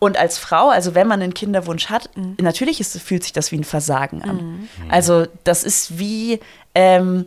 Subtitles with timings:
[0.00, 2.36] Und als Frau, also wenn man einen Kinderwunsch hat, mhm.
[2.40, 4.36] natürlich ist, fühlt sich das wie ein Versagen an.
[4.36, 4.68] Mhm.
[4.88, 6.40] Also das ist wie,
[6.74, 7.26] ähm,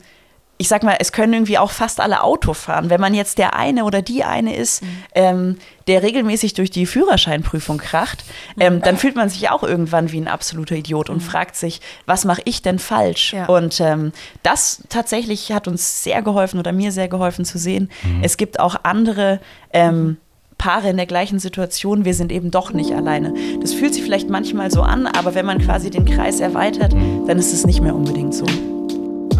[0.57, 2.89] ich sag mal, es können irgendwie auch fast alle Auto fahren.
[2.89, 4.87] Wenn man jetzt der eine oder die eine ist, mhm.
[5.13, 5.57] ähm,
[5.87, 8.23] der regelmäßig durch die Führerscheinprüfung kracht,
[8.59, 11.21] ähm, dann fühlt man sich auch irgendwann wie ein absoluter Idiot und mhm.
[11.21, 13.33] fragt sich, was mache ich denn falsch?
[13.33, 13.45] Ja.
[13.47, 17.91] Und ähm, das tatsächlich hat uns sehr geholfen oder mir sehr geholfen zu sehen.
[18.03, 18.23] Mhm.
[18.23, 19.41] Es gibt auch andere
[19.73, 20.17] ähm,
[20.63, 23.33] Paare in der gleichen Situation, wir sind eben doch nicht alleine.
[23.59, 27.37] Das fühlt sich vielleicht manchmal so an, aber wenn man quasi den Kreis erweitert, dann
[27.37, 28.45] ist es nicht mehr unbedingt so.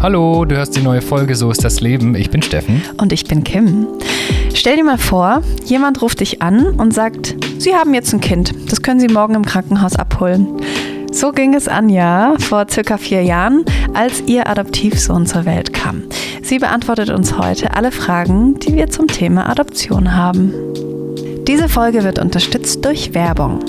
[0.02, 2.14] Hallo, du hörst die neue Folge So ist das Leben.
[2.14, 2.82] Ich bin Steffen.
[2.98, 3.86] Und ich bin Kim.
[4.52, 8.52] Stell dir mal vor, jemand ruft dich an und sagt, Sie haben jetzt ein Kind.
[8.70, 10.46] Das können Sie morgen im Krankenhaus abholen.
[11.10, 13.64] So ging es Anja vor circa vier Jahren,
[13.94, 16.02] als ihr Adoptivsohn zur Welt kam.
[16.42, 20.52] Sie beantwortet uns heute alle Fragen, die wir zum Thema Adoption haben.
[21.46, 23.60] Diese Folge wird unterstützt durch Werbung.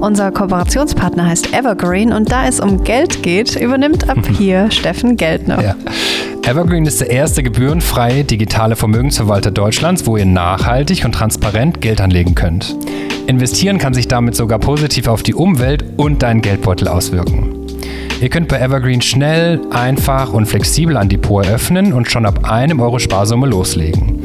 [0.00, 5.62] Unser Kooperationspartner heißt Evergreen und da es um Geld geht, übernimmt ab hier Steffen Geldner.
[5.62, 5.76] Ja.
[6.42, 12.34] Evergreen ist der erste gebührenfreie digitale Vermögensverwalter Deutschlands, wo ihr nachhaltig und transparent Geld anlegen
[12.34, 12.74] könnt.
[13.26, 17.61] Investieren kann sich damit sogar positiv auf die Umwelt und deinen Geldbeutel auswirken.
[18.22, 22.78] Ihr könnt bei Evergreen schnell, einfach und flexibel ein Depot eröffnen und schon ab einem
[22.78, 24.22] Euro Sparsumme loslegen.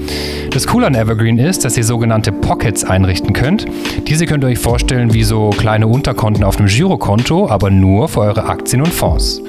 [0.51, 3.65] Das Coole an Evergreen ist, dass ihr sogenannte Pockets einrichten könnt.
[4.07, 8.19] Diese könnt ihr euch vorstellen wie so kleine Unterkonten auf einem Girokonto, aber nur für
[8.19, 9.41] eure Aktien und Fonds.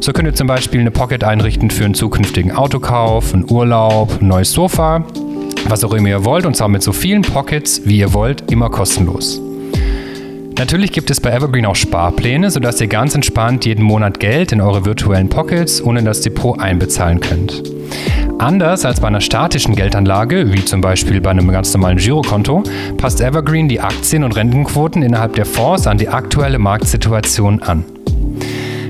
[0.00, 4.26] So könnt ihr zum Beispiel eine Pocket einrichten für einen zukünftigen Autokauf, einen Urlaub, ein
[4.26, 5.04] neues Sofa,
[5.68, 8.68] was auch immer ihr wollt und zwar mit so vielen Pockets, wie ihr wollt, immer
[8.68, 9.40] kostenlos.
[10.62, 14.60] Natürlich gibt es bei Evergreen auch Sparpläne, sodass ihr ganz entspannt jeden Monat Geld in
[14.60, 17.64] eure virtuellen Pockets ohne das Depot einbezahlen könnt.
[18.38, 22.62] Anders als bei einer statischen Geldanlage, wie zum Beispiel bei einem ganz normalen Girokonto,
[22.96, 27.84] passt Evergreen die Aktien- und Rentenquoten innerhalb der Fonds an die aktuelle Marktsituation an.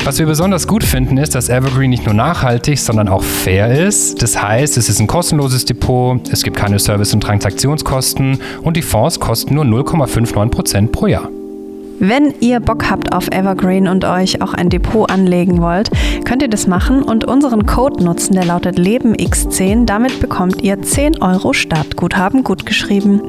[0.04, 4.20] Was wir besonders gut finden, ist, dass Evergreen nicht nur nachhaltig, sondern auch fair ist.
[4.20, 8.82] Das heißt, es ist ein kostenloses Depot, es gibt keine Service- und Transaktionskosten und die
[8.82, 11.30] Fonds kosten nur 0,59% pro Jahr.
[12.04, 15.88] Wenn ihr Bock habt auf Evergreen und euch auch ein Depot anlegen wollt,
[16.24, 19.84] könnt ihr das machen und unseren Code nutzen, der lautet LebenX10.
[19.84, 23.22] Damit bekommt ihr 10 Euro Startguthaben gutgeschrieben.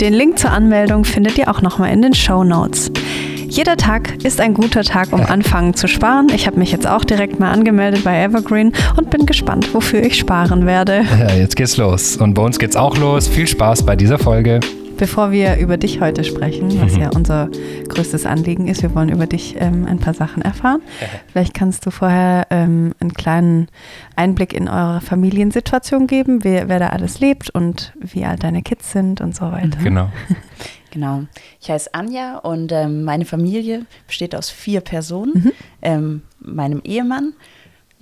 [0.00, 2.92] Den Link zur Anmeldung findet ihr auch nochmal in den Show Notes.
[3.48, 6.28] Jeder Tag ist ein guter Tag, um anfangen zu sparen.
[6.32, 10.16] Ich habe mich jetzt auch direkt mal angemeldet bei Evergreen und bin gespannt, wofür ich
[10.16, 11.04] sparen werde.
[11.18, 12.18] Ja, jetzt geht's los.
[12.18, 13.26] Und bei uns geht's auch los.
[13.26, 14.60] Viel Spaß bei dieser Folge.
[14.96, 17.48] Bevor wir über dich heute sprechen, was ja unser
[17.88, 20.82] größtes Anliegen ist, wir wollen über dich ähm, ein paar Sachen erfahren.
[21.32, 23.68] Vielleicht kannst du vorher ähm, einen kleinen
[24.16, 28.92] Einblick in eure Familiensituation geben, wer, wer da alles lebt und wie alt deine Kids
[28.92, 29.78] sind und so weiter.
[29.82, 30.10] Genau.
[30.92, 31.24] Genau.
[31.58, 35.32] Ich heiße Anja und ähm, meine Familie besteht aus vier Personen.
[35.34, 35.52] Mhm.
[35.80, 37.32] Ähm, meinem Ehemann,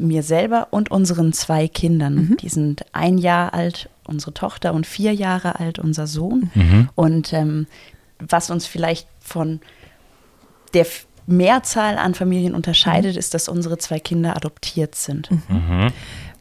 [0.00, 2.14] mir selber und unseren zwei Kindern.
[2.14, 2.36] Mhm.
[2.38, 6.50] Die sind ein Jahr alt unsere Tochter und vier Jahre alt unser Sohn.
[6.54, 6.88] Mhm.
[6.94, 7.66] Und ähm,
[8.18, 9.60] was uns vielleicht von
[10.74, 10.86] der
[11.26, 13.18] Mehrzahl an Familien unterscheidet, mhm.
[13.18, 15.30] ist, dass unsere zwei Kinder adoptiert sind.
[15.30, 15.42] Mhm.
[15.48, 15.92] mhm.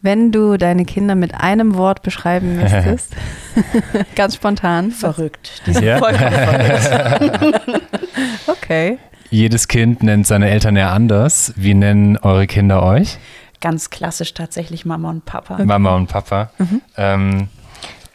[0.02, 3.14] Wenn du deine Kinder mit einem Wort beschreiben müsstest,
[4.16, 4.92] ganz spontan.
[4.92, 5.62] Verrückt.
[5.66, 5.98] Die sind ja.
[5.98, 7.82] vollkommen verrückt.
[8.48, 8.98] okay.
[9.30, 11.54] Jedes Kind nennt seine Eltern ja anders.
[11.58, 13.18] Wie nennen eure Kinder euch?
[13.62, 15.56] Ganz klassisch tatsächlich Mama und Papa.
[15.56, 15.66] Okay.
[15.66, 16.52] Mama und Papa.
[16.58, 16.82] Mhm.
[16.96, 17.48] Ähm,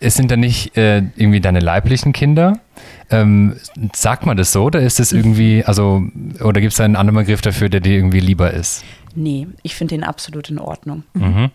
[0.00, 2.58] es sind da nicht äh, irgendwie deine leiblichen Kinder?
[3.10, 3.56] Ähm,
[3.94, 6.02] sagt man das so oder ist es irgendwie, also,
[6.40, 8.84] oder gibt es einen anderen Begriff dafür, der dir irgendwie lieber ist?
[9.14, 11.04] Nee, ich finde den absolut in Ordnung.
[11.14, 11.50] Mhm.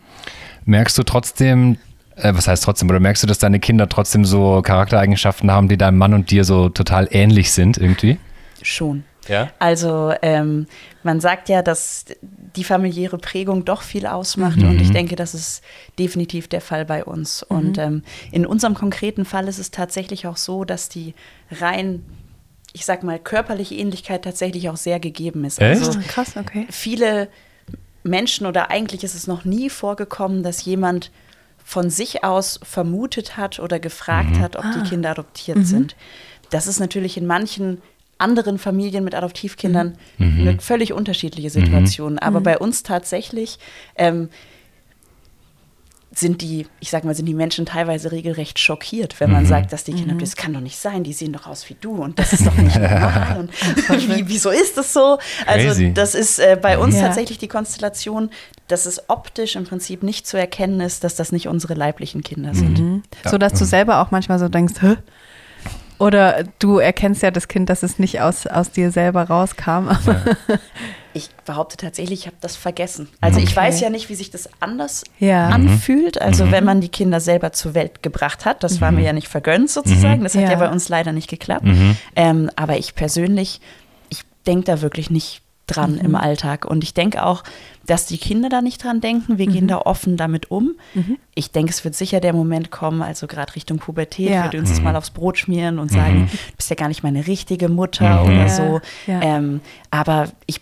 [0.65, 1.77] Merkst du trotzdem,
[2.15, 5.77] äh, was heißt trotzdem, oder merkst du, dass deine Kinder trotzdem so Charaktereigenschaften haben, die
[5.77, 8.17] deinem Mann und dir so total ähnlich sind irgendwie?
[8.61, 9.03] Schon.
[9.29, 9.51] Ja?
[9.59, 10.67] Also ähm,
[11.03, 14.69] man sagt ja, dass die familiäre Prägung doch viel ausmacht mhm.
[14.69, 15.63] und ich denke, das ist
[15.97, 17.45] definitiv der Fall bei uns.
[17.49, 17.57] Mhm.
[17.57, 21.13] Und ähm, in unserem konkreten Fall ist es tatsächlich auch so, dass die
[21.51, 22.03] rein
[22.71, 25.59] ich sag mal, körperliche Ähnlichkeit tatsächlich auch sehr gegeben ist.
[25.59, 25.81] Echt?
[25.81, 26.67] Also ah, krass, okay.
[26.69, 27.27] Viele
[28.03, 31.11] Menschen oder eigentlich ist es noch nie vorgekommen, dass jemand
[31.63, 34.39] von sich aus vermutet hat oder gefragt mhm.
[34.39, 34.73] hat, ob ah.
[34.75, 35.65] die Kinder adoptiert mhm.
[35.65, 35.95] sind.
[36.49, 37.81] Das ist natürlich in manchen
[38.19, 40.41] anderen Familien mit Adoptivkindern mhm.
[40.41, 42.13] eine völlig unterschiedliche Situation.
[42.13, 42.19] Mhm.
[42.19, 42.43] Aber mhm.
[42.43, 43.59] bei uns tatsächlich
[43.95, 44.29] ähm,
[46.11, 49.47] sind die, ich sag mal, sind die Menschen teilweise regelrecht schockiert, wenn man mhm.
[49.47, 50.19] sagt, dass die Kinder, mhm.
[50.19, 52.55] das kann doch nicht sein, die sehen doch aus wie du und das ist doch
[52.55, 53.47] nicht normal.
[53.89, 55.19] und wie, wieso ist das so?
[55.45, 55.93] Also Crazy.
[55.93, 57.01] das ist äh, bei uns ja.
[57.01, 58.31] tatsächlich die Konstellation,
[58.67, 62.53] dass es optisch im Prinzip nicht zu erkennen ist, dass das nicht unsere leiblichen Kinder
[62.53, 62.79] sind.
[62.79, 63.03] Mhm.
[63.25, 64.97] So dass du selber auch manchmal so denkst, Hä?
[65.99, 69.89] Oder du erkennst ja das Kind, dass es nicht aus, aus dir selber rauskam.
[69.89, 70.21] Aber
[71.13, 73.09] Ich behaupte tatsächlich, ich habe das vergessen.
[73.19, 73.55] Also ich Okay.
[73.55, 75.47] weiß ja nicht, wie sich das anders Ja.
[75.49, 76.21] anfühlt.
[76.21, 79.27] Also wenn man die Kinder selber zur Welt gebracht hat, das war mir ja nicht
[79.27, 80.23] vergönnt sozusagen.
[80.23, 80.51] Das hat ja.
[80.51, 80.55] Ja.
[80.57, 81.65] bei uns leider nicht geklappt.
[82.15, 83.59] Ähm, aber ich persönlich,
[84.09, 85.41] ich denke da wirklich nicht
[85.75, 86.65] dran im Alltag.
[86.65, 87.43] Und ich denke auch,
[87.85, 89.37] dass die Kinder da nicht dran denken.
[89.37, 90.75] Wir gehen da offen damit um.
[91.33, 94.43] Ich denke, es wird sicher der Moment kommen, also gerade Richtung Pubertät, Ja.
[94.43, 97.25] wird uns das mal aufs Brot schmieren und sagen, du bist ja gar nicht meine
[97.25, 98.81] richtige Mutter oder Ja, so.
[99.07, 99.21] ja.
[99.21, 99.61] Ähm,
[99.91, 100.61] aber ich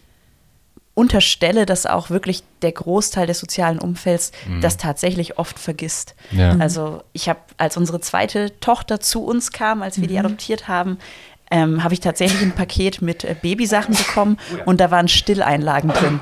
[0.93, 4.31] unterstelle, dass auch wirklich der Großteil des sozialen Umfelds
[4.61, 6.15] das tatsächlich oft vergisst.
[6.31, 6.55] Ja.
[6.57, 10.97] Also ich habe, als unsere zweite Tochter zu uns kam, als wir die adoptiert haben,
[11.49, 16.19] ähm, habe ich tatsächlich ein Paket mit äh, Babysachen bekommen und da waren Stilleinlagen drin.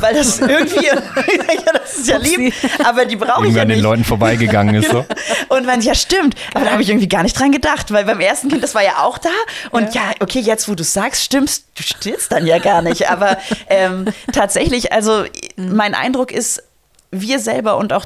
[0.00, 2.52] Weil das irgendwie, ja, das ist ja lieb,
[2.84, 3.84] aber die brauche ich ja an den nicht.
[3.84, 5.04] Leuten vorbeigegangen ist so.
[5.48, 6.34] Und man, ja, stimmt.
[6.54, 8.82] Aber da habe ich irgendwie gar nicht dran gedacht, weil beim ersten Kind, das war
[8.84, 9.30] ja auch da.
[9.70, 13.08] Und ja, okay, jetzt, wo du sagst, stimmst, du stillst dann ja gar nicht.
[13.10, 13.38] Aber
[13.68, 15.24] ähm, tatsächlich, also
[15.56, 16.62] mein Eindruck ist,
[17.10, 18.04] wir selber und auch,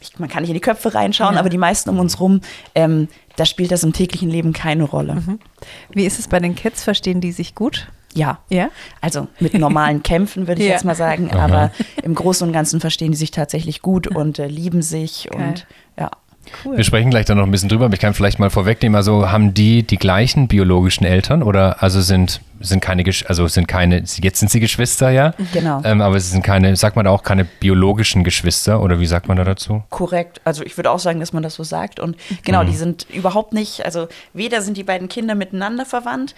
[0.00, 1.40] ich, man kann nicht in die Köpfe reinschauen, Ja.
[1.40, 2.40] aber die meisten um uns rum,
[2.74, 3.08] ähm,
[3.40, 5.22] da spielt das im täglichen Leben keine Rolle.
[5.94, 6.84] Wie ist es bei den Kids?
[6.84, 7.88] Verstehen die sich gut?
[8.12, 8.40] Ja.
[8.50, 8.68] Ja?
[9.00, 10.74] Also mit normalen Kämpfen würde ich Ja.
[10.74, 11.70] jetzt mal sagen, aber
[12.02, 15.40] im Großen und Ganzen verstehen die sich tatsächlich gut und äh, lieben sich Geil.
[15.48, 15.66] und
[15.98, 16.10] ja.
[16.64, 16.76] Cool.
[16.76, 19.30] Wir sprechen gleich dann noch ein bisschen drüber, aber ich kann vielleicht mal vorwegnehmen, also
[19.30, 24.38] haben die die gleichen biologischen Eltern oder also sind, sind keine, also sind keine, jetzt
[24.40, 25.32] sind sie Geschwister, ja?
[25.52, 25.80] Genau.
[25.84, 29.28] Ähm, aber sie sind keine, sagt man da auch keine biologischen Geschwister oder wie sagt
[29.28, 29.82] man da dazu?
[29.90, 30.40] Korrekt.
[30.44, 32.00] Also ich würde auch sagen, dass man das so sagt.
[32.00, 32.66] Und genau, Mhm.
[32.68, 36.34] die sind überhaupt nicht, also weder sind die beiden Kinder miteinander verwandt,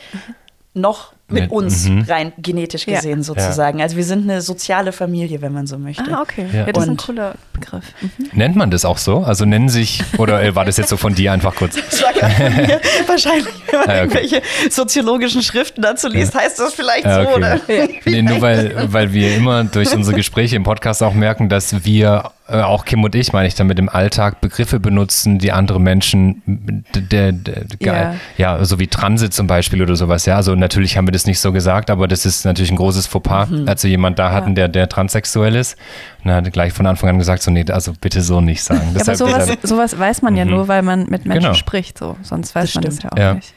[0.75, 2.03] noch mit Mit- uns mhm.
[2.09, 2.97] rein genetisch Ja.
[2.97, 3.81] gesehen sozusagen.
[3.83, 6.05] Also wir sind eine soziale Familie, wenn man so möchte.
[6.13, 6.47] Ah, okay.
[6.53, 6.67] Ja.
[6.67, 7.85] Ja, das ist ein cooler Begriff.
[8.01, 8.27] Mhm.
[8.33, 9.19] Nennt man das auch so?
[9.19, 11.75] Also nennen sich, oder äh, war das jetzt so von dir einfach kurz?
[11.77, 12.81] Das war von mir.
[13.07, 14.01] Wahrscheinlich, wenn man Ah, okay.
[14.03, 17.37] irgendwelche soziologischen Schriften dazu liest, heißt das vielleicht Ja, so, okay.
[17.37, 17.61] oder?
[18.05, 22.31] Nee, nur weil, weil wir immer durch unsere Gespräche im Podcast auch merken, dass wir,
[22.49, 26.43] äh, auch Kim und ich, meine ich damit, im Alltag Begriffe benutzen, die andere Menschen,
[26.47, 28.15] der, der, der Ja.
[28.59, 28.65] ja.
[28.65, 30.37] so wie Transit zum Beispiel oder sowas, ja.
[30.37, 33.49] Also natürlich haben wir das nicht so gesagt, aber das ist natürlich ein großes Fauxpas,
[33.67, 35.77] als wir jemand da hatten, der, der transsexuell ist.
[36.25, 38.93] Und er hat gleich von Anfang an gesagt, so, nee, also bitte so nicht sagen.
[38.95, 41.55] Ja, aber sowas, deshalb- sowas weiß man ja nur, weil man mit Menschen Genau.
[41.55, 41.99] spricht.
[41.99, 42.17] So.
[42.23, 43.13] Sonst weiß Das man das ja stimmt.
[43.13, 43.35] auch Ja.
[43.35, 43.55] nicht.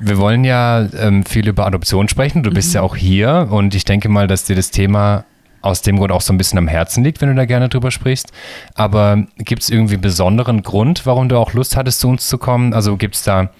[0.00, 2.42] Wir wollen ja ähm, viel über Adoption sprechen.
[2.42, 5.24] Du bist ja auch hier und ich denke mal, dass dir das Thema
[5.62, 7.90] aus dem Grund auch so ein bisschen am Herzen liegt, wenn du da gerne drüber
[7.90, 8.32] sprichst.
[8.74, 12.38] Aber gibt es irgendwie einen besonderen Grund, warum du auch Lust hattest, zu uns zu
[12.38, 12.74] kommen?
[12.74, 13.50] Also gibt es da,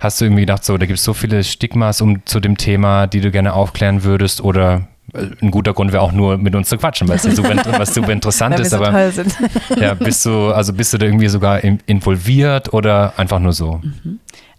[0.00, 3.06] hast du irgendwie gedacht, so, da gibt es so viele Stigmas um zu dem Thema,
[3.06, 6.68] die du gerne aufklären würdest oder äh, ein guter Grund wäre auch nur mit uns
[6.68, 9.10] zu quatschen, weil es ja super, was super interessant ist, so aber
[9.76, 13.80] ja, bist du, also bist du da irgendwie sogar in, involviert oder einfach nur so?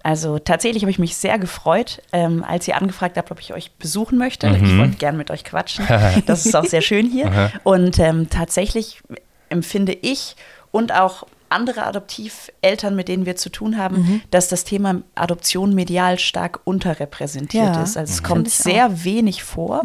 [0.03, 3.71] Also tatsächlich habe ich mich sehr gefreut, ähm, als ihr angefragt habt, ob ich euch
[3.71, 4.49] besuchen möchte.
[4.49, 4.65] Mhm.
[4.65, 5.87] Ich wollte gern mit euch quatschen.
[6.25, 7.51] Das ist auch sehr schön hier.
[7.63, 9.01] Und ähm, tatsächlich
[9.49, 10.35] empfinde ich
[10.71, 14.21] und auch andere Adoptiveltern, mit denen wir zu tun haben, Mhm.
[14.31, 17.95] dass das Thema Adoption medial stark unterrepräsentiert Ja, ist.
[17.97, 18.25] Also es mhm.
[18.25, 19.83] kommt sehr wenig vor,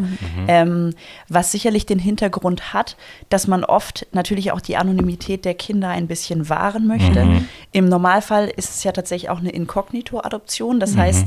[0.49, 0.95] ähm,
[1.29, 2.97] was sicherlich den Hintergrund hat,
[3.29, 7.43] dass man oft natürlich auch die Anonymität der Kinder ein bisschen wahren möchte.
[7.73, 10.81] Im Normalfall ist es ja tatsächlich auch eine Inkognito-Adoption.
[10.81, 11.27] Das heißt,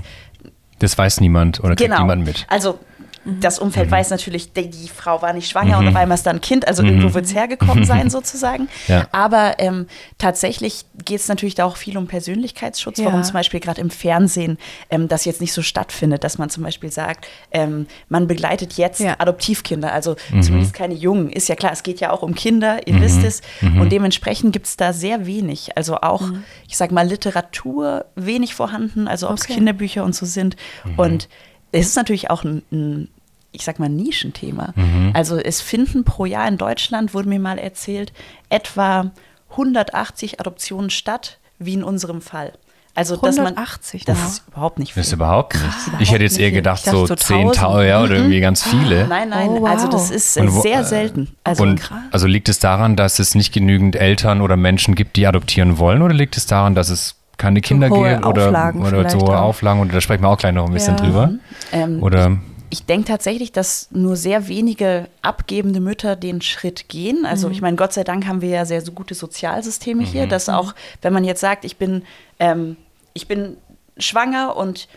[0.79, 2.01] Das weiß niemand oder kriegt genau.
[2.01, 2.45] niemand mit.
[2.49, 2.79] Also
[3.25, 3.91] das Umfeld Mhm.
[3.91, 6.67] weiß natürlich, die, die Frau war nicht schwanger und auf einmal ist da ein Kind,
[6.67, 8.63] also irgendwo wird es hergekommen sein sozusagen.
[8.63, 8.69] Mhm.
[8.87, 9.07] Ja.
[9.11, 9.85] Aber ähm,
[10.17, 13.05] tatsächlich geht es natürlich da auch viel um Persönlichkeitsschutz, Ja.
[13.05, 14.57] warum zum Beispiel gerade im Fernsehen
[14.89, 18.99] ähm, das jetzt nicht so stattfindet, dass man zum Beispiel sagt, ähm, man begleitet jetzt
[19.01, 19.15] Ja.
[19.19, 20.41] Adoptivkinder, also Mhm.
[20.41, 21.29] zumindest keine Jungen.
[21.29, 23.41] Ist ja klar, es geht ja auch um Kinder, ihr wisst es.
[23.61, 23.81] Mhm.
[23.81, 25.77] Und dementsprechend gibt es da sehr wenig.
[25.77, 26.23] Also auch,
[26.67, 29.53] ich sag mal, Literatur wenig vorhanden, also ob es Okay.
[29.55, 30.55] Kinderbücher und so sind.
[30.97, 31.27] Und
[31.71, 33.07] es ist natürlich auch ein, ein
[33.53, 34.73] ich sag mal, Nischenthema.
[35.13, 38.13] Also es finden pro Jahr in Deutschland, wurde mir mal erzählt,
[38.49, 39.11] etwa
[39.51, 42.53] 180 Adoptionen statt, wie in unserem Fall.
[42.93, 45.15] Also dass man 180 das ist überhaupt nicht Das ist viel.
[45.15, 46.01] überhaupt nicht.
[46.01, 47.55] Ich hätte jetzt eher gedacht, so so 1000.
[47.57, 49.07] 10.000 ja, oder irgendwie ganz viele.
[49.07, 49.69] Nein, nein, Oh, wow.
[49.69, 51.33] also das ist äh, Und wo- sehr selten.
[51.45, 55.25] Also und also liegt es daran, dass es nicht genügend Eltern oder Menschen gibt, die
[55.25, 59.09] adoptieren wollen, oder liegt es daran, dass es keine Kinder hohe gibt oder, Auflagen oder
[59.09, 59.39] so hohe.
[59.39, 59.81] Auflagen?
[59.81, 61.03] Oder da sprechen wir auch gleich noch ein bisschen Ja.
[61.03, 61.31] drüber.
[61.71, 62.37] ähm, Oder
[62.69, 67.25] ich denke tatsächlich, dass nur sehr wenige abgebende Mütter den Schritt gehen.
[67.25, 70.47] Also ich meine, Gott sei Dank haben wir ja sehr so gute Sozialsysteme hier, dass
[70.47, 72.03] auch, wenn man jetzt sagt, ich bin,
[72.39, 72.77] ähm,
[73.13, 73.57] ich bin
[73.97, 74.87] schwanger und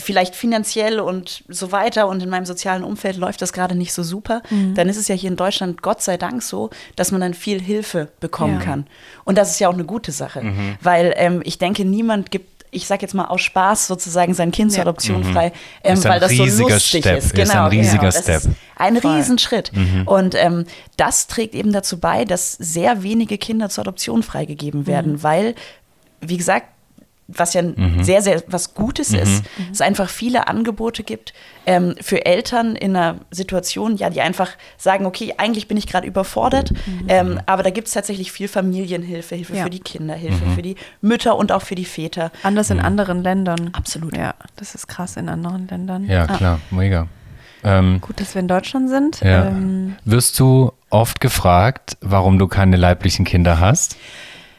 [0.00, 4.02] vielleicht finanziell und so weiter und in meinem sozialen Umfeld läuft das gerade nicht so
[4.02, 4.42] super,
[4.74, 7.60] dann ist es ja hier in Deutschland Gott sei Dank so, dass man dann viel
[7.60, 8.64] Hilfe bekommen Ja.
[8.64, 8.86] kann.
[9.24, 10.42] Und das ist ja auch eine gute Sache,
[10.82, 14.72] weil ähm, ich denke, niemand gibt ich sag jetzt mal aus Spaß sozusagen sein Kind
[14.72, 14.82] zur Ja.
[14.82, 15.52] Adoption frei,
[15.84, 17.18] ähm, weil das so riesiger lustig Step.
[17.18, 17.38] ist.
[17.38, 18.10] Ist ein riesiger genau.
[18.10, 18.36] Das Step.
[18.38, 19.14] Ist ein Voll.
[19.14, 19.70] Riesenschritt.
[20.06, 20.64] Und ähm,
[20.96, 25.54] das trägt eben dazu bei, dass sehr wenige Kinder zur Adoption freigegeben werden, weil,
[26.20, 26.66] wie gesagt,
[27.26, 27.62] was ja
[28.00, 31.32] sehr, sehr was Gutes ist, es einfach viele Angebote gibt
[31.64, 36.06] ähm, für Eltern in einer Situation, ja, die einfach sagen, okay, eigentlich bin ich gerade
[36.06, 36.72] überfordert,
[37.08, 39.64] ähm, aber da gibt es tatsächlich viel Familienhilfe, Hilfe Ja.
[39.64, 42.30] für die Kinder, Hilfe für die Mütter und auch für die Väter.
[42.42, 43.70] Anders in anderen Ländern.
[43.72, 44.14] Absolut.
[44.16, 46.04] Ja, das ist krass in anderen Ländern.
[46.06, 47.08] Ja, klar, mega.
[47.66, 49.20] Ähm, Gut, dass wir in Deutschland sind.
[49.22, 49.46] ja.
[49.46, 53.96] Ähm, Wirst du oft gefragt, warum du keine leiblichen Kinder hast?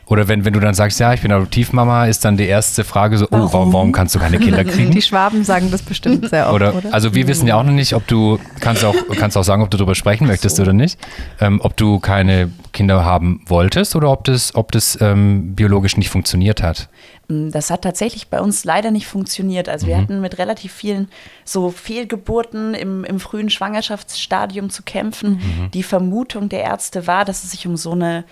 [0.08, 3.18] Oder wenn, wenn du dann sagst, ja, ich bin Adoptivmama, ist dann die erste Frage
[3.18, 4.92] so, oh, warum, warum kannst du keine Kinder kriegen?
[4.92, 6.94] die Schwaben sagen das bestimmt sehr oft, Oder, oder?
[6.94, 9.72] also wir wissen ja auch noch nicht, ob du, kannst auch, kannst auch sagen, ob
[9.72, 11.00] du darüber sprechen möchtest oder nicht,
[11.42, 16.10] ähm, ob du keine Kinder haben wolltest oder ob das, ob das ähm, biologisch nicht
[16.10, 16.88] funktioniert hat.
[17.28, 19.70] Mm, Das hat tatsächlich bei uns leider nicht funktioniert.
[19.70, 21.08] Also wir hatten mit relativ vielen
[21.46, 25.40] so Fehlgeburten im, im frühen Schwangerschaftsstadium zu kämpfen.
[25.74, 28.24] Die Vermutung der Ärzte war, dass es sich um so eine,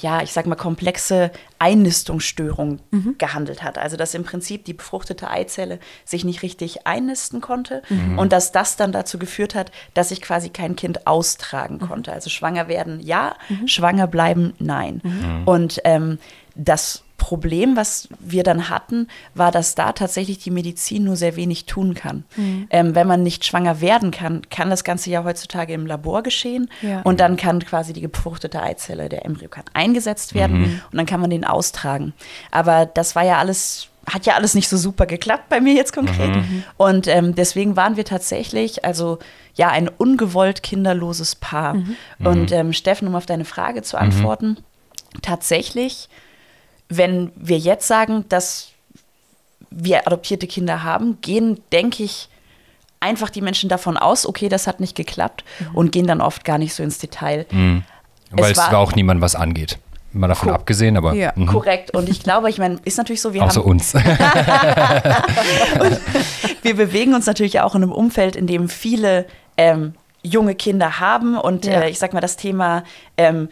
[0.00, 2.80] ja, ich sag mal, komplexe Einnistungsstörung
[3.18, 3.78] gehandelt hat.
[3.78, 7.82] Also dass im Prinzip die befruchtete Eizelle sich nicht richtig einnisten konnte
[8.16, 12.12] und dass das dann dazu geführt hat, dass ich quasi kein Kind austragen konnte.
[12.12, 13.36] Also schwanger werden, ja,
[13.66, 15.00] schwanger bleiben, nein.
[15.46, 16.18] Und ähm,
[16.54, 21.66] das Problem, was wir dann hatten, war, dass da tatsächlich die Medizin nur sehr wenig
[21.66, 22.24] tun kann.
[22.70, 26.70] Ähm, wenn man nicht schwanger werden kann, kann das Ganze ja heutzutage im Labor geschehen
[26.80, 27.02] Ja.
[27.02, 31.20] und dann kann quasi die befruchtete Eizelle, der Embryo kann eingesetzt werden und dann kann
[31.20, 32.14] man den austragen.
[32.50, 35.92] Aber das war ja alles hat ja alles nicht so super geklappt bei mir jetzt
[35.92, 36.34] konkret.
[36.78, 39.18] Und ähm, deswegen waren wir tatsächlich, also
[39.54, 41.76] ja, ein ungewollt kinderloses Paar.
[42.18, 44.56] Und ähm, Steffen, um auf deine Frage zu antworten,
[45.20, 46.08] tatsächlich,
[46.88, 48.68] wenn wir jetzt sagen, dass
[49.70, 52.28] wir adoptierte Kinder haben, gehen, denke ich,
[53.00, 56.58] einfach die Menschen davon aus, okay, das hat nicht geklappt und gehen dann oft gar
[56.58, 57.46] nicht so ins Detail.
[58.30, 59.78] Weil es, war- war auch niemand was angeht.
[60.14, 60.54] Mal davon Cool.
[60.54, 61.32] abgesehen, aber Ja.
[61.36, 61.46] mhm.
[61.46, 61.94] Korrekt.
[61.94, 63.92] Und ich glaube, ich meine, ist natürlich so, wir außer haben uns.
[66.62, 69.26] wir bewegen uns natürlich auch in einem Umfeld, in dem viele
[69.56, 71.82] ähm, junge Kinder haben und Ja.
[71.82, 72.84] äh, ich sag mal, das Thema
[73.16, 73.48] ähm,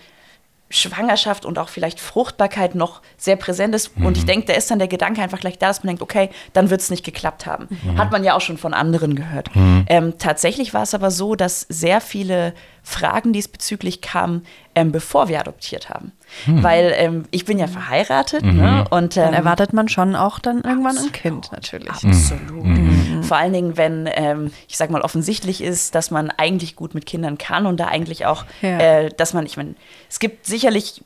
[0.69, 3.93] Schwangerschaft und auch vielleicht Fruchtbarkeit noch sehr präsent ist.
[4.03, 6.29] Und ich denke, da ist dann der Gedanke einfach gleich da, dass man denkt, okay,
[6.55, 7.69] dann wird es nicht geklappt haben.
[7.97, 9.49] Hat man ja auch schon von anderen gehört.
[9.89, 14.45] Ähm, tatsächlich war es aber so, dass sehr viele Fragen diesbezüglich kamen,
[14.77, 16.13] ähm, bevor wir adoptiert haben.
[16.47, 18.85] Weil ähm, ich bin ja verheiratet ne?
[18.91, 21.89] und dann ähm, erwartet man schon auch dann irgendwann ein Kind, natürlich.
[21.89, 23.25] Absolut.
[23.25, 27.07] Vor allen Dingen, wenn, ähm, ich sag mal, offensichtlich ist, dass man eigentlich gut mit
[27.07, 28.79] Kindern kann und da eigentlich auch, Ja.
[28.79, 29.77] äh, dass man, ich meine,
[30.11, 31.03] es gibt sicherlich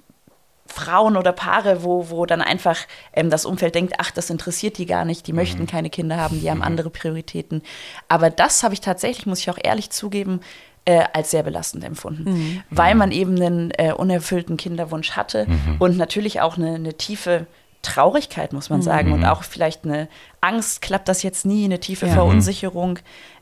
[0.66, 2.78] Frauen oder Paare, wo, wo dann einfach
[3.12, 6.40] ähm, das Umfeld denkt, ach, das interessiert die gar nicht, die möchten keine Kinder haben,
[6.40, 7.62] die haben andere Prioritäten.
[8.08, 10.40] Aber das habe ich tatsächlich, muss ich auch ehrlich zugeben,
[10.84, 15.46] äh, als sehr belastend empfunden, weil man eben einen äh, unerfüllten Kinderwunsch hatte
[15.78, 17.46] und natürlich auch eine, eine tiefe
[17.82, 20.08] Traurigkeit, muss man sagen, und auch vielleicht eine
[20.42, 22.12] Angst, klappt das jetzt nie, eine tiefe Ja.
[22.12, 22.98] Verunsicherung.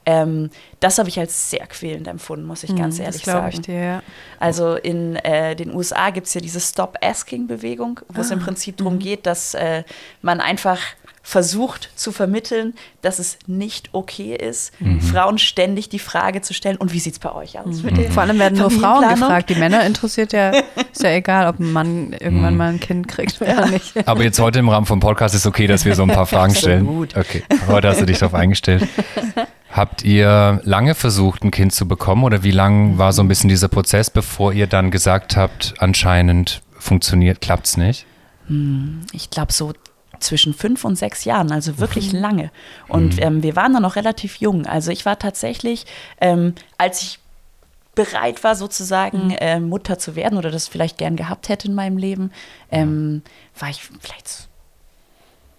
[0.07, 3.49] Ähm, das habe ich als sehr quälend empfunden, muss ich ganz Mhm, ehrlich das sagen.
[3.52, 4.02] ich dir, ja.
[4.38, 8.76] Also in äh, den USA gibt es ja diese Stop-Asking-Bewegung, wo Ah, es im Prinzip
[8.76, 8.99] darum mhm.
[9.00, 9.83] geht, dass äh,
[10.23, 10.78] man einfach
[11.28, 15.02] versucht zu vermitteln, dass es nicht okay ist, Mhm.
[15.02, 17.82] Frauen ständig die Frage zu stellen, und wie sieht es bei euch aus?
[17.82, 19.50] mit der Vor allem werden nur Frauen gefragt.
[19.50, 20.50] Die Männer interessiert ja,
[20.92, 24.08] ist ja egal, ob ein Mann irgendwann mal ein Kind kriegt oder nicht.
[24.08, 26.54] Aber jetzt heute im Rahmen vom Podcast ist okay, dass wir so ein paar Fragen
[26.54, 26.87] stellen.
[26.87, 27.14] Absolut.
[27.14, 28.88] Okay, heute hast du dich darauf eingestellt.
[29.70, 33.50] Habt ihr lange versucht, ein Kind zu bekommen oder wie lang war so ein bisschen
[33.50, 38.06] dieser Prozess, bevor ihr dann gesagt habt, anscheinend funktioniert, klappt's nicht?
[39.12, 39.75] ich glaube, so
[40.21, 42.19] zwischen fünf und sechs Jahren, also wirklich Mhm.
[42.21, 42.51] lange.
[42.89, 44.67] Und ähm, wir waren dann noch relativ jung.
[44.67, 45.87] Also ich war tatsächlich,
[46.21, 47.19] ähm, als ich
[47.95, 49.37] bereit war, sozusagen Mhm.
[49.39, 52.31] äh, Mutter zu werden oder das vielleicht gern gehabt hätte in meinem Leben,
[52.71, 53.23] ähm,
[53.59, 54.45] war ich vielleicht so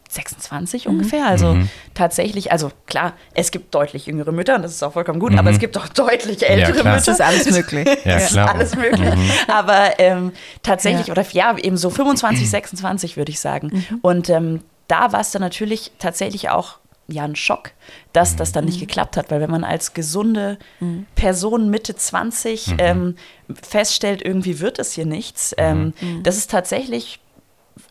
[0.10, 0.92] 26 Mhm.
[0.92, 1.26] ungefähr.
[1.28, 1.58] Also
[1.94, 5.52] tatsächlich, also klar, es gibt deutlich jüngere Mütter und das ist auch vollkommen gut, aber
[5.52, 6.96] es gibt auch deutlich ältere klar.
[6.96, 6.96] Mütter.
[6.96, 7.88] Das ist alles möglich.
[8.06, 8.54] Ja, Das ist klar.
[8.56, 9.10] alles möglich.
[9.48, 11.12] Aber ähm, tatsächlich, Ja.
[11.14, 13.86] oder ja, eben so 25, 26 würde ich sagen.
[14.02, 17.72] Und ähm, da war es dann natürlich tatsächlich auch ja ein Schock,
[18.14, 20.58] dass das dann nicht geklappt hat, weil wenn man als gesunde
[21.16, 23.16] Person Mitte 20 ähm,
[23.64, 27.20] feststellt, irgendwie wird es hier nichts, ähm, das ist tatsächlich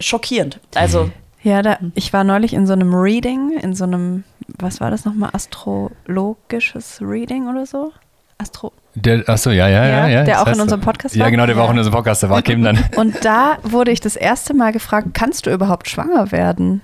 [0.00, 0.60] schockierend.
[0.74, 1.10] Also
[1.42, 4.24] Ja, da, ich war neulich in so einem Reading, in so einem,
[4.58, 7.92] was war das nochmal, astrologisches Reading oder so?
[8.38, 9.88] Astro Der, achso, ja, ja, ja.
[9.88, 10.80] Ja, ja der auch in unserem.
[10.80, 11.30] Podcast Ja, war?
[11.30, 11.72] genau, der war auch Ja.
[11.72, 12.78] in unserem Podcast, der war Kim dann.
[12.96, 16.80] Und da wurde ich das erste Mal gefragt, kannst du überhaupt schwanger werden?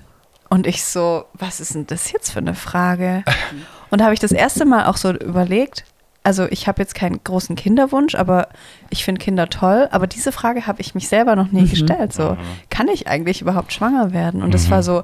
[0.49, 3.23] Und ich so, was ist denn das jetzt für eine Frage?
[3.89, 5.85] Und da habe ich das erste Mal auch so überlegt,
[6.25, 8.49] also ich habe jetzt keinen großen Kinderwunsch, aber
[8.89, 9.87] ich finde Kinder toll.
[9.91, 11.69] Aber diese Frage habe ich mich selber noch nie mhm.
[11.69, 12.13] gestellt.
[12.13, 12.35] So,
[12.71, 14.41] kann ich eigentlich überhaupt schwanger werden?
[14.41, 14.83] Und das war mhm.
[14.83, 15.03] so,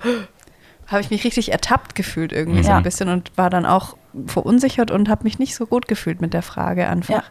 [0.87, 2.65] habe ich mich richtig ertappt gefühlt irgendwie ja.
[2.65, 6.21] so ein bisschen und war dann auch verunsichert und habe mich nicht so gut gefühlt
[6.21, 7.29] mit der Frage einfach.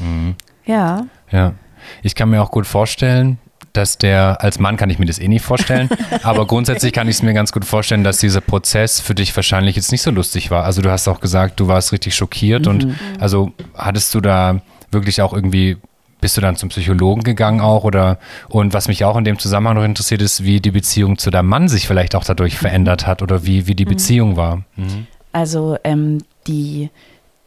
[0.00, 0.04] Ja.
[0.04, 0.34] Mhm.
[0.64, 1.06] Ja.
[1.30, 1.54] Ja.
[2.02, 3.38] Ich kann mir auch gut vorstellen,
[3.72, 5.88] dass der, als Mann kann ich mir das eh nicht vorstellen,
[6.22, 9.76] aber grundsätzlich kann ich es mir ganz gut vorstellen, dass dieser Prozess für dich wahrscheinlich
[9.76, 10.64] jetzt nicht so lustig war.
[10.64, 12.70] Also du hast auch gesagt, du warst richtig schockiert mhm.
[12.70, 14.60] und also hattest du da
[14.90, 15.76] wirklich auch irgendwie,
[16.20, 19.76] bist du dann zum Psychologen gegangen auch oder und was mich auch in dem Zusammenhang
[19.76, 23.22] noch interessiert ist, wie die Beziehung zu deinem Mann sich vielleicht auch dadurch verändert hat
[23.22, 23.90] oder wie, wie die mhm.
[23.90, 24.62] Beziehung war.
[24.76, 25.06] Mhm.
[25.32, 26.90] Also ähm, die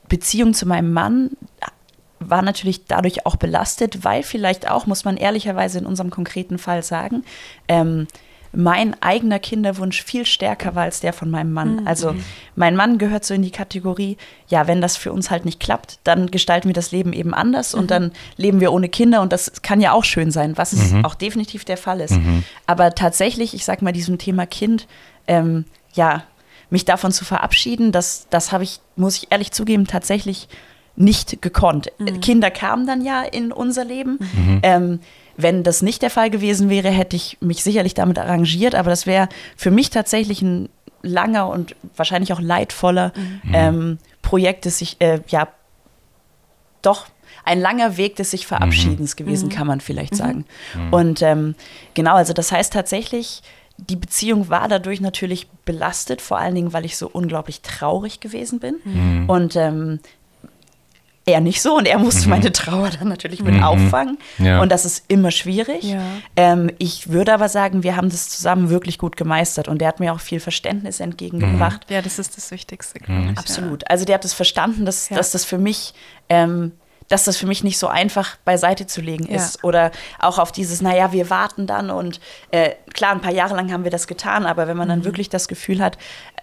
[0.07, 1.31] Beziehung zu meinem Mann
[2.29, 6.83] war natürlich dadurch auch belastet, weil vielleicht auch, muss man ehrlicherweise in unserem konkreten Fall
[6.83, 7.23] sagen,
[7.67, 8.07] ähm,
[8.53, 11.77] mein eigener Kinderwunsch viel stärker war als der von meinem Mann.
[11.77, 11.87] Mhm.
[11.87, 12.15] Also
[12.55, 14.17] mein Mann gehört so in die Kategorie,
[14.49, 17.73] ja, wenn das für uns halt nicht klappt, dann gestalten wir das Leben eben anders
[17.73, 17.79] mhm.
[17.79, 21.05] und dann leben wir ohne Kinder und das kann ja auch schön sein, was mhm.
[21.05, 22.11] auch definitiv der Fall ist.
[22.11, 22.43] Mhm.
[22.67, 24.87] Aber tatsächlich, ich sag mal, diesem Thema Kind,
[25.27, 26.23] ähm, ja,
[26.69, 30.47] mich davon zu verabschieden, das, das habe ich, muss ich ehrlich zugeben, tatsächlich
[30.95, 31.91] nicht gekonnt.
[31.98, 32.19] Mhm.
[32.21, 34.19] Kinder kamen dann ja in unser Leben.
[34.19, 34.60] Mhm.
[34.63, 35.00] Ähm,
[35.38, 39.05] wenn das nicht der Fall gewesen wäre, hätte ich mich sicherlich damit arrangiert, aber das
[39.05, 40.69] wäre für mich tatsächlich ein
[41.01, 43.51] langer und wahrscheinlich auch leidvoller mhm.
[43.53, 45.48] ähm, Projekt, das sich, äh, ja,
[46.81, 47.07] doch
[47.43, 49.17] ein langer Weg des sich Verabschiedens mhm.
[49.17, 49.51] gewesen, mhm.
[49.51, 50.17] kann man vielleicht mhm.
[50.17, 50.45] sagen.
[50.91, 51.55] Und ähm,
[51.93, 53.41] genau, also das heißt tatsächlich,
[53.77, 58.60] die Beziehung war dadurch natürlich belastet, vor allen Dingen, weil ich so unglaublich traurig gewesen
[58.60, 58.75] bin.
[58.83, 59.29] Mhm.
[59.29, 60.00] Und ähm,
[61.25, 62.31] er nicht so und er musste mhm.
[62.31, 63.63] meine Trauer dann natürlich mit mhm.
[63.63, 64.17] auffangen.
[64.39, 64.61] Ja.
[64.61, 65.83] Und das ist immer schwierig.
[65.83, 66.01] Ja.
[66.35, 69.99] Ähm, ich würde aber sagen, wir haben das zusammen wirklich gut gemeistert und der hat
[69.99, 71.85] mir auch viel Verständnis entgegengebracht.
[71.89, 73.37] Ja, das ist das Wichtigste, glaube ich.
[73.37, 73.89] Absolut.
[73.89, 75.93] Also der hat es das verstanden, dass, dass das für mich
[76.29, 76.71] ähm,
[77.11, 79.57] dass das für mich nicht so einfach beiseite zu legen ist.
[79.57, 79.63] Ja.
[79.63, 82.21] Oder auch auf dieses, naja, wir warten dann und
[82.51, 85.05] äh, klar, ein paar Jahre lang haben wir das getan, aber wenn man dann mhm.
[85.05, 85.97] wirklich das Gefühl hat,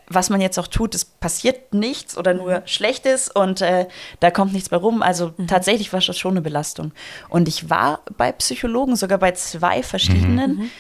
[0.08, 2.66] was man jetzt auch tut, es passiert nichts oder nur mhm.
[2.66, 3.86] Schlechtes und äh,
[4.20, 5.02] da kommt nichts mehr rum.
[5.02, 5.46] Also mhm.
[5.46, 6.92] tatsächlich war das schon eine Belastung.
[7.30, 10.56] Und ich war bei Psychologen, sogar bei zwei verschiedenen.
[10.56, 10.70] Mhm.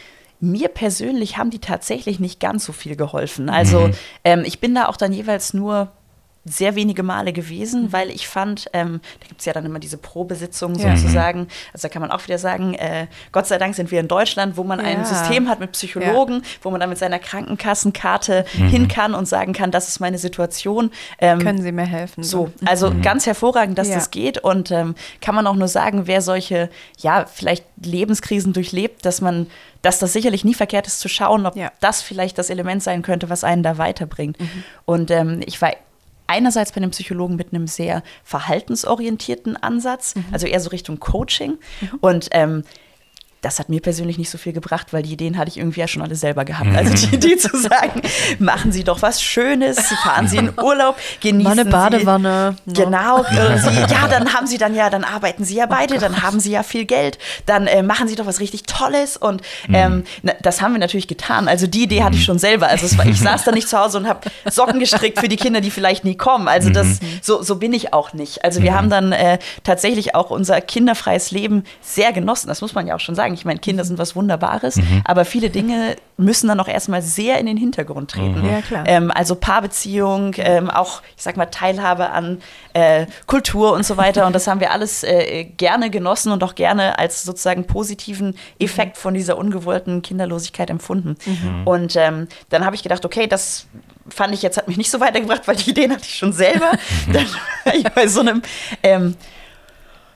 [0.40, 3.48] Mir persönlich haben die tatsächlich nicht ganz so viel geholfen.
[3.48, 3.94] Also mhm.
[4.24, 5.90] ähm, ich bin da auch dann jeweils nur
[6.52, 7.92] sehr wenige Male gewesen, mhm.
[7.92, 10.96] weil ich fand, ähm, da gibt es ja dann immer diese Probesitzungen ja.
[10.96, 11.48] sozusagen.
[11.72, 14.56] Also da kann man auch wieder sagen, äh, Gott sei Dank sind wir in Deutschland,
[14.56, 14.86] wo man ja.
[14.86, 16.48] ein System hat mit Psychologen, ja.
[16.62, 18.68] wo man dann mit seiner Krankenkassenkarte mhm.
[18.68, 20.90] hin kann und sagen kann, das ist meine Situation.
[21.18, 22.22] Ähm, Können Sie mir helfen?
[22.22, 23.02] So, also mhm.
[23.02, 27.26] ganz hervorragend, dass das geht und ähm, kann man auch nur sagen, wer solche, ja,
[27.26, 29.46] vielleicht Lebenskrisen durchlebt, dass man
[29.82, 33.30] dass das sicherlich nie verkehrt ist zu schauen, ob das vielleicht das Element sein könnte,
[33.30, 34.40] was einen da weiterbringt.
[34.40, 34.64] Mhm.
[34.84, 35.72] Und ähm, ich war
[36.28, 40.26] einerseits bei einem Psychologen mit einem sehr verhaltensorientierten Ansatz, mhm.
[40.30, 41.58] also eher so Richtung Coaching.
[41.80, 41.88] Mhm.
[42.00, 42.62] Und ähm,
[43.40, 45.88] das hat mir persönlich nicht so viel gebracht, weil die Ideen hatte ich irgendwie ja
[45.88, 46.74] schon alle selber gehabt.
[46.74, 48.02] Also die Idee zu sagen,
[48.38, 52.56] machen Sie doch was Schönes, fahren Sie in Urlaub, genießen Mal eine Badewanne.
[52.66, 52.84] Sie, ne?
[52.84, 53.22] genau.
[53.22, 55.98] Äh, Sie, ja, dann haben Sie dann ja, dann arbeiten Sie ja oh beide, oh
[55.98, 59.42] dann haben Sie ja viel Geld, dann äh, machen Sie doch was richtig Tolles und
[59.68, 59.74] mhm.
[59.74, 61.48] ähm, na, das haben wir natürlich getan.
[61.48, 62.68] Also die Idee hatte ich schon selber.
[62.68, 65.60] Also war, ich saß da nicht zu Hause und habe Socken gestrickt für die Kinder,
[65.60, 66.48] die vielleicht nie kommen.
[66.48, 67.20] Also das, mhm.
[67.22, 68.44] so, so bin ich auch nicht.
[68.44, 68.76] Also wir mhm.
[68.76, 72.48] haben dann äh, tatsächlich auch unser kinderfreies Leben sehr genossen.
[72.48, 73.34] Das muss man ja auch schon sagen sagen.
[73.34, 75.02] Ich meine, Kinder sind was Wunderbares, mhm.
[75.04, 78.42] aber viele Dinge müssen dann auch erstmal sehr in den Hintergrund treten.
[78.42, 78.50] Mhm.
[78.50, 78.84] Ja, klar.
[78.86, 82.40] Ähm, also Paarbeziehung, ähm, auch, ich sag mal, Teilhabe an
[82.72, 84.26] äh, Kultur und so weiter.
[84.26, 88.96] Und das haben wir alles äh, gerne genossen und auch gerne als sozusagen positiven Effekt
[88.96, 91.16] von dieser ungewollten Kinderlosigkeit empfunden.
[91.24, 91.66] Mhm.
[91.66, 93.66] Und ähm, dann habe ich gedacht, okay, das
[94.08, 96.72] fand ich jetzt, hat mich nicht so weitergebracht, weil die Ideen hatte ich schon selber.
[97.12, 97.26] dann
[97.64, 98.42] war ich bei so einem
[98.82, 99.14] ähm,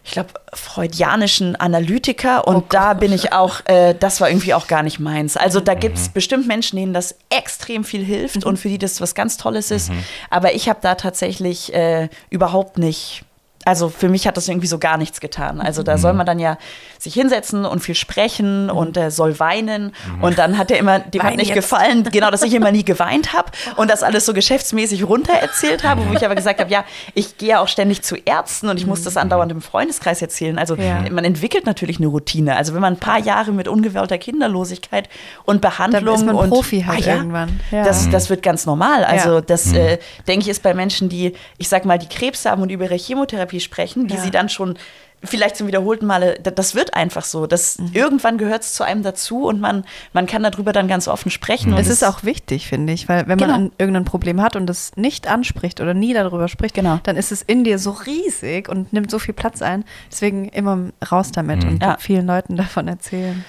[0.04, 4.66] ich glaube, freudianischen Analytiker und oh da bin ich auch, äh, das war irgendwie auch
[4.66, 5.36] gar nicht meins.
[5.36, 6.12] Also da gibt es mhm.
[6.14, 8.42] bestimmt Menschen, denen das extrem viel hilft mhm.
[8.42, 9.90] und für die das was ganz Tolles ist.
[9.90, 10.02] Mhm.
[10.28, 13.24] Aber ich habe da tatsächlich äh, überhaupt nicht
[13.64, 15.60] also für mich hat das irgendwie so gar nichts getan.
[15.60, 16.18] Also da soll mhm.
[16.18, 16.58] man dann ja
[17.02, 18.70] sich hinsetzen und viel sprechen mhm.
[18.70, 19.92] und er soll weinen.
[20.16, 20.24] Mhm.
[20.24, 21.56] Und dann hat er immer, dem hat nicht jetzt.
[21.56, 25.84] gefallen, genau, dass ich immer nie geweint habe und das alles so geschäftsmäßig runter erzählt
[25.84, 26.84] habe, wo ich aber gesagt habe, ja,
[27.14, 30.58] ich gehe auch ständig zu Ärzten und ich muss das andauernd im Freundeskreis erzählen.
[30.58, 31.04] Also ja.
[31.10, 32.56] man entwickelt natürlich eine Routine.
[32.56, 35.08] Also wenn man ein paar Jahre mit ungewollter Kinderlosigkeit
[35.44, 37.60] und Behandlung dann ist man und Profi halt ah, ja, irgendwann.
[37.70, 37.84] Ja.
[37.84, 39.04] Das, das wird ganz normal.
[39.04, 42.62] Also das äh, denke ich ist bei Menschen, die, ich sag mal, die Krebs haben
[42.62, 44.78] und über ihre Chemotherapie Therapie sprechen, die sie dann schon
[45.24, 47.46] vielleicht zum wiederholten Male, das wird einfach so.
[47.46, 47.90] Das, mhm.
[47.92, 51.72] Irgendwann gehört es zu einem dazu und man, man kann darüber dann ganz offen sprechen.
[51.72, 51.78] Mhm.
[51.78, 53.52] es ist auch wichtig, finde ich, weil wenn genau.
[53.52, 57.00] man irgendein Problem hat und es nicht anspricht oder nie darüber spricht, genau.
[57.04, 59.84] dann ist es in dir so riesig und nimmt so viel Platz ein.
[60.10, 61.70] Deswegen immer raus damit mhm.
[61.70, 61.96] und ja.
[61.98, 63.44] vielen Leuten davon erzählen.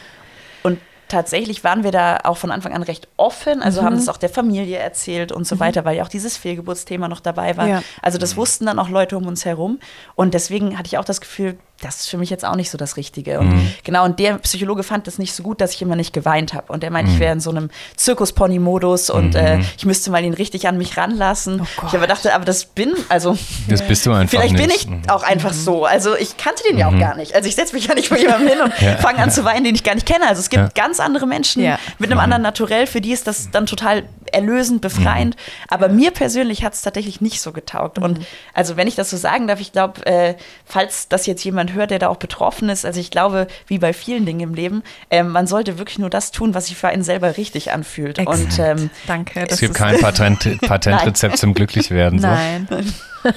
[1.13, 3.85] Tatsächlich waren wir da auch von Anfang an recht offen, also mhm.
[3.85, 5.59] haben es auch der Familie erzählt und so mhm.
[5.59, 7.67] weiter, weil ja auch dieses Fehlgeburtsthema noch dabei war.
[7.67, 7.83] Ja.
[8.01, 9.77] Also das wussten dann auch Leute um uns herum
[10.15, 12.77] und deswegen hatte ich auch das Gefühl, das ist für mich jetzt auch nicht so
[12.77, 13.39] das Richtige.
[13.39, 13.73] Und mhm.
[13.83, 16.71] genau, und der Psychologe fand das nicht so gut, dass ich immer nicht geweint habe.
[16.71, 17.15] Und der meinte, mhm.
[17.15, 19.61] ich wäre in so einem Zirkuspony-Modus und äh, mhm.
[19.61, 21.61] äh, ich müsste mal ihn richtig an mich ranlassen.
[21.61, 23.37] Oh ich aber dachte, aber das bin, also.
[23.67, 24.37] Das bist du einfach.
[24.37, 24.67] Vielleicht nicht.
[24.67, 25.09] bin ich mhm.
[25.09, 25.85] auch einfach so.
[25.85, 26.99] Also ich kannte den ja auch mhm.
[26.99, 27.35] gar nicht.
[27.35, 28.97] Also ich setze mich ja nicht vor jemandem hin und ja.
[28.97, 30.27] fange an zu weinen, den ich gar nicht kenne.
[30.27, 30.69] Also es gibt ja.
[30.73, 31.77] ganz andere Menschen ja.
[31.99, 35.35] mit einem anderen Naturell, für die ist das dann total erlösend, befreiend.
[35.67, 37.99] Aber mir persönlich hat es tatsächlich nicht so getaugt.
[37.99, 38.19] Und
[38.53, 41.91] also wenn ich das so sagen darf, ich glaube, äh, falls das jetzt jemand hört,
[41.91, 42.85] der da auch betroffen ist.
[42.85, 46.31] Also ich glaube, wie bei vielen Dingen im Leben, ähm, man sollte wirklich nur das
[46.31, 48.19] tun, was sich für einen selber richtig anfühlt.
[48.19, 48.39] Exakt.
[48.39, 49.45] Und ähm, danke.
[49.49, 52.19] Es gibt kein Patent, Patentrezept zum Glücklichwerden.
[52.19, 52.27] So.
[52.27, 52.67] Nein.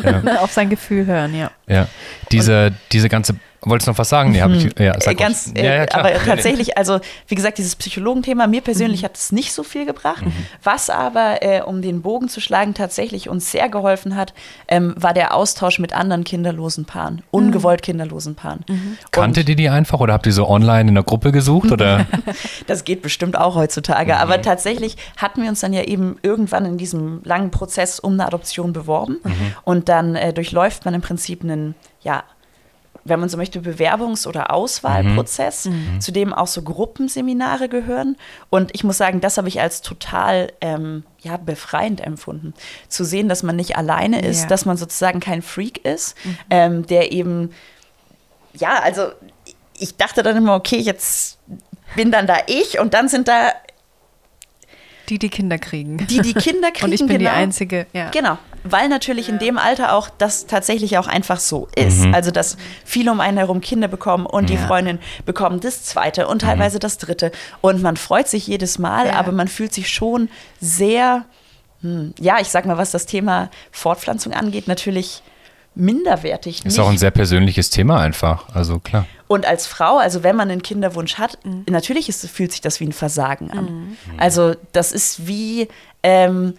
[0.03, 0.41] Ja.
[0.41, 1.51] Auf sein Gefühl hören, ja.
[1.67, 1.89] Ja.
[2.33, 4.31] Diese, diese ganze Wolltest du noch was sagen?
[4.31, 4.85] Nee, ich, mhm.
[4.85, 9.03] ja, sag Ganz, äh, ja, ja, aber tatsächlich, also wie gesagt, dieses Psychologenthema, mir persönlich
[9.03, 9.07] mhm.
[9.07, 10.25] hat es nicht so viel gebracht.
[10.25, 10.33] Mhm.
[10.63, 14.35] Was aber, äh, um den Bogen zu schlagen, tatsächlich uns sehr geholfen hat,
[14.69, 18.65] ähm, war der Austausch mit anderen kinderlosen Paaren, ungewollt kinderlosen Paaren.
[18.69, 18.99] Mhm.
[19.11, 21.73] Kanntet ihr die einfach oder habt ihr so online in der Gruppe gesucht?
[21.73, 22.07] Oder?
[22.67, 24.13] das geht bestimmt auch heutzutage.
[24.13, 24.19] Mhm.
[24.19, 28.27] Aber tatsächlich hatten wir uns dann ja eben irgendwann in diesem langen Prozess um eine
[28.27, 29.19] Adoption beworben.
[29.25, 29.33] Mhm.
[29.65, 32.23] Und dann äh, durchläuft man im Prinzip einen ja,
[33.09, 35.95] wenn man so möchte, Bewerbungs- oder Auswahlprozess, mhm.
[35.95, 36.01] mhm.
[36.01, 38.17] zu dem auch so Gruppenseminare gehören.
[38.51, 42.55] Und ich muss sagen, das habe ich als total ähm, ja, befreiend empfunden.
[42.89, 44.49] Zu sehen, dass man nicht alleine ist, ja.
[44.49, 46.39] dass man sozusagen kein Freak ist, mhm.
[46.51, 47.53] ähm, der eben,
[48.55, 49.09] ja, also
[49.79, 51.39] ich dachte dann immer, okay, jetzt
[51.95, 53.53] bin dann da ich und dann sind da
[55.09, 55.99] die, die Kinder kriegen.
[56.07, 56.85] Die, die Kinder kriegen.
[56.87, 57.31] Und ich bin genau.
[57.31, 58.11] die Einzige, ja.
[58.11, 58.39] Genau.
[58.65, 59.35] Weil natürlich ja.
[59.35, 62.05] in dem Alter auch das tatsächlich auch einfach so ist.
[62.05, 62.15] Mhm.
[62.15, 64.57] Also, dass viele um einen herum Kinder bekommen und ja.
[64.57, 66.81] die Freundin bekommen das zweite und teilweise mhm.
[66.81, 67.31] das dritte.
[67.61, 69.13] Und man freut sich jedes Mal, ja.
[69.15, 70.29] aber man fühlt sich schon
[70.61, 71.25] sehr,
[71.83, 75.23] hm, ja, ich sag mal, was das Thema Fortpflanzung angeht, natürlich
[75.77, 76.65] minderwertig.
[76.65, 79.07] Ist auch ein sehr persönliches Thema einfach, also klar.
[79.29, 81.65] Und als Frau, also wenn man einen Kinderwunsch hat, mhm.
[81.69, 83.65] natürlich ist, fühlt sich das wie ein Versagen an.
[83.65, 83.97] Mhm.
[84.17, 85.69] Also das ist wie,
[86.03, 86.55] ähm,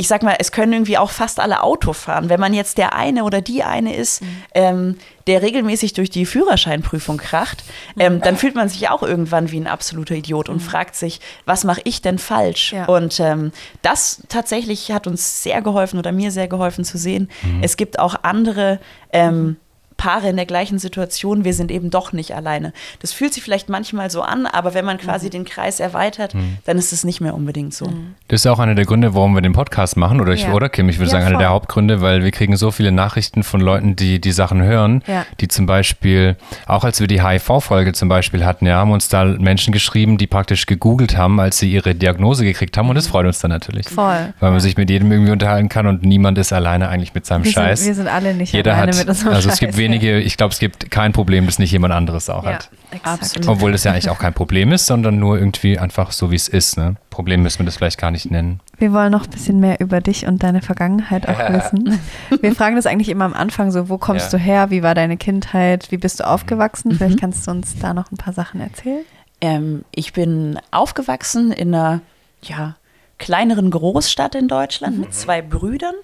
[0.00, 2.30] ich sag mal, es können irgendwie auch fast alle Auto fahren.
[2.30, 4.42] Wenn man jetzt der eine oder die eine ist, mhm.
[4.54, 7.62] ähm, der regelmäßig durch die Führerscheinprüfung kracht,
[7.98, 8.20] ähm, mhm.
[8.22, 10.60] dann fühlt man sich auch irgendwann wie ein absoluter Idiot und mhm.
[10.60, 12.72] fragt sich, was mache ich denn falsch?
[12.72, 12.86] Ja.
[12.86, 17.28] Und ähm, das tatsächlich hat uns sehr geholfen oder mir sehr geholfen zu sehen.
[17.42, 17.62] Mhm.
[17.62, 18.80] Es gibt auch andere
[19.12, 19.56] ähm, mhm.
[20.00, 22.72] Paare in der gleichen Situation, wir sind eben doch nicht alleine.
[23.00, 25.30] Das fühlt sich vielleicht manchmal so an, aber wenn man quasi mhm.
[25.30, 26.56] den Kreis erweitert, mhm.
[26.64, 27.84] dann ist es nicht mehr unbedingt so.
[27.84, 28.14] Mhm.
[28.28, 30.54] Das ist auch einer der Gründe, warum wir den Podcast machen, oder ich, ja.
[30.54, 33.42] oder Kim, ich würde ja, sagen, einer der Hauptgründe, weil wir kriegen so viele Nachrichten
[33.42, 35.26] von Leuten, die die Sachen hören, ja.
[35.38, 36.36] die zum Beispiel,
[36.66, 40.26] auch als wir die HIV-Folge zum Beispiel hatten, ja, haben uns da Menschen geschrieben, die
[40.26, 43.10] praktisch gegoogelt haben, als sie ihre Diagnose gekriegt haben und das mhm.
[43.10, 43.86] freut uns dann natürlich.
[43.86, 44.32] Voll.
[44.40, 47.44] Weil man sich mit jedem irgendwie unterhalten kann und niemand ist alleine eigentlich mit seinem
[47.44, 47.80] wir Scheiß.
[47.80, 49.89] Sind, wir sind alle nicht Jeder alleine hat, mit unserem Also Scheiß, es gibt wenige
[49.90, 52.70] wenige, ich glaube, es gibt kein Problem, das nicht jemand anderes auch ja, hat.
[53.02, 53.48] Absolut.
[53.48, 56.48] Obwohl das ja eigentlich auch kein Problem ist, sondern nur irgendwie einfach so, wie es
[56.48, 56.76] ist.
[56.76, 56.96] Ne?
[57.10, 58.60] Problem müssen wir das vielleicht gar nicht nennen.
[58.78, 62.00] Wir wollen noch ein bisschen mehr über dich und deine Vergangenheit auch wissen.
[62.40, 64.38] Wir fragen das eigentlich immer am Anfang so, wo kommst ja.
[64.38, 66.92] du her, wie war deine Kindheit, wie bist du aufgewachsen?
[66.92, 66.96] Mhm.
[66.96, 69.04] Vielleicht kannst du uns da noch ein paar Sachen erzählen.
[69.40, 72.00] Ähm, ich bin aufgewachsen in einer,
[72.42, 72.76] ja,
[73.18, 75.02] kleineren Großstadt in Deutschland mhm.
[75.02, 75.94] mit zwei Brüdern.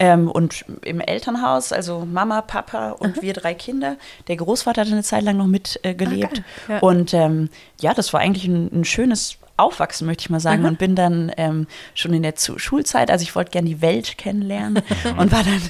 [0.00, 3.22] Ähm, und im Elternhaus, also Mama, Papa und Aha.
[3.22, 3.96] wir drei Kinder.
[4.28, 6.42] Der Großvater hat eine Zeit lang noch mitgelebt.
[6.68, 6.78] Äh, ja.
[6.80, 7.48] Und ähm,
[7.80, 10.62] ja, das war eigentlich ein, ein schönes Aufwachsen, möchte ich mal sagen.
[10.62, 10.68] Mhm.
[10.68, 14.82] Und bin dann ähm, schon in der Schulzeit, also ich wollte gerne die Welt kennenlernen
[15.16, 15.60] und war dann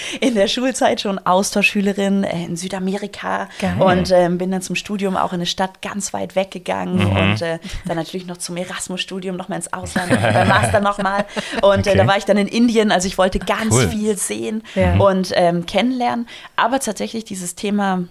[0.20, 3.80] in der Schulzeit schon Austauschschülerin äh, in Südamerika Geil.
[3.80, 7.16] und ähm, bin dann zum Studium auch in eine Stadt ganz weit weggegangen mhm.
[7.16, 11.24] und äh, dann natürlich noch zum Erasmus-Studium nochmal ins Ausland, beim Master nochmal.
[11.62, 11.90] Und okay.
[11.90, 13.88] äh, da war ich dann in Indien, also ich wollte ganz cool.
[13.88, 14.96] viel sehen ja.
[14.96, 16.26] und ähm, kennenlernen.
[16.56, 18.04] Aber tatsächlich dieses Thema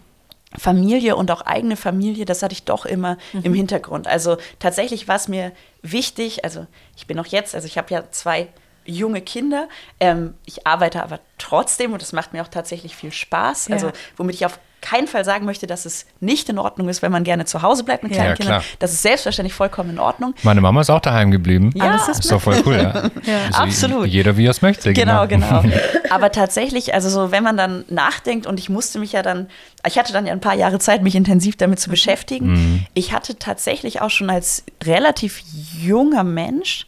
[0.55, 3.41] Familie und auch eigene Familie, das hatte ich doch immer mhm.
[3.43, 4.07] im Hintergrund.
[4.07, 8.09] Also tatsächlich war es mir wichtig, also ich bin auch jetzt, also ich habe ja
[8.11, 8.47] zwei
[8.85, 9.67] junge Kinder.
[9.99, 13.67] Ähm, ich arbeite aber trotzdem und das macht mir auch tatsächlich viel Spaß.
[13.67, 13.73] Ja.
[13.73, 17.11] Also womit ich auf keinen Fall sagen möchte, dass es nicht in Ordnung ist, wenn
[17.11, 18.17] man gerne zu Hause bleibt mit Ja.
[18.17, 18.61] kleinen Ja, Kindern.
[18.61, 18.75] klar.
[18.79, 20.33] Das ist selbstverständlich vollkommen in Ordnung.
[20.43, 21.71] Meine Mama ist auch daheim geblieben.
[21.75, 22.91] Ja, das ist Ist doch voll cool, ja.
[23.47, 24.07] Also Absolut.
[24.07, 24.93] Jeder wie er es möchte.
[24.93, 25.63] Genau, genau.
[26.11, 29.47] Aber tatsächlich, also so, wenn man dann nachdenkt und ich musste mich ja dann,
[29.85, 32.85] ich hatte dann ja ein paar Jahre Zeit, mich intensiv damit zu beschäftigen.
[32.93, 35.41] Ich hatte tatsächlich auch schon als relativ
[35.81, 36.85] junger Mensch,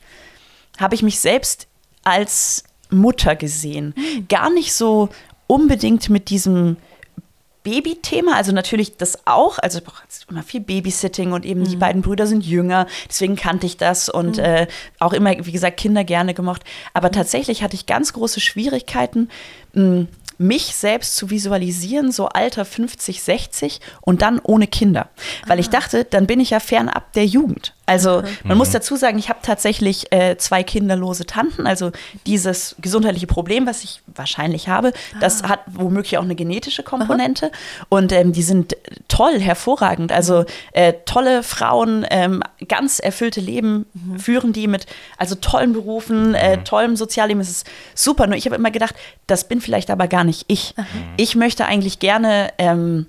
[0.80, 1.67] habe ich mich selbst
[2.04, 3.93] als Mutter gesehen.
[4.30, 5.10] Gar nicht so
[5.47, 6.78] unbedingt mit diesem
[7.63, 12.02] Babythema, also natürlich das auch, also ich brauche immer viel Babysitting und eben die beiden
[12.02, 14.67] Brüder sind jünger, deswegen kannte ich das und äh,
[15.00, 16.63] auch immer, wie gesagt, Kinder gerne gemocht.
[16.93, 19.30] Aber tatsächlich hatte ich ganz große Schwierigkeiten,
[19.74, 20.08] mh,
[20.39, 25.10] mich selbst zu visualisieren, so Alter 50, 60 und dann ohne Kinder.
[25.45, 27.76] Weil ich dachte, dann bin ich ja fernab der Jugend.
[27.89, 31.65] Also man muss dazu sagen, ich habe tatsächlich äh, zwei kinderlose Tanten.
[31.65, 31.91] Also
[32.28, 37.52] dieses gesundheitliche Problem, was ich wahrscheinlich habe, das hat womöglich auch eine genetische Komponente.
[37.89, 40.12] Und ähm, die sind toll, hervorragend.
[40.12, 43.86] Also äh, tolle Frauen, ähm, ganz erfüllte Leben
[44.17, 44.86] führen die mit
[45.17, 47.41] also tollen Berufen, äh, tollem Sozialleben.
[47.41, 48.28] Es ist super.
[48.28, 50.75] Nur ich habe immer gedacht, das bin vielleicht aber gar nicht ich.
[51.17, 53.08] Ich möchte eigentlich gerne, ähm,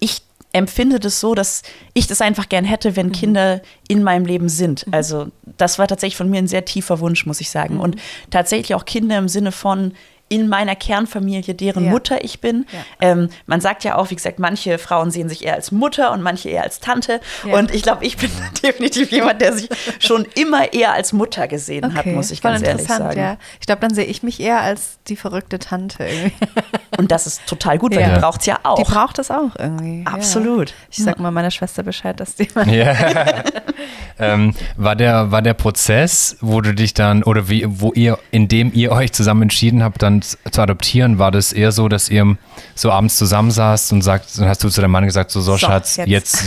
[0.00, 0.22] ich
[0.58, 1.62] empfinde das so, dass
[1.94, 4.86] ich das einfach gern hätte, wenn Kinder in meinem Leben sind.
[4.90, 7.80] Also das war tatsächlich von mir ein sehr tiefer Wunsch, muss ich sagen.
[7.80, 7.96] Und
[8.30, 9.92] tatsächlich auch Kinder im Sinne von
[10.28, 11.90] in meiner Kernfamilie, deren Ja.
[11.90, 12.66] Mutter ich bin.
[12.72, 12.78] Ja.
[13.10, 16.22] Ähm, man sagt ja auch, wie gesagt, manche Frauen sehen sich eher als Mutter und
[16.22, 17.20] manche eher als Tante.
[17.46, 17.54] Ja.
[17.58, 18.30] Und ich glaube, ich bin
[18.62, 22.62] definitiv jemand, der sich schon immer eher als Mutter gesehen hat, muss ich voll ganz
[22.62, 23.20] ehrlich interessant, sagen.
[23.20, 23.36] ja.
[23.60, 26.32] Ich glaube, dann sehe ich mich eher als die verrückte Tante irgendwie.
[26.98, 28.14] Und das ist total gut, weil Ja.
[28.14, 28.76] die braucht es ja auch.
[28.76, 30.04] Die braucht es auch irgendwie.
[30.04, 30.70] Absolut.
[30.70, 30.74] Ja.
[30.90, 32.94] Ich sag mal meiner Schwester Bescheid, dass die Ja.
[34.18, 38.48] ähm, war, der, war der Prozess, wo du dich dann, oder wie, wo ihr, in
[38.48, 42.36] dem ihr euch zusammen entschieden habt, dann zu adoptieren, war das eher so, dass ihr
[42.74, 45.58] so abends zusammensaßt und sagt, dann hast du zu deinem Mann gesagt, so, so, So,
[45.58, 46.08] Schatz, jetzt.
[46.08, 46.44] jetzt.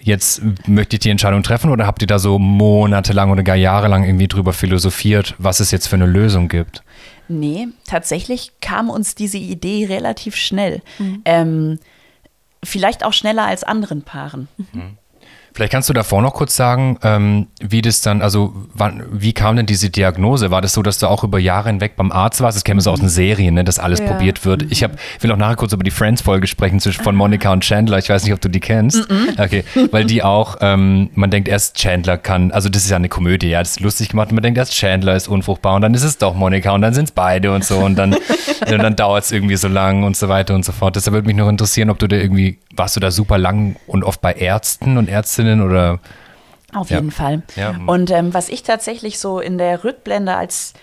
[0.00, 4.04] Jetzt, möchte ich die Entscheidung treffen oder habt ihr da so monatelang oder gar jahrelang
[4.04, 6.82] irgendwie drüber philosophiert, was es jetzt für eine Lösung gibt?
[7.28, 10.80] Nee, tatsächlich kam uns diese Idee relativ schnell.
[11.26, 11.78] Ähm,
[12.64, 14.48] vielleicht auch schneller als anderen Paaren.
[15.58, 19.56] Vielleicht kannst du davor noch kurz sagen, ähm, wie das dann, also wann, wie kam
[19.56, 20.52] denn diese Diagnose?
[20.52, 22.54] War das so, dass du auch über Jahre hinweg beim Arzt warst?
[22.54, 24.06] Das kennen wir so aus den Serien, ne, dass alles Ja.
[24.06, 24.66] probiert wird.
[24.70, 27.98] Ich hab, will auch nachher kurz über die Friends-Folge sprechen zwischen von Monica und Chandler.
[27.98, 29.08] Ich weiß nicht, ob du die kennst.
[29.36, 33.08] Okay, weil die auch, ähm, man denkt erst Chandler kann, also das ist ja eine
[33.08, 34.28] Komödie, ja, das ist lustig gemacht.
[34.28, 36.94] Und man denkt erst Chandler ist unfruchtbar und dann ist es doch Monica und dann
[36.94, 38.14] sind es beide und so und dann,
[38.70, 40.94] und dann dauert es irgendwie so lang und so weiter und so fort.
[40.94, 44.04] Deshalb würde mich noch interessieren, ob du da irgendwie, warst du da super lang und
[44.04, 45.98] oft bei Ärzten und Ärztinnen oder
[46.74, 46.96] Auf Ja.
[46.98, 47.42] jeden Fall.
[47.56, 47.74] Ja.
[47.86, 50.74] Und ähm, was ich tatsächlich so in der Rückblende als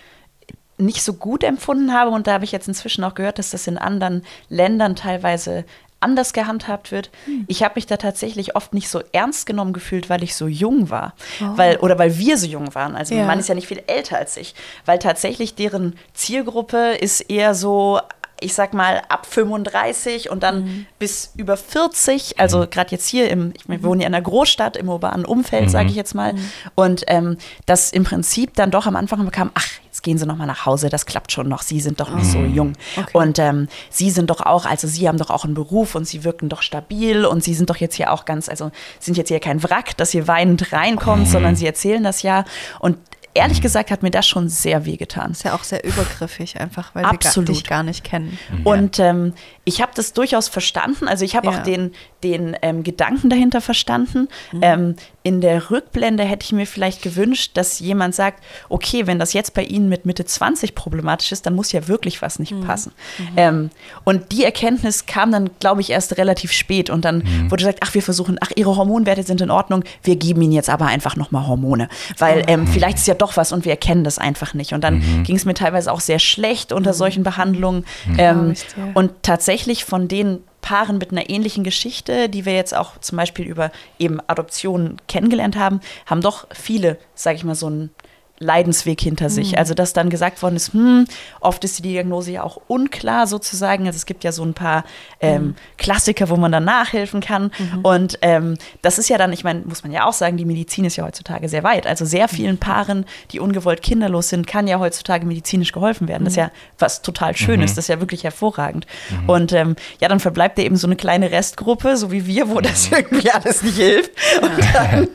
[0.78, 3.66] nicht so gut empfunden habe, und da habe ich jetzt inzwischen auch gehört, dass das
[3.66, 5.64] in anderen Ländern teilweise
[6.00, 7.10] anders gehandhabt wird.
[7.46, 10.90] Ich habe mich da tatsächlich oft nicht so ernst genommen gefühlt, weil ich so jung
[10.90, 11.14] war.
[11.40, 12.94] Weil, oder weil wir so jung waren.
[12.94, 13.20] Also Ja.
[13.20, 14.54] mein Mann ist ja nicht viel älter als ich.
[14.84, 17.98] Weil tatsächlich deren Zielgruppe ist eher so,
[18.40, 22.38] ich sag mal, ab 35 und dann bis über 40.
[22.38, 25.24] Also gerade jetzt hier, im, ich meine, wir wohnen ja in einer Großstadt, im urbanen
[25.24, 26.34] Umfeld, sage ich jetzt mal.
[26.74, 30.36] Und ähm, das im Prinzip dann doch am Anfang bekam, ach, jetzt gehen Sie noch
[30.36, 32.74] mal nach Hause, das klappt schon noch, Sie sind doch nicht so jung.
[33.12, 36.22] Und ähm, Sie sind doch auch, also Sie haben doch auch einen Beruf und Sie
[36.22, 39.40] wirken doch stabil und Sie sind doch jetzt hier auch ganz, also sind jetzt hier
[39.40, 42.44] kein Wrack, dass hier weinend reinkommt, sondern Sie erzählen das ja.
[42.78, 42.98] Und
[43.32, 45.32] ehrlich gesagt hat mir das schon sehr wehgetan.
[45.32, 47.46] Ist ja auch sehr übergriffig einfach, weil sie Absolut.
[47.46, 48.38] gar, dich gar nicht kennen.
[48.64, 49.32] Und ähm,
[49.68, 51.08] ich habe das durchaus verstanden.
[51.08, 51.52] Also ich habe Ja.
[51.58, 54.28] auch den, den ähm, Gedanken dahinter verstanden.
[54.62, 59.32] Ähm, in der Rückblende hätte ich mir vielleicht gewünscht, dass jemand sagt, okay, wenn das
[59.32, 62.92] jetzt bei Ihnen mit Mitte 20 problematisch ist, dann muss ja wirklich was nicht passen.
[63.36, 63.70] Ähm,
[64.04, 66.88] und die Erkenntnis kam dann, glaube ich, erst relativ spät.
[66.88, 70.42] Und dann wurde gesagt, ach, wir versuchen, ach, Ihre Hormonwerte sind in Ordnung, wir geben
[70.42, 71.88] Ihnen jetzt aber einfach nochmal Hormone.
[72.18, 74.74] Weil ähm, vielleicht ist ja doch was und wir erkennen das einfach nicht.
[74.74, 77.84] Und dann ging es mir teilweise auch sehr schlecht unter solchen Behandlungen.
[78.16, 78.54] Ähm,
[78.94, 83.46] und tatsächlich von den Paaren mit einer ähnlichen Geschichte, die wir jetzt auch zum Beispiel
[83.46, 87.90] über eben Adoption kennengelernt haben, haben doch viele, sage ich mal, so einen
[88.38, 89.58] Leidensweg hinter sich.
[89.58, 91.06] Also, dass dann gesagt worden ist, hm,
[91.40, 93.86] oft ist die Diagnose ja auch unklar sozusagen.
[93.86, 94.84] Also es gibt ja so ein paar
[95.20, 97.50] ähm, Klassiker, wo man dann nachhelfen kann.
[97.82, 100.84] Und ähm, das ist ja dann, ich meine, muss man ja auch sagen, die Medizin
[100.84, 101.86] ist ja heutzutage sehr weit.
[101.86, 106.24] Also sehr vielen Paaren, die ungewollt kinderlos sind, kann ja heutzutage medizinisch geholfen werden.
[106.24, 108.86] Das ist ja was total Schönes, das ist ja wirklich hervorragend.
[109.26, 112.60] Und ähm, ja, dann verbleibt ja eben so eine kleine Restgruppe, so wie wir, wo
[112.60, 114.10] das irgendwie alles nicht hilft.
[114.42, 115.08] Und dann,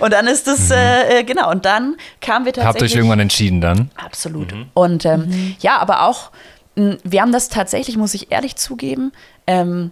[0.00, 2.66] und dann ist das, äh, äh, genau, und dann kamen wir tatsächlich.
[2.66, 3.90] habt ihr euch irgendwann entschieden dann?
[3.96, 4.54] Absolut.
[4.74, 6.30] Und ähm, ja, aber auch,
[6.76, 9.12] mh, wir haben das tatsächlich, muss ich ehrlich zugeben,
[9.46, 9.90] ähm,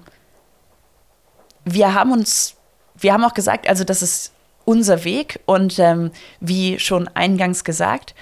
[1.65, 2.55] wir haben uns,
[2.97, 4.33] wir haben auch gesagt, also das ist
[4.65, 8.15] unser Weg und ähm, wie schon eingangs gesagt,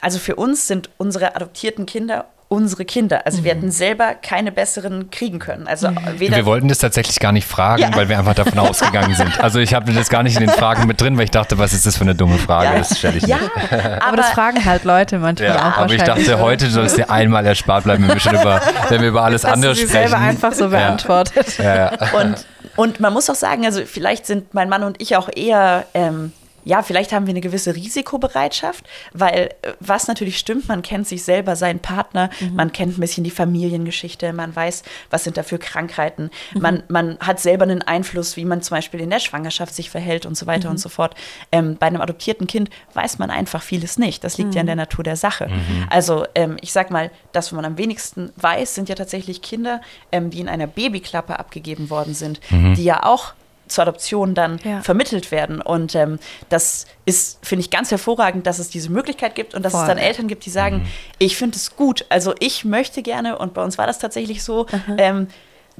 [0.00, 3.26] also für uns sind unsere adoptierten Kinder unsere Kinder.
[3.26, 5.66] Also wir hätten selber keine besseren kriegen können.
[5.68, 7.94] Also weder Wir wollten das tatsächlich gar nicht fragen, Ja.
[7.94, 9.38] weil wir einfach davon ausgegangen sind.
[9.38, 11.74] Also ich habe das gar nicht in den Fragen mit drin, weil ich dachte, was
[11.74, 12.66] ist das für eine dumme Frage?
[12.72, 12.78] Ja.
[12.78, 13.36] Das stelle ich ja,
[13.70, 13.72] nicht.
[13.72, 16.94] Aber, aber, das fragen halt Leute manchmal Ja, auch aber ich dachte, heute soll es
[16.94, 19.80] dir einmal erspart bleiben, wenn wir schon über, wenn wir über alles Hast andere du
[19.80, 20.08] sie sprechen.
[20.08, 21.58] selber einfach so beantwortet.
[21.58, 21.90] Ja, ja.
[22.18, 25.84] und, und man muss auch sagen, also vielleicht sind mein Mann und ich auch eher,
[25.92, 26.32] ähm,
[26.68, 31.24] ja, vielleicht haben wir eine gewisse Risikobereitschaft, weil äh, was natürlich stimmt, man kennt sich
[31.24, 35.58] selber, seinen Partner, man kennt ein bisschen die Familiengeschichte, man weiß, was sind da für
[35.58, 39.88] Krankheiten, man, man hat selber einen Einfluss, wie man zum Beispiel in der Schwangerschaft sich
[39.88, 41.14] verhält und so weiter und so fort.
[41.52, 44.22] Ähm, bei einem adoptierten Kind weiß man einfach vieles nicht.
[44.22, 45.50] Das liegt ja in der Natur der Sache.
[45.88, 49.80] Also ähm, ich sag mal, das, was man am wenigsten weiß, sind ja tatsächlich Kinder,
[50.12, 53.32] ähm, die in einer Babyklappe abgegeben worden sind, die ja auch
[53.68, 54.82] zur Adoption dann Ja.
[54.82, 55.60] vermittelt werden.
[55.60, 59.72] Und ähm, das ist, finde ich, ganz hervorragend, dass es diese Möglichkeit gibt und dass
[59.72, 59.82] Voll.
[59.82, 60.86] es dann Eltern gibt, die sagen,
[61.18, 62.04] ich finde es gut.
[62.08, 64.66] Also ich möchte gerne, und bei uns war das tatsächlich so,
[64.98, 65.28] ähm,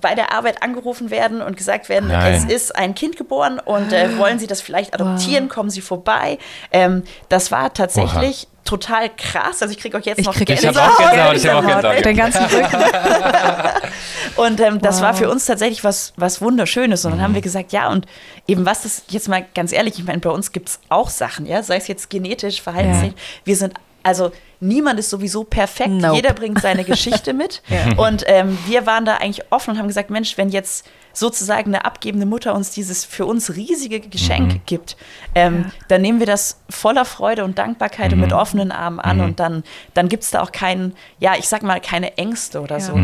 [0.01, 2.35] bei der Arbeit angerufen werden und gesagt werden, Nein.
[2.35, 6.39] es ist ein Kind geboren und äh, wollen Sie das vielleicht adoptieren, kommen Sie vorbei.
[6.73, 9.63] Ähm, das war tatsächlich total krass.
[9.63, 11.67] Also ich kriege auch jetzt Ich noch krieg- Ich habe auch Gänsehaut, ich habe auch
[11.83, 12.05] Gänsehaut.
[12.05, 12.77] Den ganzen Rücken.
[14.37, 15.03] Und ähm, das Wow.
[15.03, 17.05] war für uns tatsächlich was, was Wunderschönes.
[17.05, 18.07] Und dann haben wir gesagt, ja, und
[18.47, 21.47] eben was das jetzt mal ganz ehrlich, ich meine, bei uns gibt es auch Sachen,
[21.47, 23.21] ja, sei es jetzt genetisch, verhaltenstechnisch.
[23.45, 24.31] Wir sind, also
[24.61, 25.91] niemand ist sowieso perfekt.
[25.91, 26.17] Nope.
[26.17, 27.63] Jeder bringt seine Geschichte mit.
[27.97, 31.85] Und ähm, wir waren da eigentlich offen und haben gesagt, Mensch, wenn jetzt sozusagen eine
[31.85, 34.97] abgebende Mutter uns dieses für uns riesige Geschenk gibt,
[35.35, 35.71] ähm, Ja.
[35.89, 39.65] dann nehmen wir das voller Freude und Dankbarkeit und mit offenen Armen an und dann,
[39.95, 42.81] dann gibt es da auch keinen, ja, ich sag mal, keine Ängste oder Ja.
[42.81, 43.01] so.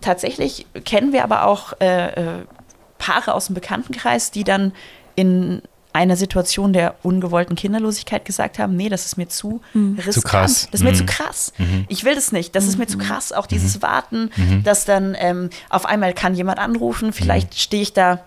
[0.00, 2.44] Tatsächlich kennen wir aber auch äh, äh,
[2.98, 4.72] Paare aus dem Bekanntenkreis, die dann
[5.14, 10.12] in einer Situation der ungewollten Kinderlosigkeit gesagt haben, nee, das ist mir zu riskant.
[10.14, 10.68] Zu krass.
[10.70, 10.96] Das ist mir Mhm.
[10.96, 11.52] zu krass.
[11.88, 12.54] Ich will das nicht.
[12.54, 13.32] Das ist mir zu krass.
[13.32, 14.30] Auch dieses Warten,
[14.64, 17.12] dass dann ähm, auf einmal kann jemand anrufen.
[17.12, 18.20] Vielleicht stehe ich da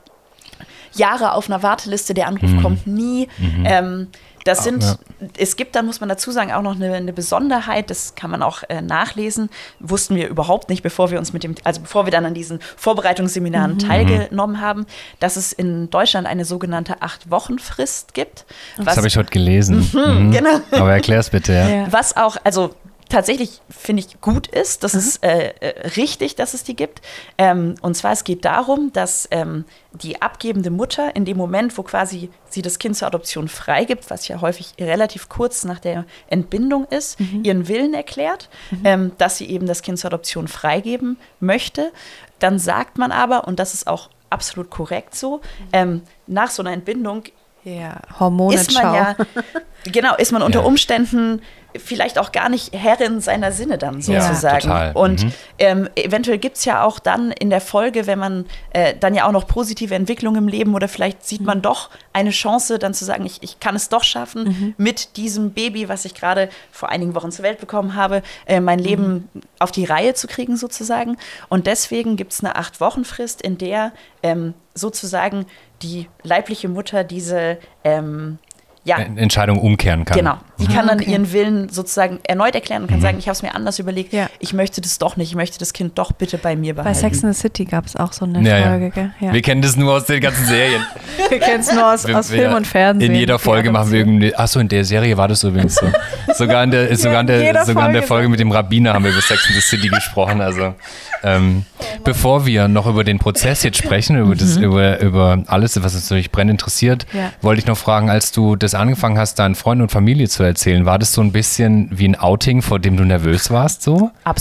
[0.93, 3.27] Jahre auf einer Warteliste, der Anruf kommt nie.
[3.65, 4.07] Ähm,
[4.45, 4.95] das sind, ja.
[5.37, 8.43] es gibt, dann muss man dazu sagen, auch noch eine, eine Besonderheit, das kann man
[8.43, 12.11] auch äh, nachlesen, wussten wir überhaupt nicht, bevor wir uns mit dem, also bevor wir
[12.11, 14.85] dann an diesen Vorbereitungsseminaren teilgenommen haben,
[15.19, 18.45] dass es in Deutschland eine sogenannte Acht-Wochen-Frist gibt.
[18.77, 19.89] Das habe ich heute gelesen.
[19.91, 20.31] Mhm.
[20.31, 20.59] Genau.
[20.71, 21.67] Aber erklär's bitte, ja.
[21.67, 21.87] Ja.
[21.91, 22.75] Was auch, also
[23.09, 27.01] tatsächlich finde ich gut ist, das ist äh, äh, richtig, dass es die gibt.
[27.37, 31.83] Ähm, und zwar es geht darum, dass ähm, die abgebende Mutter in dem Moment, wo
[31.83, 36.85] quasi sie das Kind zur Adoption freigibt, was ja häufig relativ kurz nach der Entbindung
[36.85, 38.49] ist, ihren Willen erklärt,
[38.83, 41.91] ähm, dass sie eben das Kind zur Adoption freigeben möchte.
[42.39, 45.41] Dann sagt man aber, und das ist auch absolut korrekt so,
[45.71, 47.23] ähm, nach so einer Entbindung
[47.63, 48.81] Ja, ist Hormonenschau.
[48.83, 49.15] man ja,
[49.91, 50.65] genau, ist man unter Ja.
[50.65, 51.41] Umständen
[51.79, 54.61] vielleicht auch gar nicht Herrin seiner Sinne dann Ja, sozusagen.
[54.61, 54.91] total.
[54.93, 55.31] Und Mhm.
[55.59, 59.27] ähm, eventuell gibt es ja auch dann in der Folge, wenn man äh, dann ja
[59.27, 63.05] auch noch positive Entwicklung im Leben oder vielleicht sieht man doch eine Chance, dann zu
[63.05, 67.15] sagen, ich, ich kann es doch schaffen, mit diesem Baby, was ich gerade vor einigen
[67.15, 71.17] Wochen zur Welt bekommen habe, äh, mein Leben auf die Reihe zu kriegen sozusagen.
[71.49, 73.91] Und deswegen gibt es eine Acht-Wochen-Frist, in der
[74.23, 75.45] ähm, sozusagen
[75.81, 78.39] die leibliche Mutter diese ähm,
[78.85, 80.17] ja, Entscheidung umkehren kann.
[80.17, 80.37] Genau.
[80.59, 81.11] Die kann dann Okay.
[81.11, 84.13] ihren Willen sozusagen erneut erklären und kann sagen, ich habe es mir anders überlegt.
[84.13, 84.29] Ja.
[84.47, 85.29] Ich möchte das doch nicht.
[85.29, 86.99] Ich möchte das Kind doch bitte bei mir Bei behalten.
[86.99, 88.89] Sex in the City gab es auch so eine Ja, Folge, ja.
[88.91, 89.11] gell?
[89.19, 89.33] Ja.
[89.33, 90.81] Wir kennen das nur aus den ganzen Serien.
[91.29, 93.11] Wir kennen es nur aus, Wir- aus wir- Film und Fernsehen.
[93.11, 94.35] In jeder Folge machen wir irgendwie.
[94.35, 95.87] Achso, in der Serie war das übrigens so.
[96.35, 99.11] sogar in der, sogar in der, sogar in der Folge mit dem Rabbiner haben wir
[99.11, 100.39] über Sex in the City gesprochen.
[100.41, 100.75] Also,
[101.23, 101.65] ähm,
[102.03, 106.03] bevor wir noch über den Prozess jetzt sprechen, über, das, über, über alles, was uns
[106.09, 107.31] natürlich brennend interessiert, Ja.
[107.41, 110.85] wollte ich noch fragen, als du das angefangen hast, deinen Freunden und Familie zu erzählen,
[110.85, 113.81] war das so ein bisschen wie ein Outing, vor dem du nervös warst?
[113.81, 114.11] So?
[114.23, 114.34] Absolut.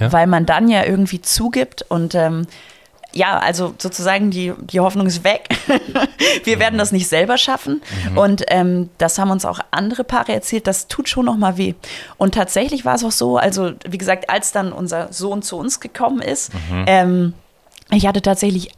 [0.00, 0.12] Ja?
[0.12, 2.46] Weil man dann ja irgendwie zugibt und ähm,
[3.14, 5.48] ja, also sozusagen die, die Hoffnung ist weg.
[6.44, 7.80] wir werden das nicht selber schaffen.
[8.16, 11.74] Und ähm, das haben uns auch andere Paare erzählt, das tut schon noch mal weh.
[12.16, 15.78] Und tatsächlich war es auch so, also wie gesagt, als dann unser Sohn zu uns
[15.78, 16.50] gekommen ist,
[16.86, 17.34] ähm,
[17.90, 18.72] ich hatte tatsächlich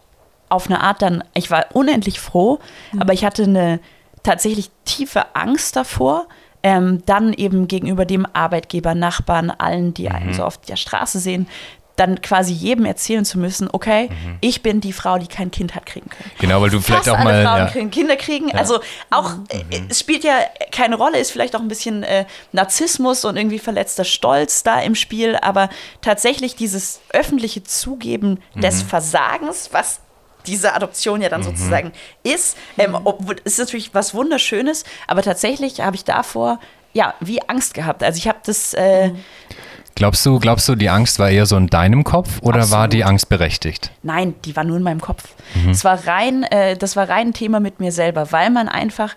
[0.49, 2.61] auf eine Art dann, ich war unendlich froh,
[2.99, 3.81] aber ich hatte eine
[4.23, 6.27] tatsächlich tiefe Angst davor,
[6.67, 11.47] ähm, dann eben gegenüber dem Arbeitgeber, Nachbarn, allen, die einen so auf der Straße sehen,
[11.95, 14.11] dann quasi jedem erzählen zu müssen, okay,
[14.41, 16.31] ich bin die Frau, die kein Kind hat kriegen können.
[16.41, 17.45] Genau, weil du vielleicht Fast auch alle mal.
[17.45, 17.73] Frauen Ja.
[17.73, 18.53] können Kinder kriegen.
[18.53, 20.35] Also auch, äh, es spielt ja
[20.73, 24.97] keine Rolle, ist vielleicht auch ein bisschen äh, Narzissmus und irgendwie verletzter Stolz da im
[24.97, 25.71] Spiel, aber
[26.03, 30.01] tatsächlich dieses öffentliche Zugeben des Versagens, was
[30.47, 31.45] diese Adoption ja dann Mhm.
[31.45, 31.93] sozusagen
[32.23, 32.57] ist.
[32.79, 36.59] Ähm, obwohl, es ist natürlich was Wunderschönes, aber tatsächlich habe ich davor
[36.93, 38.03] ja wie Angst gehabt.
[38.03, 39.11] Also ich habe das äh,
[39.95, 42.93] Glaubst du, glaubst du, die Angst war eher so in deinem Kopf oder war Absolut.
[42.93, 43.91] die Angst berechtigt?
[44.03, 45.25] Nein, die war nur in meinem Kopf.
[45.71, 49.17] Es war rein, äh, das war rein ein Thema mit mir selber, weil man einfach,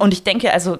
[0.00, 0.78] und ich denke, also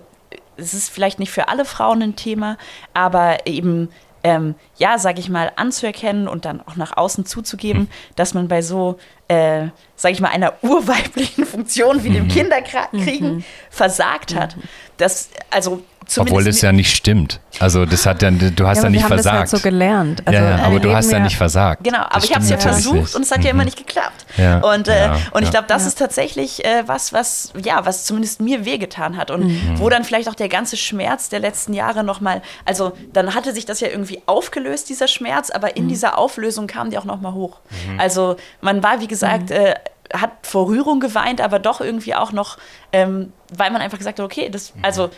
[0.57, 2.59] es ist vielleicht nicht für alle Frauen ein Thema,
[2.93, 3.91] aber eben,
[4.27, 8.61] ähm, ja, sage ich mal, anzuerkennen und dann auch nach außen zuzugeben, dass man bei
[8.61, 8.99] so,
[9.29, 14.57] äh, sage ich mal, einer urweiblichen Funktion wie dem Kinderkriegen versagt hat.
[14.97, 15.85] Das, also
[16.19, 17.41] Obwohl es ja nicht stimmt.
[17.59, 19.35] Also das hat ja, du hast ja, aber nicht wir haben versagt.
[19.35, 20.23] das halt so gelernt.
[20.27, 21.83] Also, ja, ja, aber wir du hast ja nicht versagt.
[21.85, 23.57] Genau, aber Das ich habe es ja versucht und es hat ja Mhm.
[23.57, 24.25] immer nicht geklappt.
[24.37, 25.51] Ja, und äh, ja, und ich ja.
[25.51, 25.89] glaube, das Ja.
[25.89, 29.79] ist tatsächlich äh, was, was, ja, was zumindest mir wehgetan hat und Mhm.
[29.81, 33.65] wo dann vielleicht auch der ganze Schmerz der letzten Jahre nochmal, also dann hatte sich
[33.67, 35.73] das ja irgendwie aufgelöst, dieser Schmerz, aber Mhm.
[35.77, 37.59] in dieser Auflösung kam die auch nochmal hoch.
[37.99, 39.75] Also man war, wie gesagt, äh,
[40.15, 42.59] hat vor Rührung geweint, aber doch irgendwie auch noch,
[42.93, 44.85] ähm, weil man einfach gesagt hat, okay, das, Mhm.
[44.85, 45.11] also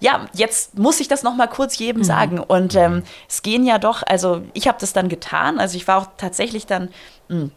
[0.00, 2.38] ja, jetzt muss ich das noch mal kurz jedem sagen.
[2.38, 5.58] Und ähm, es gehen ja doch, also ich habe das dann getan.
[5.58, 6.90] Also ich war auch tatsächlich dann
[7.28, 7.50] mh,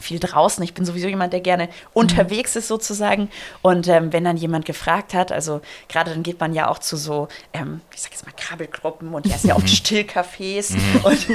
[0.00, 0.62] viel draußen.
[0.64, 3.30] Ich bin sowieso jemand, der gerne unterwegs ist sozusagen.
[3.62, 6.96] Und ähm, wenn dann jemand gefragt hat, also gerade dann geht man ja auch zu
[6.96, 10.74] so, ähm, ich sag jetzt mal Krabbelgruppen und erst ja auch Stillcafés.
[11.04, 11.26] Und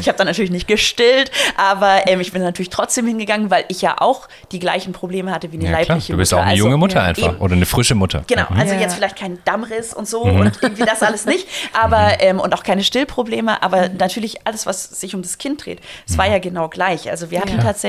[0.00, 3.82] ich habe dann natürlich nicht gestillt, aber ähm, ich bin natürlich trotzdem hingegangen, weil ich
[3.82, 5.96] ja auch die gleichen Probleme hatte wie eine Ja, klar.
[5.96, 6.40] leibliche Du bist Mutter.
[6.40, 7.38] auch eine Also, junge Mutter ja, einfach eben.
[7.38, 8.24] oder eine frische Mutter.
[8.26, 8.58] Genau, Mhm.
[8.60, 8.80] also Ja.
[8.80, 12.62] jetzt vielleicht kein Dammriss und so und irgendwie das alles nicht, aber ähm, und auch
[12.62, 15.80] keine Stillprobleme, aber natürlich alles, was sich um das Kind dreht.
[16.08, 17.10] Es war ja genau gleich.
[17.10, 17.62] Also wir hatten Ja.
[17.62, 17.81] tatsächlich,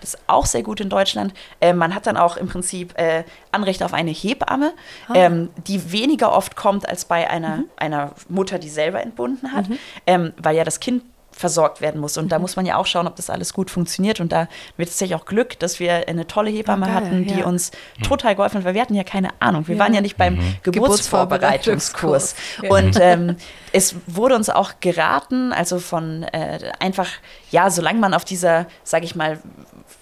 [0.00, 3.24] das ist auch sehr gut in Deutschland, äh, man hat dann auch im Prinzip äh,
[3.52, 4.72] Anrecht auf eine Hebamme,
[5.14, 9.66] ähm, die weniger oft kommt als bei einer, einer Mutter, die selber entbunden hat,
[10.06, 11.02] ähm, weil ja das Kind
[11.38, 12.18] versorgt werden muss.
[12.18, 14.20] Und da muss man ja auch schauen, ob das alles gut funktioniert.
[14.20, 17.38] Und da wird es tatsächlich auch Glück, dass wir eine tolle Hebamme geil, hatten, die
[17.40, 17.46] ja.
[17.46, 17.70] uns
[18.02, 19.68] total geholfen hat, weil wir hatten ja keine Ahnung.
[19.68, 19.84] Wir Ja.
[19.84, 22.34] waren ja nicht beim Geburtsvorbereitungskurs.
[22.68, 23.36] Und ähm,
[23.72, 27.08] es wurde uns auch geraten, also von äh, einfach,
[27.50, 29.38] ja, solange man auf dieser, sage ich mal,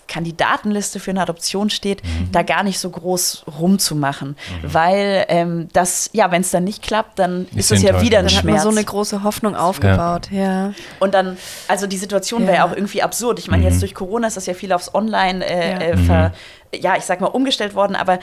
[0.08, 2.02] Kandidatenliste für eine Adoption steht,
[2.32, 4.36] da gar nicht so groß rumzumachen.
[4.62, 8.26] Weil ähm, das, ja, wenn es dann nicht klappt, dann ist es ja wieder ein
[8.26, 8.62] Dann hat man Schmerz.
[8.62, 10.28] so eine große Hoffnung aufgebaut.
[10.30, 10.72] Ja.
[11.00, 11.36] Und dann,
[11.68, 12.64] also die Situation wäre Ja.
[12.66, 13.38] ja auch irgendwie absurd.
[13.38, 13.70] Ich meine, Mhm.
[13.70, 15.78] jetzt durch Corona ist das ja viel aufs Online, äh, Ja.
[15.80, 16.32] äh, ver,
[16.74, 18.18] ja, ich sag mal, umgestellt worden, aber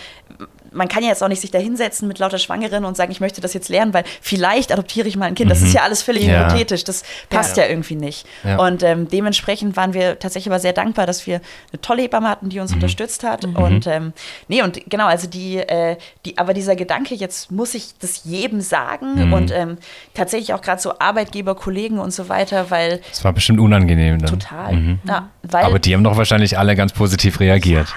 [0.73, 3.19] man kann ja jetzt auch nicht sich da hinsetzen mit lauter Schwangeren und sagen, ich
[3.19, 5.49] möchte das jetzt lernen, weil vielleicht adoptiere ich mal ein Kind.
[5.51, 6.29] Das ist ja alles völlig Mhm.
[6.31, 6.45] Ja.
[6.47, 6.83] hypothetisch.
[6.83, 8.25] Das passt ja, irgendwie nicht.
[8.43, 8.57] Ja.
[8.57, 12.49] Und ähm, dementsprechend waren wir tatsächlich aber sehr dankbar, dass wir eine tolle Hebamme hatten,
[12.49, 12.77] die uns Mhm.
[12.77, 13.45] unterstützt hat.
[13.45, 14.13] Und ähm,
[14.47, 18.61] nee, und genau, also die, äh, die, aber dieser Gedanke, jetzt muss ich das jedem
[18.61, 19.33] sagen Mhm.
[19.33, 19.77] und ähm,
[20.13, 24.29] tatsächlich auch gerade so Arbeitgeber, Kollegen und so weiter, weil Das war bestimmt unangenehm dann.
[24.29, 24.73] Total.
[24.73, 24.99] Mhm.
[25.07, 27.87] Ja, weil, Aber die haben doch wahrscheinlich alle ganz positiv reagiert.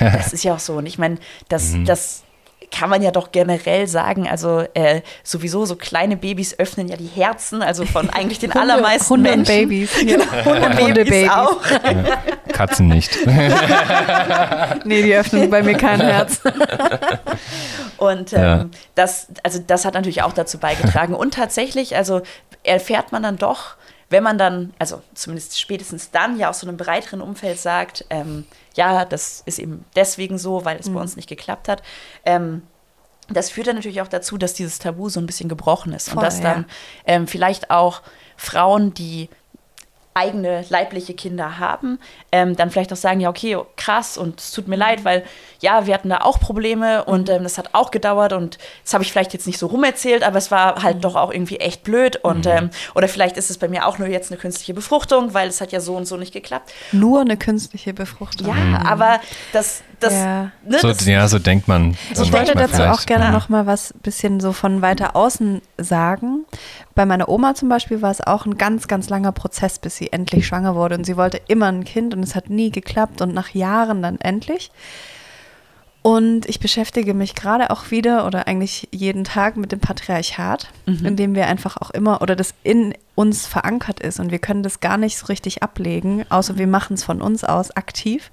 [0.00, 0.74] Das ist ja auch so.
[0.74, 1.18] Und ich meine,
[1.48, 1.84] das, Mhm.
[1.84, 2.23] das
[2.76, 4.28] kann man ja doch generell sagen.
[4.28, 9.10] Also äh, sowieso so kleine Babys öffnen ja die Herzen, also von eigentlich den allermeisten
[9.10, 9.68] Hunde und Menschen.
[9.68, 9.90] Babys.
[10.04, 11.10] Genau, Hunde und Hundebabys.
[11.10, 11.60] Babys auch.
[12.52, 13.16] Katzen nicht.
[14.84, 16.40] Nee, die öffnen bei mir kein Herz.
[17.96, 18.66] Und ähm, Ja.
[18.94, 21.14] das, also das hat natürlich auch dazu beigetragen.
[21.14, 22.22] Und tatsächlich, also
[22.62, 23.76] erfährt man dann doch,
[24.10, 28.44] wenn man dann, also zumindest spätestens dann ja aus so einem breiteren Umfeld sagt, ähm,
[28.74, 31.82] ja, das ist eben deswegen so, weil es bei uns nicht geklappt hat.
[32.24, 32.62] Ähm,
[33.28, 36.10] das führt dann natürlich auch dazu, dass dieses Tabu so ein bisschen gebrochen ist.
[36.10, 36.66] Voll, und dass dann
[37.06, 38.02] ähm, vielleicht auch
[38.36, 39.30] Frauen, die
[40.14, 41.98] eigene leibliche Kinder haben,
[42.30, 45.24] ähm, dann vielleicht auch sagen, ja, okay, krass und es tut mir leid, weil
[45.64, 49.02] ja, wir hatten da auch Probleme und ähm, das hat auch gedauert und das habe
[49.02, 52.16] ich vielleicht jetzt nicht so rumerzählt, aber es war halt doch auch irgendwie echt blöd
[52.22, 55.48] und ähm, oder vielleicht ist es bei mir auch nur jetzt eine künstliche Befruchtung, weil
[55.48, 56.72] es hat ja so und so nicht geklappt.
[56.92, 58.48] Nur eine künstliche Befruchtung.
[58.48, 59.20] Ja, aber
[59.52, 60.50] das, das, Ja.
[60.66, 61.96] ne, So, das ja, so denkt man.
[62.12, 62.92] Ich wollte dazu vielleicht.
[63.00, 63.30] auch gerne Ja.
[63.30, 66.44] noch mal was bisschen so von weiter außen sagen.
[66.94, 70.12] Bei meiner Oma zum Beispiel war es auch ein ganz, ganz langer Prozess, bis sie
[70.12, 70.94] endlich schwanger wurde.
[70.96, 74.20] Und sie wollte immer ein Kind und es hat nie geklappt und nach Jahren dann
[74.20, 74.70] endlich.
[76.06, 80.68] Und ich beschäftige mich gerade auch wieder oder eigentlich jeden Tag mit dem Patriarchat,
[81.02, 84.62] in dem wir einfach auch immer oder das in uns verankert ist und wir können
[84.62, 88.30] das gar nicht so richtig ablegen, außer wir machen es von uns aus aktiv.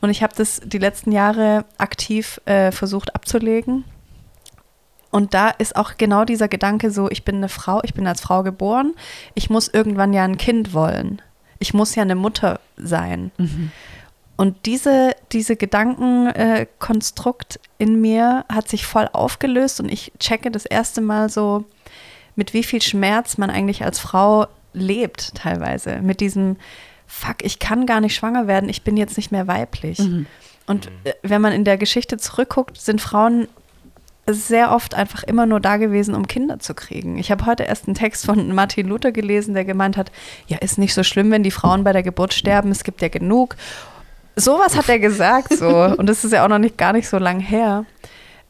[0.00, 3.84] Und ich habe das die letzten Jahre aktiv äh, versucht abzulegen.
[5.10, 8.22] Und da ist auch genau dieser Gedanke so, ich bin eine Frau, ich bin als
[8.22, 8.94] Frau geboren,
[9.34, 11.20] ich muss irgendwann ja ein Kind wollen.
[11.58, 13.32] Ich muss ja eine Mutter sein.
[14.36, 21.00] Und diese, diese Gedankenkonstrukt in mir hat sich voll aufgelöst und ich checke das erste
[21.00, 21.64] Mal so,
[22.34, 26.00] mit wie viel Schmerz man eigentlich als Frau lebt teilweise.
[26.00, 26.56] Mit diesem
[27.06, 29.98] fuck, ich kann gar nicht schwanger werden, ich bin jetzt nicht mehr weiblich.
[30.66, 33.48] Und äh, wenn man in der Geschichte zurückguckt, sind Frauen
[34.26, 37.18] sehr oft einfach immer nur da gewesen, um Kinder zu kriegen.
[37.18, 40.12] Ich habe heute erst einen Text von Martin Luther gelesen, der gemeint hat,
[40.46, 43.08] ja, ist nicht so schlimm, wenn die Frauen bei der Geburt sterben, es gibt ja
[43.08, 43.56] genug.
[44.36, 45.68] Sowas hat er gesagt so.
[45.98, 47.84] Und das ist ja auch noch nicht gar nicht so lang her.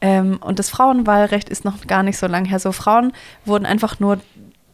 [0.01, 2.59] Ähm, und das Frauenwahlrecht ist noch gar nicht so lang her.
[2.59, 3.13] So Frauen
[3.45, 4.17] wurden einfach nur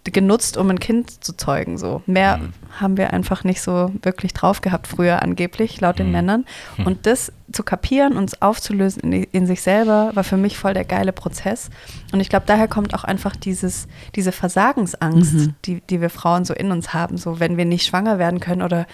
[0.05, 1.78] genutzt, um ein Kind zu zeugen.
[1.78, 2.53] So mehr Mhm.
[2.80, 6.12] haben wir einfach nicht so wirklich drauf gehabt früher angeblich laut den Mhm.
[6.14, 6.45] Männern.
[6.78, 6.88] Hm.
[6.88, 10.86] Und das zu kapieren und aufzulösen in, in sich selber war für mich voll der
[10.86, 11.70] geile Prozess.
[12.12, 15.55] Und ich glaube, daher kommt auch einfach dieses diese Versagensangst, Mhm.
[15.66, 17.18] die die wir Frauen so in uns haben.
[17.18, 18.88] So wenn wir nicht schwanger werden können oder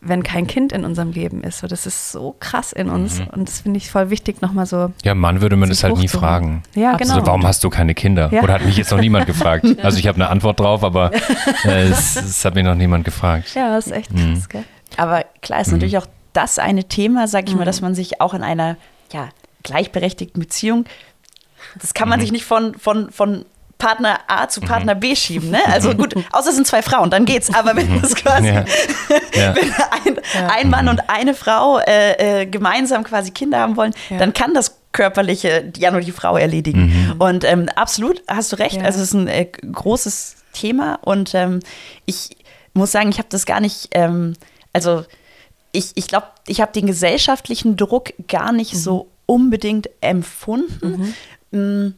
[0.00, 1.58] wenn kein Kind in unserem Leben ist.
[1.58, 3.18] So, das ist so krass in uns.
[3.18, 3.26] Mhm.
[3.28, 4.92] Und das finde ich voll wichtig, nochmal so.
[5.02, 6.62] Ja, Mann würde man das halt nie fragen.
[6.74, 7.26] Ja, Also, genau.
[7.26, 8.30] warum hast du keine Kinder?
[8.32, 8.42] Ja.
[8.42, 9.64] Oder hat mich jetzt noch niemand gefragt?
[9.82, 11.10] Also ich habe eine Antwort drauf, aber
[11.64, 13.54] äh, es, es hat mich noch niemand gefragt.
[13.54, 14.34] Ja, das ist echt Mhm.
[14.34, 14.64] krass, gell?
[14.96, 18.34] Aber klar ist natürlich auch das eine Thema, sag ich mal, dass man sich auch
[18.34, 18.76] in einer
[19.12, 19.28] ja,
[19.64, 20.84] gleichberechtigten Beziehung,
[21.80, 23.44] das kann man sich nicht von, von, von
[23.78, 25.50] Partner A zu Partner B schieben.
[25.50, 25.60] Ne?
[25.66, 27.54] Also gut, außer es sind zwei Frauen, dann geht's.
[27.54, 28.64] Aber wenn es quasi Ja.
[29.34, 29.54] Ja.
[29.54, 29.72] wenn
[30.42, 34.18] ein, ein Mann und eine Frau äh, äh, gemeinsam quasi Kinder haben wollen, Ja.
[34.18, 37.14] dann kann das Körperliche ja nur die Frau erledigen.
[37.18, 38.76] Und ähm, absolut, hast du recht.
[38.78, 38.82] Ja.
[38.84, 41.60] Also es ist ein äh, großes Thema und ähm,
[42.06, 42.30] ich
[42.74, 44.34] muss sagen, ich habe das gar nicht, ähm,
[44.72, 45.04] also
[45.72, 51.14] ich, ich glaube, ich habe den gesellschaftlichen Druck gar nicht so unbedingt empfunden.
[51.52, 51.88] Mm,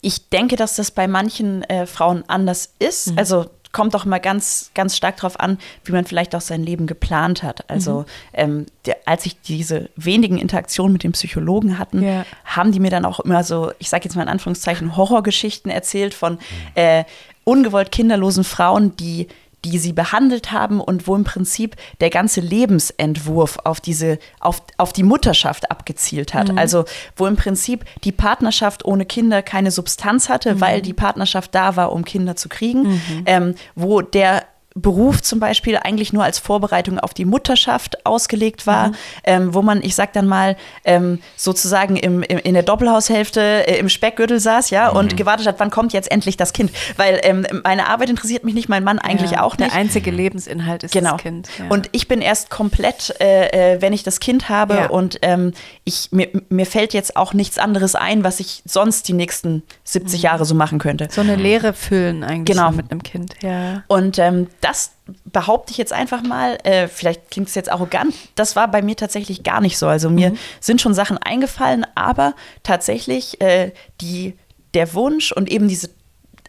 [0.00, 3.12] Ich denke, dass das bei manchen äh, Frauen anders ist.
[3.16, 6.86] Also kommt auch mal ganz, ganz stark darauf an, wie man vielleicht auch sein Leben
[6.86, 7.68] geplant hat.
[7.68, 12.24] Also ähm, der, als ich diese wenigen Interaktionen mit dem Psychologen hatten, Ja.
[12.46, 16.14] haben die mir dann auch immer so, ich sage jetzt mal in Anführungszeichen, Horrorgeschichten erzählt
[16.14, 16.38] von
[16.76, 17.04] äh,
[17.44, 19.28] ungewollt kinderlosen Frauen, die
[19.64, 24.92] die sie behandelt haben und wo im Prinzip der ganze Lebensentwurf auf diese, auf, auf
[24.92, 26.56] die Mutterschaft abgezielt hat.
[26.56, 26.84] Also
[27.16, 31.92] wo im Prinzip die Partnerschaft ohne Kinder keine Substanz hatte, weil die Partnerschaft da war,
[31.92, 34.44] um Kinder zu kriegen, ähm, wo der
[34.80, 38.92] Beruf zum Beispiel eigentlich nur als Vorbereitung auf die Mutterschaft ausgelegt war,
[39.24, 43.78] ähm, wo man, ich sag dann mal, ähm, sozusagen im, im, in der Doppelhaushälfte äh,
[43.78, 46.70] im Speckgürtel saß, ja, und gewartet hat, wann kommt jetzt endlich das Kind.
[46.96, 49.70] Weil ähm, meine Arbeit interessiert mich nicht, mein Mann eigentlich ja, auch nicht.
[49.72, 51.12] Der einzige Lebensinhalt ist Genau.
[51.12, 51.48] das Kind.
[51.58, 51.66] Ja.
[51.68, 54.86] Und ich bin erst komplett, äh, äh, wenn ich das Kind habe Ja.
[54.90, 55.52] und ähm,
[55.84, 60.22] ich, mir, mir fällt jetzt auch nichts anderes ein, was ich sonst die nächsten 70
[60.22, 61.08] Jahre so machen könnte.
[61.10, 62.70] so eine Leere füllen eigentlich Genau.
[62.72, 63.34] mit einem Kind.
[63.42, 63.82] Ja.
[63.88, 64.90] Und ähm, das
[65.24, 68.96] behaupte ich jetzt einfach mal, äh, vielleicht klingt es jetzt arrogant, das war bei mir
[68.96, 69.86] tatsächlich gar nicht so.
[69.86, 74.36] Also mir sind schon Sachen eingefallen, aber tatsächlich äh, die,
[74.74, 75.88] der Wunsch und eben diese,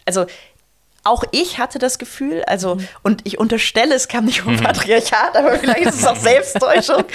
[0.05, 0.25] also
[1.05, 5.57] auch ich hatte das Gefühl, also, und ich unterstelle, es kam nicht vom Patriarchat, aber
[5.57, 7.05] vielleicht ist es auch Selbsttäuschung,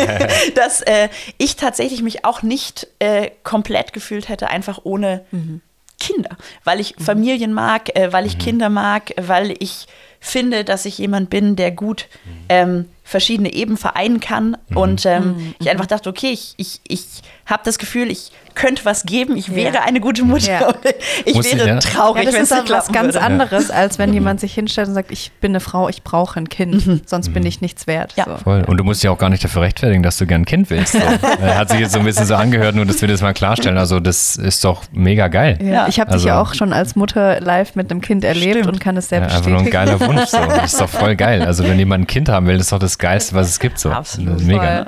[0.54, 5.26] dass äh, ich tatsächlich mich auch nicht äh, komplett gefühlt hätte, einfach ohne
[6.00, 9.86] Kinder, weil ich Familien mag, äh, weil ich Kinder mag, weil ich
[10.26, 12.08] finde, dass ich jemand bin, der gut
[12.48, 14.56] ähm, verschiedene Ebenen vereinen kann.
[14.74, 17.04] Und ähm, ich einfach dachte, okay, ich, ich, ich
[17.46, 20.60] habe das Gefühl, ich könnte was geben, ich wäre eine gute Mutter.
[20.60, 20.74] Ja.
[21.24, 21.78] Ich Muss ich, wäre ja?
[21.78, 23.22] traurig, Ja, das wenn ist nicht was ganz würde.
[23.22, 26.48] anderes, als wenn jemand sich hinstellt und sagt, ich bin eine Frau, ich brauche ein
[26.48, 28.14] Kind, sonst bin ich nichts wert.
[28.16, 28.24] Ja.
[28.24, 28.36] So.
[28.44, 28.64] Voll.
[28.66, 30.92] Und du musst ja auch gar nicht dafür rechtfertigen, dass du gern ein Kind willst.
[30.94, 30.98] So.
[31.40, 33.76] Hat sich jetzt so ein bisschen so angehört, nur dass wir das mal klarstellen.
[33.78, 35.58] Also das ist doch mega geil.
[35.62, 35.86] Ja.
[35.88, 38.68] Ich habe dich ja Also- auch schon als Mutter live mit einem Kind erlebt Stimmt.
[38.68, 40.26] und kann es sehr Ja, einfach nur ein geiler Wunsch.
[40.30, 40.38] So.
[40.38, 41.42] Das ist doch voll geil.
[41.42, 43.78] Also wenn jemand ein Kind haben will, das ist doch das Geilste, was es gibt.
[43.78, 43.90] So.
[43.90, 44.34] Absolut.
[44.34, 44.84] Das ist mega.
[44.84, 44.86] Voll.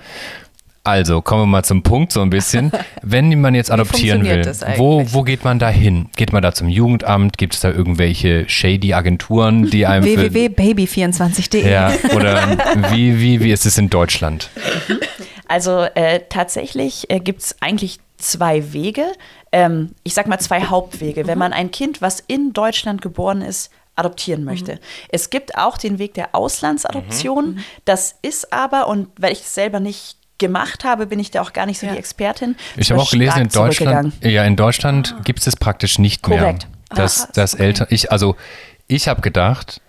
[0.84, 2.72] Also, kommen wir mal zum Punkt so ein bisschen.
[3.02, 6.08] Wenn man jetzt adoptieren will, das wo, wo geht man da hin?
[6.16, 7.36] Geht man da zum Jugendamt?
[7.36, 11.70] Gibt es da irgendwelche shady Agenturen, die einem für, www.baby24.de.
[11.70, 12.56] ja, oder
[12.90, 14.48] wie, wie, wie ist es in Deutschland?
[15.46, 19.04] Also äh, tatsächlich äh, gibt es eigentlich zwei Wege.
[19.52, 21.26] Ähm, ich sag mal zwei Hauptwege.
[21.26, 24.78] Wenn man ein Kind, was in Deutschland geboren ist, adoptieren möchte.
[25.10, 27.60] Es gibt auch den Weg der Auslandsadoption.
[27.84, 31.52] Das ist aber, und weil ich es selber nicht gemacht habe, bin ich da auch
[31.52, 31.92] gar nicht so Ja.
[31.92, 32.54] die Expertin.
[32.76, 36.68] Ich habe auch gelesen, in Deutschland, ja, in Deutschland gibt es das praktisch nicht Korrekt.
[36.68, 36.72] mehr.
[36.90, 37.64] Dass, Ah, dass okay.
[37.64, 38.36] Eltern, ich, also
[38.86, 39.80] ich habe gedacht,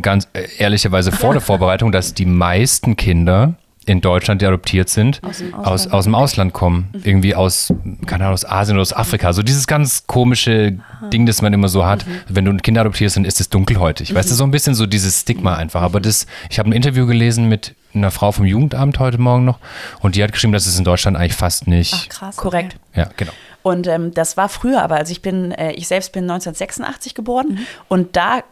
[0.00, 3.54] ganz äh, ehrlicherweise vor der Vorbereitung, dass die meisten Kinder
[3.86, 6.88] in Deutschland, die adoptiert sind, aus dem Ausland, aus, dem Ausland kommen.
[7.04, 7.72] Irgendwie aus,
[8.06, 9.32] keine Ahnung, aus Asien oder aus Afrika.
[9.32, 10.78] So dieses ganz komische
[11.12, 12.04] Ding, das man immer so hat.
[12.28, 14.14] Wenn du ein Kind adoptierst, dann ist es dunkelhäutig.
[14.14, 15.82] Weißt du, so ein bisschen so dieses Stigma einfach.
[15.82, 19.58] Aber das, ich habe ein Interview gelesen mit einer Frau vom Jugendamt heute Morgen noch
[20.00, 21.94] und die hat geschrieben, dass es in Deutschland eigentlich fast nicht.
[21.94, 22.36] Ach, krass.
[22.36, 22.76] Korrekt.
[22.94, 23.32] Ja, genau.
[23.62, 27.66] Und ähm, das war früher, aber also ich bin, äh, ich selbst bin 1986 geboren
[27.88, 28.42] und da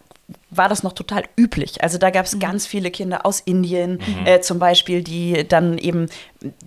[0.51, 1.83] war das noch total üblich.
[1.83, 2.41] Also da gab es mhm.
[2.41, 4.27] ganz viele Kinder aus Indien mhm.
[4.27, 6.09] äh, zum Beispiel, die dann eben,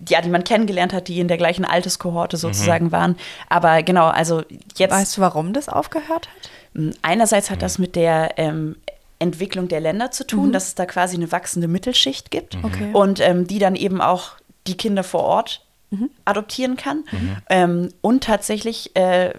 [0.08, 2.91] ja, die man kennengelernt hat, die in der gleichen Alterskohorte sozusagen mhm.
[2.91, 3.16] waren.
[3.49, 4.43] Aber genau, also
[4.76, 4.91] jetzt.
[4.91, 6.49] Weißt du, warum das aufgehört hat?
[6.76, 8.76] Hm, einerseits hat das mit der ähm,
[9.20, 10.51] Entwicklung der Länder zu tun, mhm.
[10.51, 12.91] dass es da quasi eine wachsende Mittelschicht gibt okay.
[12.93, 14.34] und ähm, die dann eben auch
[14.68, 16.10] die Kinder vor Ort mhm.
[16.26, 17.03] adoptieren kann.
[17.12, 17.38] Mhm.
[17.49, 19.34] Ähm, und tatsächlich äh,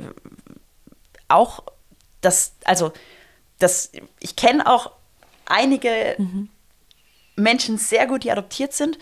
[1.29, 1.63] auch
[2.21, 2.93] das, also
[3.59, 3.91] das,
[4.21, 4.93] ich kenne auch
[5.47, 6.49] einige mhm.
[7.37, 8.99] Menschen sehr gut, die adoptiert sind.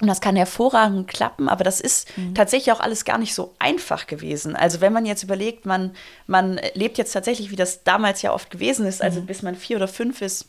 [0.00, 2.34] Und das kann hervorragend klappen, aber das ist mhm.
[2.34, 4.56] tatsächlich auch alles gar nicht so einfach gewesen.
[4.56, 5.94] Also wenn man jetzt überlegt, man,
[6.26, 9.26] man lebt jetzt tatsächlich, wie das damals ja oft gewesen ist, also mhm.
[9.26, 10.46] bis man vier oder fünf ist,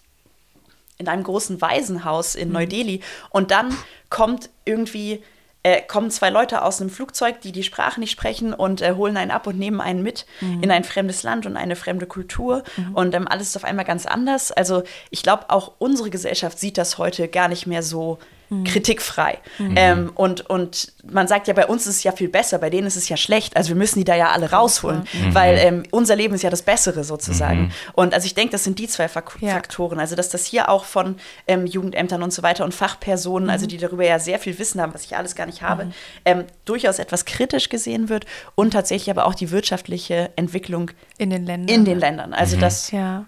[0.98, 2.54] in einem großen Waisenhaus in mhm.
[2.56, 3.02] Neu-Delhi.
[3.30, 3.76] Und dann
[4.10, 5.22] kommt irgendwie
[5.66, 9.18] äh, kommen zwei Leute aus einem Flugzeug, die die Sprache nicht sprechen und äh, holen
[9.18, 10.61] einen ab und nehmen einen mit mhm.
[10.61, 12.63] in ein fremdes Land und eine fremde Kultur.
[12.78, 12.93] Mhm.
[12.93, 14.51] Und ähm, alles ist auf einmal ganz anders.
[14.51, 18.20] Also ich glaube, auch unsere Gesellschaft sieht das heute gar nicht mehr so
[18.50, 18.64] mhm.
[18.64, 19.39] kritikfrei.
[19.58, 19.74] Mhm.
[19.76, 22.88] Ähm, und, und man sagt ja, bei uns ist es ja viel besser, bei denen
[22.88, 23.56] ist es ja schlecht.
[23.58, 25.34] Also wir müssen die da ja alle rausholen, mhm.
[25.34, 27.64] weil ähm, unser Leben ist ja das Bessere sozusagen.
[27.64, 27.72] Mhm.
[27.93, 29.54] Und also ich denke, das sind die zwei Fak ja.
[29.54, 30.00] Faktoren.
[30.00, 31.16] Also dass das hier auch von
[31.48, 33.70] ähm, Jugendämtern und so weiter und Fachpersonen, also mhm.
[33.70, 35.91] die darüber ja sehr viel Wissen haben, was ich alles gar nicht habe,
[36.26, 38.26] ähm, durchaus etwas kritisch gesehen wird
[38.56, 41.76] und tatsächlich aber auch die wirtschaftliche Entwicklung in den Ländern.
[41.76, 42.34] In den Ländern.
[42.34, 43.26] Also das ja.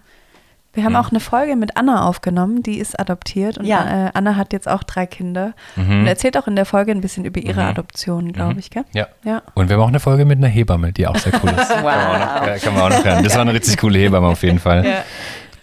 [0.74, 0.98] Wir haben mhm.
[0.98, 4.08] auch eine Folge mit Anna aufgenommen, die ist adoptiert und ja.
[4.08, 6.00] äh, Anna hat jetzt auch drei Kinder mhm.
[6.00, 7.68] und erzählt auch in der Folge ein bisschen über ihre mhm.
[7.68, 8.58] Adoption, glaube mhm.
[8.58, 8.84] ich, gell?
[8.92, 9.08] Ja.
[9.24, 9.42] ja.
[9.54, 11.70] Und wir haben auch eine Folge mit einer Hebamme, die auch sehr cool ist.
[11.70, 11.82] wow.
[11.82, 13.24] Kann man auch noch, kann man auch noch hören.
[13.24, 14.84] Das war eine richtig coole Hebamme auf jeden Fall.
[14.84, 15.04] Ja.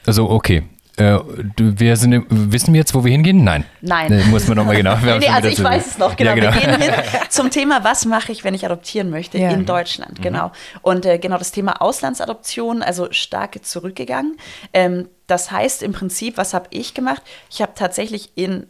[0.06, 0.64] Also okay,
[0.98, 1.20] äh,
[1.58, 3.43] wir sind, wissen wir jetzt, wo wir hingehen?
[3.43, 3.66] Nein.
[3.82, 4.12] Nein.
[4.12, 4.96] Äh, muss man nochmal genau.
[4.98, 6.32] nee, also ich weiß es noch, genau.
[6.32, 6.54] Ja, genau.
[6.54, 6.93] Wir gehen hin
[7.30, 9.52] zum Thema, was mache ich, wenn ich adoptieren möchte ja.
[9.52, 10.24] in Deutschland, mhm.
[10.24, 10.52] genau.
[10.82, 14.38] Und äh, genau das Thema Auslandsadoption, also stark zurückgegangen.
[14.74, 17.22] Ähm, das heißt im Prinzip, was habe ich gemacht?
[17.50, 18.68] Ich habe tatsächlich in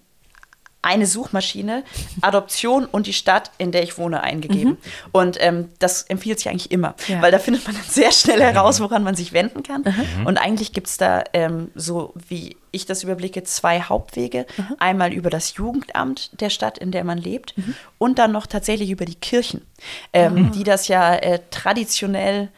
[0.86, 1.84] eine Suchmaschine,
[2.22, 4.72] Adoption und die Stadt, in der ich wohne, eingegeben.
[4.72, 4.78] Mhm.
[5.12, 7.22] Und ähm, das empfiehlt sich eigentlich immer, ja.
[7.24, 9.84] weil da findet man dann sehr schnell heraus, woran man sich wenden kann.
[9.84, 10.28] Mhm.
[10.28, 14.46] Und eigentlich gibt es da, ähm, so wie ich das überblicke, zwei Hauptwege.
[14.58, 14.76] Mhm.
[14.78, 17.74] Einmal über das Jugendamt der Stadt, in der man lebt, mhm.
[17.98, 19.62] und dann noch tatsächlich über die Kirchen,
[20.14, 20.56] ähm, ah.
[20.56, 22.50] die das ja äh, traditionell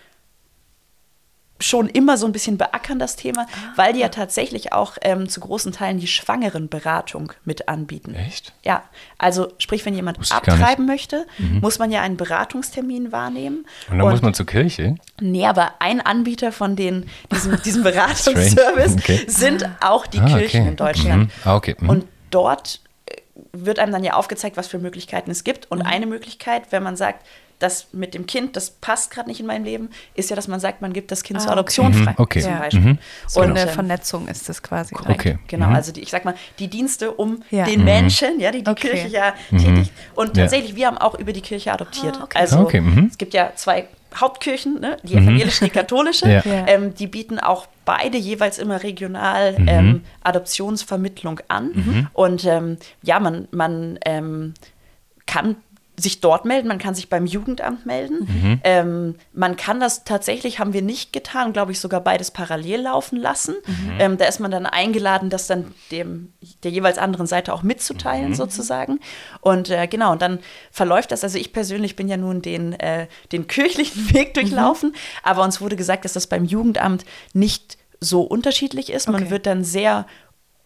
[1.60, 5.28] schon immer so ein bisschen beackern, das Thema, ah, weil die ja tatsächlich auch ähm,
[5.28, 8.14] zu großen Teilen die Schwangerenberatung mit anbieten.
[8.16, 8.54] Echt?
[8.64, 8.84] Ja,
[9.18, 11.60] also sprich, wenn jemand abtreiben möchte, mhm.
[11.60, 13.66] muss man ja einen Beratungstermin wahrnehmen.
[13.90, 14.96] Und dann und, muss man zur Kirche?
[15.20, 19.26] Nee, aber ein Anbieter von den, diesem, diesem Beratungsservice okay.
[19.28, 20.70] sind auch die ah, Kirchen okay.
[20.70, 21.24] in Deutschland.
[21.24, 21.32] Mhm.
[21.44, 21.76] Ah, okay.
[21.80, 21.90] Mhm.
[21.90, 23.16] Und dort äh,
[23.54, 25.72] wird einem dann ja aufgezeigt, was für Möglichkeiten es gibt.
[25.72, 25.88] Und mhm.
[25.88, 27.26] eine Möglichkeit, wenn man sagt,
[27.60, 30.60] das mit dem Kind, das passt gerade nicht in mein Leben, ist ja, dass man
[30.60, 32.04] sagt, man gibt das Kind ah, zur Adoption okay.
[32.04, 32.12] frei.
[32.12, 32.42] Mhm, okay.
[32.42, 32.80] Zum Beispiel.
[32.82, 32.98] Mhm.
[33.28, 34.96] So und eine Vernetzung ist das quasi.
[34.96, 35.40] Okay.
[35.48, 35.76] Genau, mhm.
[35.76, 37.66] also die, ich sag mal, die Dienste um ja.
[37.66, 37.86] den mhm.
[37.86, 38.90] Menschen, ja, die die okay.
[38.90, 39.58] Kirche ja mhm.
[39.58, 39.92] tätigt.
[40.16, 42.18] Und tatsächlich, wir haben auch über die Kirche adoptiert.
[42.22, 43.08] Ah, also mhm.
[43.10, 44.98] es gibt ja zwei Hauptkirchen, ne?
[45.04, 46.42] die evangelische und die katholische, ja.
[46.46, 49.68] ähm, die bieten auch beide jeweils immer regional mhm.
[49.68, 51.72] ähm, Adoptionsvermittlung an.
[51.74, 52.08] Mhm.
[52.14, 54.54] Und ähm, ja, man, man ähm,
[55.26, 55.58] kann
[56.00, 58.20] sich dort melden, man kann sich beim Jugendamt melden.
[58.20, 58.62] Mhm.
[58.64, 63.18] Ähm, man kann das tatsächlich, haben wir nicht getan, glaube ich, sogar beides parallel laufen
[63.18, 63.56] lassen.
[63.66, 63.94] Mhm.
[63.98, 66.34] Ähm, da ist man dann eingeladen, das dann dem
[66.64, 68.36] der jeweils anderen Seite auch mitzuteilen, mhm.
[68.36, 69.00] sozusagen.
[69.42, 70.40] Und äh, genau, und dann
[70.72, 71.24] verläuft das.
[71.24, 74.96] Also ich persönlich bin ja nun den, äh, den kirchlichen Weg durchlaufen, mhm.
[75.24, 79.08] aber uns wurde gesagt, dass das beim Jugendamt nicht so unterschiedlich ist.
[79.08, 79.32] Man okay.
[79.32, 80.06] wird dann sehr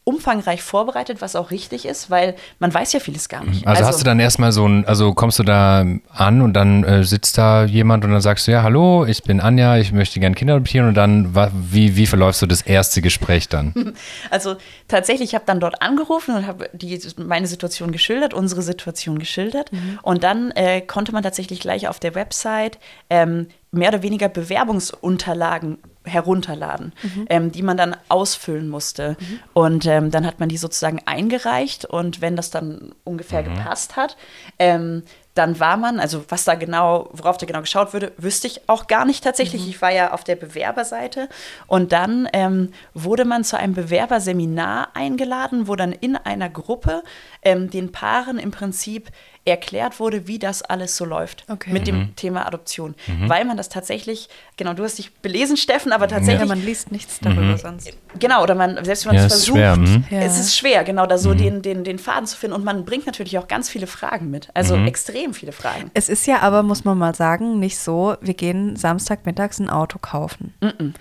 [0.03, 3.67] umfangreich vorbereitet, was auch richtig ist, weil man weiß ja vieles gar nicht.
[3.67, 6.83] Also, also hast du dann erstmal so ein, also kommst du da an und dann
[6.83, 10.19] äh, sitzt da jemand und dann sagst du, ja, hallo, ich bin Anja, ich möchte
[10.19, 13.93] gerne Kinder adoptieren und dann, wie, wie verläuft so das erste Gespräch dann?
[14.29, 14.55] Also
[14.87, 16.69] tatsächlich, ich habe dann dort angerufen und habe
[17.17, 19.99] meine Situation geschildert, unsere Situation geschildert mhm.
[20.01, 22.79] und dann äh, konnte man tatsächlich gleich auf der Website
[23.09, 27.25] ähm, mehr oder weniger Bewerbungsunterlagen herunterladen, mhm.
[27.29, 29.15] ähm, die man dann ausfüllen musste.
[29.19, 29.39] Mhm.
[29.53, 33.53] Und ähm, dann hat man die sozusagen eingereicht und wenn das dann ungefähr mhm.
[33.53, 34.17] gepasst hat,
[34.57, 35.03] ähm,
[35.33, 38.87] dann war man, also was da genau, worauf da genau geschaut würde, wüsste ich auch
[38.87, 39.63] gar nicht tatsächlich.
[39.63, 39.69] Mhm.
[39.69, 41.29] Ich war ja auf der Bewerberseite
[41.67, 47.03] und dann ähm, wurde man zu einem Bewerberseminar eingeladen, wo dann in einer Gruppe
[47.43, 49.11] ähm, den Paaren im Prinzip
[49.43, 51.71] erklärt wurde, wie das alles so läuft okay.
[51.71, 52.15] mit dem mhm.
[52.15, 52.93] Thema Adoption.
[53.07, 53.27] Mhm.
[53.27, 56.41] Weil man das tatsächlich, genau, du hast dich belesen, Steffen, aber tatsächlich.
[56.41, 57.57] Ja, man liest nichts darüber mhm.
[57.57, 57.97] sonst.
[58.19, 60.03] Genau, oder man, selbst wenn man ja, es versucht, schwer, hm?
[60.11, 60.19] ja.
[60.19, 61.37] es ist schwer, genau da so mhm.
[61.37, 62.55] den, den, den Faden zu finden.
[62.55, 64.49] Und man bringt natürlich auch ganz viele Fragen mit.
[64.53, 64.85] Also mhm.
[64.85, 65.89] extrem viele Fragen.
[65.95, 69.97] Es ist ja aber, muss man mal sagen, nicht so, wir gehen Samstagmittags ein Auto
[69.97, 70.53] kaufen.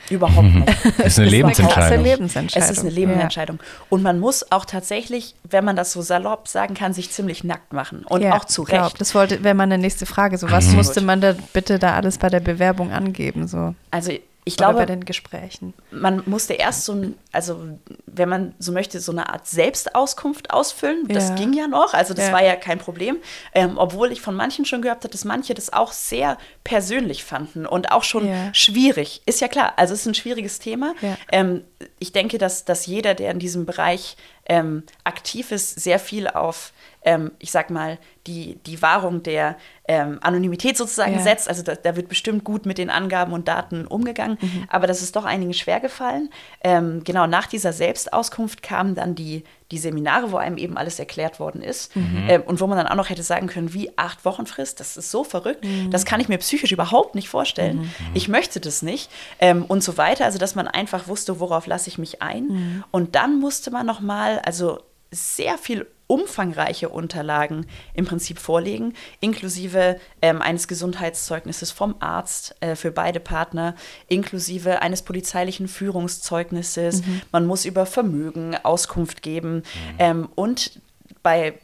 [0.09, 0.68] Überhaupt nicht.
[0.99, 1.93] es ist eine Lebensentscheidung.
[1.93, 2.70] Eine Lebensentscheidung.
[2.70, 3.59] Es ist eine Lebensentscheidung.
[3.91, 7.72] Und man muss auch tatsächlich, wenn man das so salopp sagen kann, sich ziemlich nackt
[7.72, 8.05] machen.
[8.05, 8.70] Und auch zu Recht.
[8.70, 10.39] Glaub, das wollte, wäre meine nächste Frage.
[10.39, 10.76] So, was mhm.
[10.76, 13.49] musste man da bitte da alles bei der Bewerbung angeben?
[13.49, 13.74] So?
[13.91, 14.12] Also
[14.45, 15.74] ich glaube, bei den Gesprächen.
[15.91, 17.61] Man musste erst so ein, also
[18.07, 21.07] wenn man so möchte, so eine Art Selbstauskunft ausfüllen.
[21.09, 21.34] Das ja.
[21.34, 22.32] ging ja noch, also das ja.
[22.32, 23.18] war ja kein Problem.
[23.55, 27.66] Ähm, obwohl ich von manchen schon gehört habe, dass manche das auch sehr persönlich fanden
[27.66, 28.53] und auch schon ja.
[28.55, 29.22] schwierig.
[29.26, 30.95] Ist ja klar, also es ist ein schwieriges Thema.
[31.30, 31.64] Ähm,
[31.99, 34.16] ich denke, dass, dass jeder, der in diesem Bereich
[34.47, 36.72] ähm, aktiv ist, sehr viel auf
[37.03, 39.57] ähm, ich sag mal, die, die Wahrung der
[39.89, 41.21] ähm, Anonymität sozusagen ja.
[41.21, 41.49] setzt.
[41.49, 44.65] Also da, da, wird bestimmt gut mit den Angaben und Daten umgegangen, mhm.
[44.69, 46.31] aber das ist doch einigen schwer gefallen.
[46.63, 51.41] Ähm, genau nach dieser Selbstauskunft kamen dann die, die Seminare, wo einem eben alles erklärt
[51.41, 52.27] worden ist mhm.
[52.29, 54.97] ähm, und wo man dann auch noch hätte sagen können, wie acht Wochen Frist, das
[54.97, 55.91] ist so verrückt, mhm.
[55.91, 57.81] das kann ich mir psychisch überhaupt nicht vorstellen.
[57.81, 57.91] Mhm.
[58.15, 60.27] Ich möchte das nicht ähm, und so weiter.
[60.27, 62.47] Also dass man einfach wusste, worauf lasse ich mich ein.
[62.47, 62.85] Mhm.
[62.91, 64.81] Und dann musste man noch mal, also
[65.11, 72.91] sehr viel umfangreiche Unterlagen im Prinzip vorlegen, inklusive ähm, eines Gesundheitszeugnisses vom Arzt äh, für
[72.91, 73.77] beide Partner,
[74.09, 77.07] inklusive eines polizeilichen Führungszeugnisses.
[77.07, 77.23] Mhm.
[77.31, 79.63] Man muss über Vermögen Auskunft geben mhm.
[80.01, 80.81] ähm, und
[81.23, 81.55] bei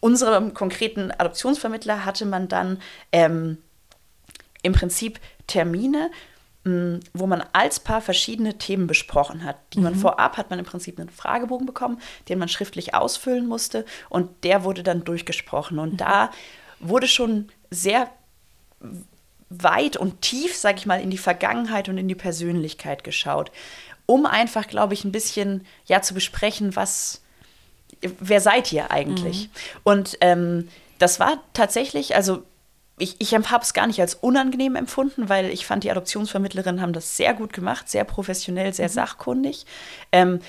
[0.00, 2.78] unserem konkreten Adoptionsvermittler hatte man dann
[3.12, 3.58] ähm,
[4.62, 6.10] im Prinzip Termine
[7.12, 9.56] wo man als Paar verschiedene Themen besprochen hat.
[9.72, 9.98] Die man mhm.
[9.98, 14.64] vorab hat man im Prinzip einen Fragebogen bekommen, den man schriftlich ausfüllen musste und der
[14.64, 15.78] wurde dann durchgesprochen.
[15.78, 15.96] Und mhm.
[15.98, 16.30] da
[16.80, 18.10] wurde schon sehr
[19.48, 23.52] weit und tief, sage ich mal, in die Vergangenheit und in die Persönlichkeit geschaut,
[24.06, 27.22] um einfach, glaube ich, ein bisschen ja zu besprechen, was,
[28.00, 29.44] wer seid ihr eigentlich?
[29.44, 29.80] Mhm.
[29.84, 32.42] Und ähm, das war tatsächlich, also
[32.98, 36.92] ich, ich habe es gar nicht als unangenehm empfunden, weil ich fand, die Adoptionsvermittlerinnen haben
[36.92, 38.92] das sehr gut gemacht, sehr professionell, sehr mhm.
[38.92, 39.66] sachkundig.
[40.12, 40.40] Ähm,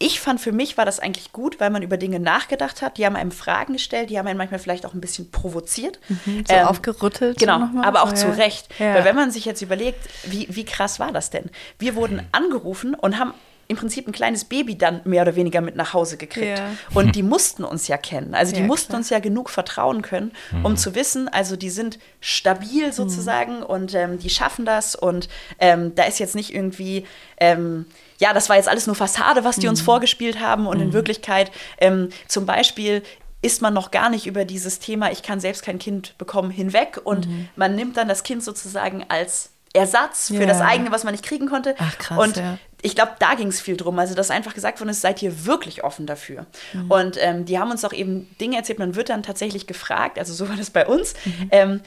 [0.00, 2.98] ich fand, für mich war das eigentlich gut, weil man über Dinge nachgedacht hat.
[2.98, 5.98] Die haben einem Fragen gestellt, die haben einen manchmal vielleicht auch ein bisschen provoziert.
[6.08, 7.36] Mhm, so ähm, aufgerüttelt.
[7.38, 8.34] Genau, aber auch zu ja.
[8.34, 8.68] Recht.
[8.78, 8.94] Ja.
[8.94, 11.50] Weil wenn man sich jetzt überlegt, wie, wie krass war das denn?
[11.80, 13.34] Wir wurden angerufen und haben
[13.68, 16.58] im Prinzip ein kleines Baby dann mehr oder weniger mit nach Hause gekriegt.
[16.58, 16.70] Ja.
[16.94, 18.34] Und die mussten uns ja kennen.
[18.34, 18.98] Also die ja, mussten klar.
[18.98, 20.76] uns ja genug vertrauen können, um mhm.
[20.78, 22.92] zu wissen, also die sind stabil mhm.
[22.92, 23.64] sozusagen mhm.
[23.64, 24.94] und ähm, die schaffen das.
[24.94, 27.04] Und ähm, da ist jetzt nicht irgendwie,
[27.38, 27.84] ähm,
[28.18, 29.70] ja, das war jetzt alles nur Fassade, was die mhm.
[29.70, 30.66] uns vorgespielt haben.
[30.66, 30.92] Und in mhm.
[30.94, 33.02] Wirklichkeit ähm, zum Beispiel
[33.42, 37.00] ist man noch gar nicht über dieses Thema, ich kann selbst kein Kind bekommen, hinweg.
[37.04, 37.48] Und mhm.
[37.54, 40.46] man nimmt dann das Kind sozusagen als Ersatz für yeah.
[40.46, 41.74] das eigene, was man nicht kriegen konnte.
[41.78, 43.98] Ach, krass, und ja ich glaube, da ging es viel drum.
[43.98, 46.46] Also, dass einfach gesagt worden ist, seid ihr wirklich offen dafür?
[46.72, 46.90] Mhm.
[46.90, 48.78] Und ähm, die haben uns auch eben Dinge erzählt.
[48.78, 51.48] Man wird dann tatsächlich gefragt, also so war das bei uns, mhm.
[51.50, 51.80] ähm,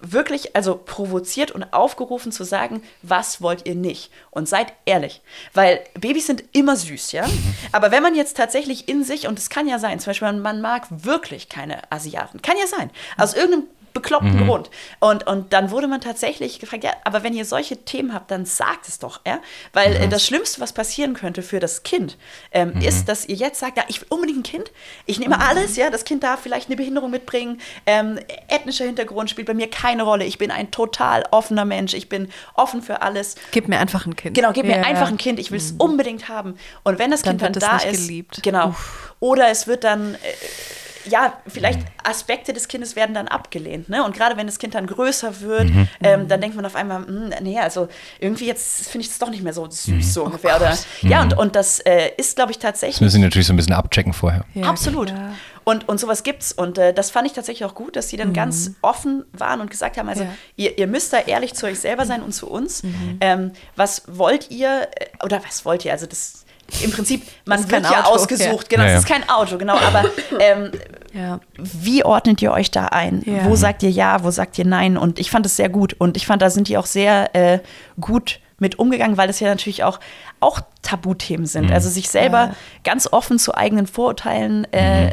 [0.00, 4.10] wirklich, also provoziert und aufgerufen zu sagen, was wollt ihr nicht?
[4.30, 5.22] Und seid ehrlich.
[5.54, 7.26] Weil Babys sind immer süß, ja?
[7.26, 7.54] Mhm.
[7.70, 10.60] Aber wenn man jetzt tatsächlich in sich, und es kann ja sein, zum Beispiel, man
[10.60, 14.46] mag wirklich keine Asiaten, kann ja sein, aus irgendeinem bekloppten mhm.
[14.46, 14.70] Grund.
[15.00, 18.44] Und, und dann wurde man tatsächlich gefragt, ja, aber wenn ihr solche Themen habt, dann
[18.44, 19.40] sagt es doch, ja.
[19.72, 20.10] Weil äh, mhm.
[20.10, 22.16] das Schlimmste, was passieren könnte für das Kind,
[22.52, 22.82] ähm, mhm.
[22.82, 24.72] ist, dass ihr jetzt sagt, ja, ich will unbedingt ein Kind,
[25.06, 25.42] ich nehme mhm.
[25.42, 28.18] alles, ja, das Kind darf vielleicht eine Behinderung mitbringen, ähm,
[28.48, 32.28] ethnischer Hintergrund spielt bei mir keine Rolle, ich bin ein total offener Mensch, ich bin
[32.54, 33.36] offen für alles.
[33.50, 34.34] Gib mir einfach ein Kind.
[34.34, 35.80] Genau, gib ja, mir einfach ein Kind, ich will es mhm.
[35.80, 36.56] unbedingt haben.
[36.82, 38.42] Und wenn das dann Kind dann da ist, geliebt.
[38.42, 39.14] genau, Uff.
[39.20, 40.18] oder es wird dann äh,
[41.04, 43.88] ja, vielleicht Aspekte des Kindes werden dann abgelehnt.
[43.88, 44.04] Ne?
[44.04, 45.88] Und gerade wenn das Kind dann größer wird, mhm.
[46.02, 47.88] ähm, dann denkt man auf einmal, mh, hm, nee, also
[48.18, 50.02] irgendwie jetzt finde ich das doch nicht mehr so süß, mhm.
[50.02, 50.56] so ungefähr.
[50.56, 52.96] Oder, ja, und, und das äh, ist, glaube ich, tatsächlich.
[52.96, 54.44] Das müssen Sie natürlich so ein bisschen abchecken vorher.
[54.54, 55.08] Ja, Absolut.
[55.08, 55.32] Klar.
[55.64, 56.52] Und, und sowas gibt's.
[56.52, 58.34] Und äh, das fand ich tatsächlich auch gut, dass sie dann mhm.
[58.34, 60.34] ganz offen waren und gesagt haben: also, ja.
[60.56, 62.82] ihr, ihr müsst da ehrlich zu euch selber sein und zu uns.
[62.82, 63.18] Mhm.
[63.20, 65.92] Ähm, was wollt ihr, äh, oder was wollt ihr?
[65.92, 66.41] Also, das
[66.80, 68.76] im Prinzip, man wird ja Auto, ausgesucht, ja.
[68.76, 70.04] genau, es ja, ist kein Auto, genau, aber
[70.40, 70.70] ähm,
[71.12, 71.40] ja.
[71.56, 73.22] wie ordnet ihr euch da ein?
[73.44, 74.96] Wo sagt ihr ja, wo sagt ihr nein?
[74.96, 77.58] Und ich fand es sehr gut und ich fand, da sind die auch sehr äh,
[78.00, 79.98] gut mit umgegangen, weil es ja natürlich auch,
[80.40, 81.66] auch Tabuthemen sind.
[81.66, 81.72] Mhm.
[81.72, 82.54] Also sich selber
[82.84, 85.12] ganz offen zu eigenen Vorurteilen äh, mhm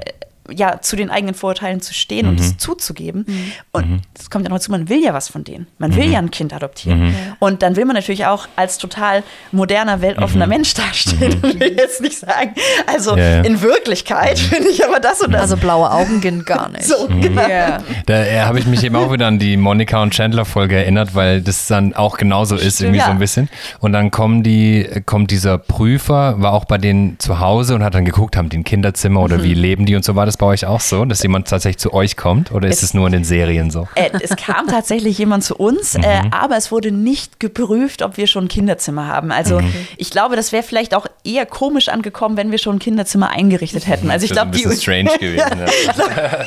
[0.51, 3.25] ja, zu den eigenen Vorurteilen zu stehen und es zuzugeben.
[3.71, 5.67] Und es kommt ja noch dazu, man will ja was von denen.
[5.77, 7.13] Man will ja ein Kind adoptieren.
[7.39, 11.33] Und dann will man natürlich auch als total moderner, weltoffener Mensch dastehen.
[11.41, 12.53] Und will jetzt nicht sagen,
[12.87, 13.41] also Ja, ja.
[13.41, 15.41] in Wirklichkeit finde ich aber das und das.
[15.41, 16.83] Also blaue Augen gehen gar nicht.
[16.85, 17.47] so, genau.
[17.47, 17.79] Ja.
[18.05, 21.15] Da äh, habe ich mich eben auch wieder an die Monika und Chandler Folge erinnert,
[21.15, 23.05] weil das dann auch genauso ist, irgendwie Ja.
[23.05, 23.49] so ein bisschen.
[23.79, 27.95] Und dann kommen die, kommt dieser Prüfer, war auch bei denen zu Hause und hat
[27.95, 30.15] dann geguckt, haben die ein Kinderzimmer oder wie leben die und so.
[30.15, 32.83] War das bei euch auch so, dass jemand tatsächlich zu euch kommt oder ist Es-
[32.89, 33.87] es nur in den Serien so?
[33.93, 38.25] Äh, es kam tatsächlich jemand zu uns, äh, aber es wurde nicht geprüft, ob wir
[38.25, 39.31] schon ein Kinderzimmer haben.
[39.31, 39.61] Also
[39.97, 43.85] ich glaube, das wäre vielleicht auch eher komisch angekommen, wenn wir schon ein Kinderzimmer eingerichtet
[43.87, 44.09] hätten.
[44.09, 45.59] Also ich glaube, die, bisschen strange gewesen.
[45.59, 46.45] Ja.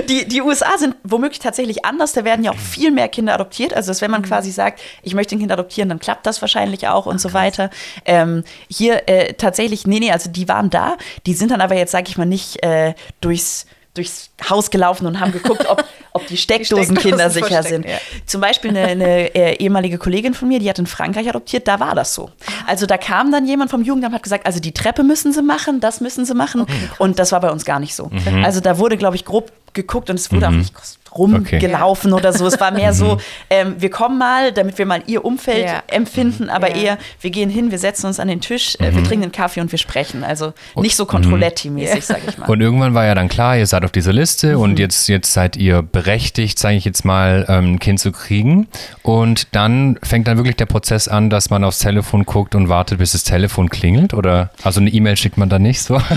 [0.08, 2.12] die, die USA sind womöglich tatsächlich anders.
[2.12, 3.74] Da werden ja auch viel mehr Kinder adoptiert.
[3.74, 6.88] Also dass wenn man quasi sagt, ich möchte ein Kind adoptieren, dann klappt das wahrscheinlich
[6.88, 7.70] auch und so weiter.
[8.04, 10.96] Ähm, hier äh, tatsächlich, nee, nee, also die waren da.
[11.26, 12.94] Die sind dann aber jetzt, sag ich mal, nicht äh,
[13.24, 17.88] durchs durchs Haus gelaufen und haben geguckt, ob, ob die Steckdosen kindersicher versteckt, sind.
[17.88, 17.98] ja.
[18.26, 21.78] Zum Beispiel eine, eine äh, ehemalige Kollegin von mir, die hat in Frankreich adoptiert, da
[21.78, 22.30] war das so.
[22.66, 25.42] Also da kam dann jemand vom Jugendamt und hat gesagt, also die Treppe müssen sie
[25.42, 26.66] machen, das müssen sie machen.
[26.98, 28.10] und das war bei uns gar nicht so.
[28.42, 32.32] Also da wurde, glaube ich, grob geguckt und es wurde auch nicht groß rumgelaufen oder
[32.32, 32.46] so.
[32.46, 33.18] Es war mehr so,
[33.50, 35.82] ähm, wir kommen mal, damit wir mal ihr Umfeld Ja.
[35.88, 36.82] empfinden, aber Ja.
[36.82, 39.60] eher, wir gehen hin, wir setzen uns an den Tisch, äh, wir trinken einen Kaffee
[39.60, 40.24] und wir sprechen.
[40.24, 42.46] Also nicht so Controletti-mäßig, sag ich mal.
[42.48, 45.56] Und irgendwann war ja dann klar, ihr seid auf dieser Liste und jetzt, jetzt seid
[45.56, 48.68] ihr berechtigt, sage ich jetzt mal, ähm, ein Kind zu kriegen.
[49.02, 52.98] Und dann fängt dann wirklich der Prozess an, dass man aufs Telefon guckt und wartet,
[52.98, 54.14] bis das Telefon klingelt?
[54.14, 56.00] Oder also eine E-Mail schickt man dann nicht so?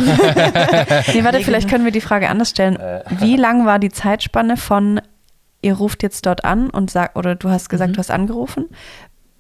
[1.14, 2.78] Nee, warte, vielleicht können wir die Frage anders stellen.
[3.20, 4.87] Wie lang war die Zeitspanne von,
[5.68, 8.70] ihr ruft jetzt dort an und sagt, oder du hast gesagt, du hast angerufen,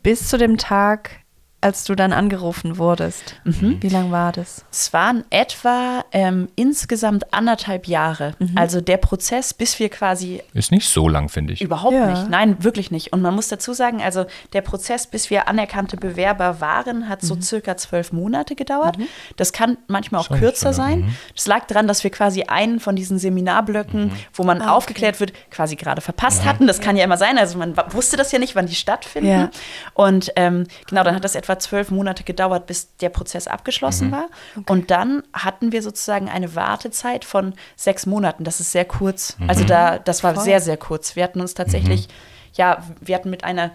[0.03, 1.21] bis zu dem Tag,
[1.59, 3.35] als du dann angerufen wurdest?
[3.43, 4.63] Wie lang war das?
[4.71, 8.35] Es waren etwa ähm, insgesamt anderthalb Jahre.
[8.55, 11.61] Also der Prozess, bis wir quasi Ist nicht so lang, finde ich.
[11.61, 12.07] Überhaupt Ja.
[12.11, 12.29] nicht.
[12.29, 13.11] Nein, wirklich nicht.
[13.11, 17.35] Und man muss dazu sagen, also der Prozess, bis wir anerkannte Bewerber waren, hat so
[17.41, 18.97] circa zwölf Monate gedauert.
[19.35, 21.15] Das kann manchmal auch Schon kürzer sein.
[21.35, 25.75] Das lag daran, dass wir quasi einen von diesen Seminarblöcken, wo man aufgeklärt wird, quasi
[25.75, 26.67] gerade verpasst hatten.
[26.67, 27.39] Das kann ja immer sein.
[27.39, 29.29] Also man wusste das ja nicht, wann die stattfinden.
[29.29, 29.49] Ja.
[29.95, 34.27] Und ähm, genau, dann hat das etwa zwölf Monate gedauert, bis der Prozess abgeschlossen war.
[34.67, 38.43] Und dann hatten wir sozusagen eine Wartezeit von sechs Monaten.
[38.43, 39.37] Das ist sehr kurz.
[39.47, 40.43] Also da, das war Voll.
[40.43, 41.15] sehr, sehr kurz.
[41.15, 42.07] Wir hatten uns tatsächlich,
[42.53, 43.71] ja, wir hatten mit einer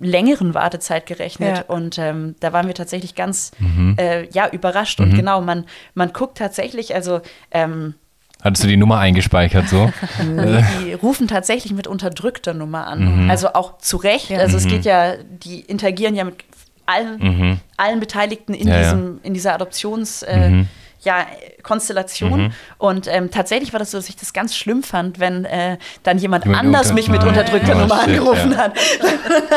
[0.00, 1.64] längeren Wartezeit gerechnet Ja.
[1.74, 3.52] und ähm, da waren wir tatsächlich ganz
[3.98, 7.20] äh, ja überrascht und genau man man guckt tatsächlich also
[7.50, 7.94] ähm,
[8.42, 9.90] Hattest du die Nummer eingespeichert so?
[10.20, 13.30] Die rufen tatsächlich mit unterdrückter Nummer an.
[13.30, 14.30] Also auch zu Recht.
[14.30, 16.44] Also es geht ja, die interagieren ja mit
[16.86, 20.64] allen, allen Beteiligten in, Ja, diesem, in dieser Adoptions- äh,
[21.06, 21.24] ja,
[21.62, 22.52] Konstellation.
[22.78, 26.18] Und ähm, tatsächlich war das so, dass ich das ganz schlimm fand, wenn äh, dann
[26.18, 27.80] jemand Jemand anders mich mit Ah, unterdrückter ja.
[27.80, 28.58] Nummer angerufen ja.
[28.58, 28.76] hat.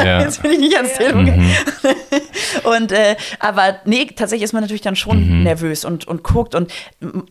[0.04, 0.22] Ja.
[0.22, 1.52] Jetzt bin ich nicht ans Telefon gegangen.
[2.64, 6.56] Und äh, aber nee, tatsächlich ist man natürlich dann schon nervös und, und guckt.
[6.56, 6.72] Und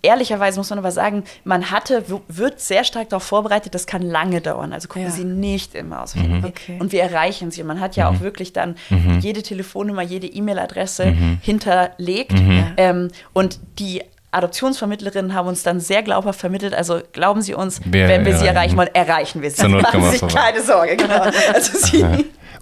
[0.02, 4.40] ehrlicherweise muss man aber sagen, man hatte, wird sehr stark darauf vorbereitet, das kann lange
[4.40, 4.72] dauern.
[4.72, 5.10] Also gucken Ja.
[5.10, 6.14] Sie nicht immer aus.
[6.14, 6.46] Handy.
[6.48, 6.76] Okay.
[6.78, 7.62] Und wir erreichen sie.
[7.64, 8.76] Man hat ja auch wirklich dann
[9.20, 12.34] jede Telefonnummer, jede E-Mail-Adresse hinterlegt.
[12.76, 16.74] Ähm, und die Adoptionsvermittlerinnen haben uns dann sehr glaubhaft vermittelt.
[16.74, 18.76] Also glauben Sie uns, Wir wenn wir sie erreichen.
[18.76, 19.56] erreichen wollen, erreichen wir sie.
[19.56, 20.34] Zur Not Machen Sie sich vorbei.
[20.34, 20.96] keine Sorge.
[20.96, 21.22] Genau.
[21.54, 22.04] Also sie,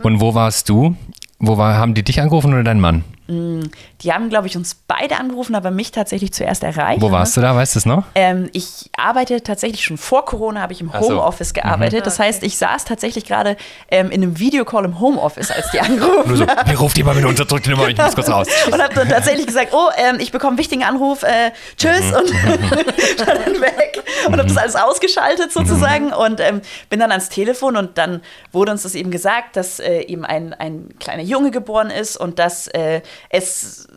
[0.03, 0.95] Und wo warst du?
[1.39, 3.05] Wo war, haben die dich angerufen oder dein Mann?
[3.29, 7.03] Die haben, glaube ich, uns beide angerufen, aber mich tatsächlich zuerst erreicht.
[7.03, 7.57] Wo warst du da?
[7.57, 8.05] Weißt du es noch?
[8.15, 11.11] Ähm, ich arbeite tatsächlich schon vor Corona, habe ich im Ach so.
[11.11, 12.07] Homeoffice gearbeitet.
[12.07, 13.57] Das heißt, ich saß tatsächlich gerade
[13.91, 17.27] ähm, in einem Videocall im Homeoffice, als die angerufen Nur so, mir ruft jemand mit
[17.27, 18.47] unterdrückter Nummer, ich muss kurz raus.
[18.71, 22.33] und habe dann tatsächlich gesagt, oh, ähm, ich bekomme einen wichtigen Anruf, äh, tschüss und
[23.27, 26.61] war dann weg und habe das alles ausgeschaltet sozusagen und ähm,
[26.91, 28.21] bin dann ans Telefon und dann
[28.53, 32.39] wurde uns das eben gesagt, dass äh, eben ein, ein kleiner Junge geboren ist und
[32.39, 33.89] dass äh, es,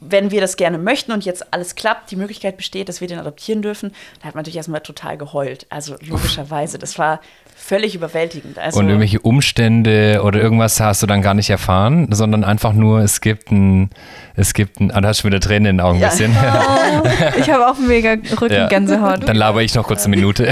[0.00, 3.18] wenn wir das gerne möchten und jetzt alles klappt, die Möglichkeit besteht, dass wir den
[3.18, 5.66] adoptieren dürfen, da hat man natürlich erstmal total geheult.
[5.70, 7.20] Also logischerweise, das war
[7.66, 8.58] völlig überwältigend.
[8.58, 13.00] Also, Und irgendwelche Umstände oder irgendwas hast du dann gar nicht erfahren, sondern einfach nur,
[13.00, 13.90] es gibt ein,
[14.36, 16.08] es gibt ein, ah, da hast du schon wieder Tränen in den Augen ein Ja.
[16.08, 16.36] bisschen.
[17.40, 18.36] Ich habe auch mega Ja.
[18.40, 19.28] Rückengänsehaut.
[19.28, 20.48] Dann laber ich noch kurz eine Minute.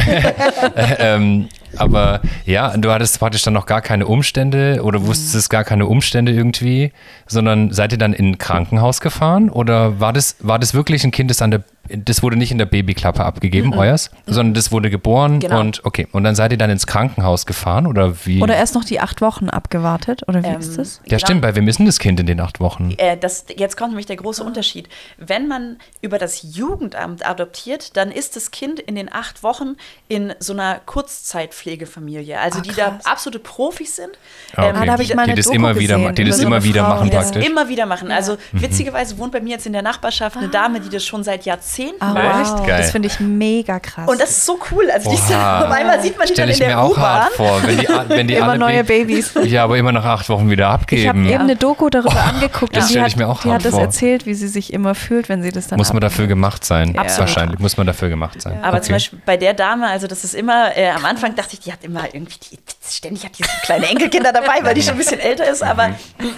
[0.98, 5.86] ähm, aber ja, du hattest praktisch dann noch gar keine Umstände oder wusstest gar keine
[5.86, 6.92] Umstände irgendwie,
[7.26, 11.10] sondern seid ihr dann in ein Krankenhaus gefahren oder war das, war das wirklich ein
[11.10, 13.78] Kind, das an der das wurde nicht in der Babyklappe abgegeben, mhm.
[13.78, 15.60] euers, sondern das wurde geboren genau.
[15.60, 16.08] und okay.
[16.12, 18.42] Und dann seid ihr dann ins Krankenhaus gefahren oder wie?
[18.42, 21.02] Oder erst noch die acht Wochen abgewartet oder wie ähm, ist das?
[21.06, 22.94] Ja, stimmt, weil wir müssen das Kind in den acht Wochen.
[22.96, 24.46] Äh, das, jetzt kommt nämlich der große ah.
[24.46, 24.88] Unterschied.
[25.18, 29.76] Wenn man über das Jugendamt adoptiert, dann ist das Kind in den acht Wochen
[30.08, 32.38] in so einer Kurzzeitpflegefamilie.
[32.40, 34.10] Also ah, die da absolute Profis sind.
[34.56, 34.80] Ah, okay.
[34.80, 37.32] ähm, da die, die, das immer wieder, die das immer wieder machen praktisch.
[37.32, 38.10] Die das immer wieder machen.
[38.10, 38.62] Also mhm.
[38.62, 41.73] witzigerweise wohnt bei mir jetzt in der Nachbarschaft eine Dame, die das schon seit Jahrzehnten
[41.78, 42.58] oh, macht.
[42.60, 42.66] Wow.
[42.66, 44.08] Das finde ich mega krass.
[44.08, 44.90] Und das ist so cool.
[44.90, 47.22] Also die, auf einmal sieht man die dann in der U-Bahn.
[47.24, 49.32] hart vor, wenn die, wenn die immer neue Babys.
[49.44, 51.02] Ja, aber immer nach acht Wochen wieder abgeben.
[51.02, 53.64] Ich habe eben eine Doku darüber oh, angeguckt das stelle ich mir auch die hat
[53.64, 56.64] das erzählt, wie sie sich immer fühlt, wenn sie das dann Muss man dafür gemacht
[56.64, 56.94] sein.
[56.94, 57.04] Ja.
[57.18, 58.58] Wahrscheinlich muss man dafür gemacht sein.
[58.62, 58.86] Aber okay.
[58.86, 61.72] zum Beispiel bei der Dame, also das ist immer, äh, am Anfang dachte ich, die
[61.72, 62.58] hat immer irgendwie, die,
[62.90, 65.88] ständig hat die so kleine Enkelkinder dabei, weil die schon ein bisschen älter ist, aber
[65.88, 65.94] mhm.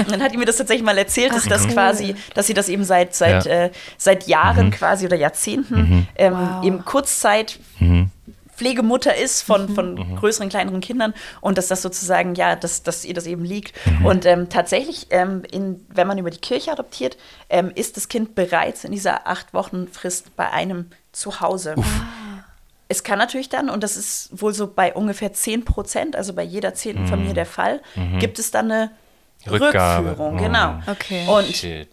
[0.08, 2.84] dann hat die mir das tatsächlich mal erzählt, dass das quasi, dass sie das eben
[2.84, 3.64] seit, seit, ja.
[3.64, 4.70] äh, seit Jahren mhm.
[4.70, 6.08] quasi oder Jahrzehnten mhm.
[6.16, 6.64] ähm, wow.
[6.64, 8.10] eben Kurzzeit mhm.
[8.56, 9.74] Pflegemutter ist von, mhm.
[9.74, 10.16] von mhm.
[10.16, 13.74] größeren, kleineren Kindern und dass das sozusagen, ja, dass, dass ihr das eben liegt.
[13.86, 14.06] Mhm.
[14.06, 17.16] Und ähm, tatsächlich, ähm, in, wenn man über die Kirche adoptiert,
[17.50, 21.74] ähm, ist das Kind bereits in dieser acht Wochen Frist bei einem zu Hause.
[21.76, 21.86] Uff.
[22.88, 26.42] Es kann natürlich dann, und das ist wohl so bei ungefähr 10 Prozent, also bei
[26.42, 27.08] jeder zehnten mhm.
[27.08, 28.20] Familie der Fall, mhm.
[28.20, 28.90] gibt es dann eine
[29.50, 30.10] Rückgabe.
[30.10, 30.38] Rückführung.
[30.38, 30.80] Genau.
[30.86, 31.26] Okay.
[31.26, 31.88] Und Shit.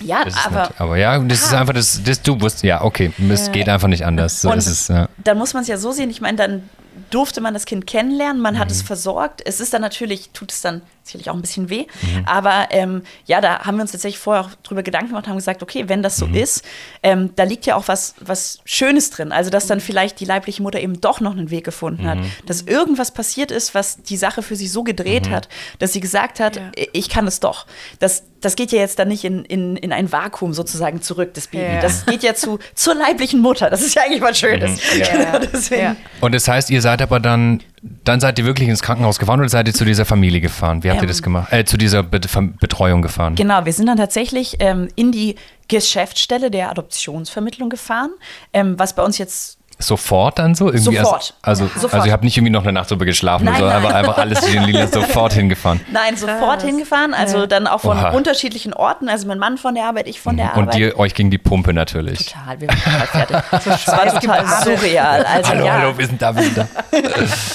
[0.00, 3.46] Ja, aber, nicht, aber ja, das ist einfach das, das du wusstest, ja, okay, es
[3.46, 3.52] ja.
[3.52, 4.40] geht einfach nicht anders.
[4.40, 5.08] So und es, ja.
[5.18, 6.68] Dann muss man es ja so sehen, ich meine, dann
[7.10, 8.58] durfte man das Kind kennenlernen, man mhm.
[8.58, 9.42] hat es versorgt.
[9.44, 12.24] Es ist dann natürlich, tut es dann sicherlich auch ein bisschen weh, mhm.
[12.26, 15.62] aber ähm, ja, da haben wir uns tatsächlich vorher auch drüber Gedanken gemacht, haben gesagt,
[15.62, 16.34] okay, wenn das so mhm.
[16.34, 16.64] ist,
[17.02, 19.32] ähm, da liegt ja auch was, was Schönes drin.
[19.32, 22.30] Also, dass dann vielleicht die leibliche Mutter eben doch noch einen Weg gefunden hat, mhm.
[22.46, 25.32] dass irgendwas passiert ist, was die Sache für sie so gedreht mhm.
[25.32, 25.48] hat,
[25.78, 26.70] dass sie gesagt hat, ja.
[26.92, 27.66] ich kann es doch.
[27.98, 31.48] Das, das geht ja jetzt dann nicht in, in, in ein Vakuum sozusagen zurück, das
[31.48, 31.74] Baby.
[31.74, 31.80] Ja.
[31.80, 33.70] Das geht ja zu, zur leiblichen Mutter.
[33.70, 34.80] Das ist ja eigentlich was Schönes.
[34.94, 35.00] Mhm.
[35.00, 35.40] Ja.
[35.76, 35.96] ja.
[36.20, 39.48] Und das heißt, ihr seid aber dann, dann seid ihr wirklich ins Krankenhaus gefahren oder
[39.48, 40.82] seid ihr zu dieser Familie gefahren?
[40.84, 41.52] Wie habt ähm, ihr das gemacht?
[41.52, 43.36] Äh, zu dieser Betreuung gefahren?
[43.36, 45.36] Genau, wir sind dann tatsächlich ähm, in die
[45.68, 48.10] Geschäftsstelle der Adoptionsvermittlung gefahren,
[48.52, 50.66] ähm, was bei uns jetzt Sofort dann so?
[50.66, 51.34] Irgendwie sofort.
[51.42, 51.94] Also, also, sofort.
[51.94, 54.46] also ihr habt nicht irgendwie noch eine Nacht drüber geschlafen, nein, sondern einfach, einfach alles
[54.46, 55.80] in Lila sofort hingefahren.
[55.90, 57.14] Nein, sofort hingefahren.
[57.14, 58.10] Also dann auch von Oha.
[58.10, 59.08] unterschiedlichen Orten.
[59.08, 60.58] Also mein Mann von der Arbeit, ich von der mhm.
[60.58, 60.94] Und Arbeit.
[60.94, 62.26] Und euch ging die Pumpe natürlich.
[62.26, 63.36] Total, wir waren total fertig.
[63.50, 65.24] das war total surreal.
[65.24, 65.72] Also, hallo, ja.
[65.72, 66.68] hallo, wir sind da, wir sind da.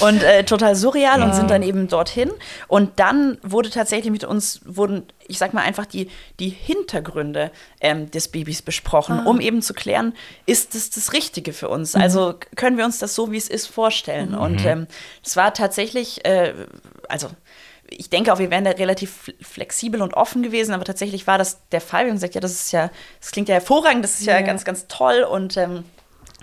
[0.06, 1.24] und äh, total surreal ja.
[1.24, 2.30] und sind dann eben dorthin.
[2.66, 6.08] Und dann wurde tatsächlich mit uns, wurden ich sag mal einfach die,
[6.40, 7.50] die Hintergründe
[7.80, 9.26] ähm, des Babys besprochen, ah.
[9.26, 10.14] um eben zu klären,
[10.46, 11.94] ist das das Richtige für uns?
[11.94, 12.02] Mhm.
[12.02, 14.30] Also können wir uns das so, wie es ist, vorstellen?
[14.32, 14.38] Mhm.
[14.38, 14.86] Und ähm,
[15.24, 16.54] es war tatsächlich, äh,
[17.08, 17.28] also
[17.88, 21.60] ich denke auch, wir wären da relativ flexibel und offen gewesen, aber tatsächlich war das
[21.70, 22.04] der Fall.
[22.04, 24.42] Wir haben gesagt, ja, das ist ja, das klingt ja hervorragend, das ist ja, ja.
[24.42, 25.84] ganz, ganz toll und ähm,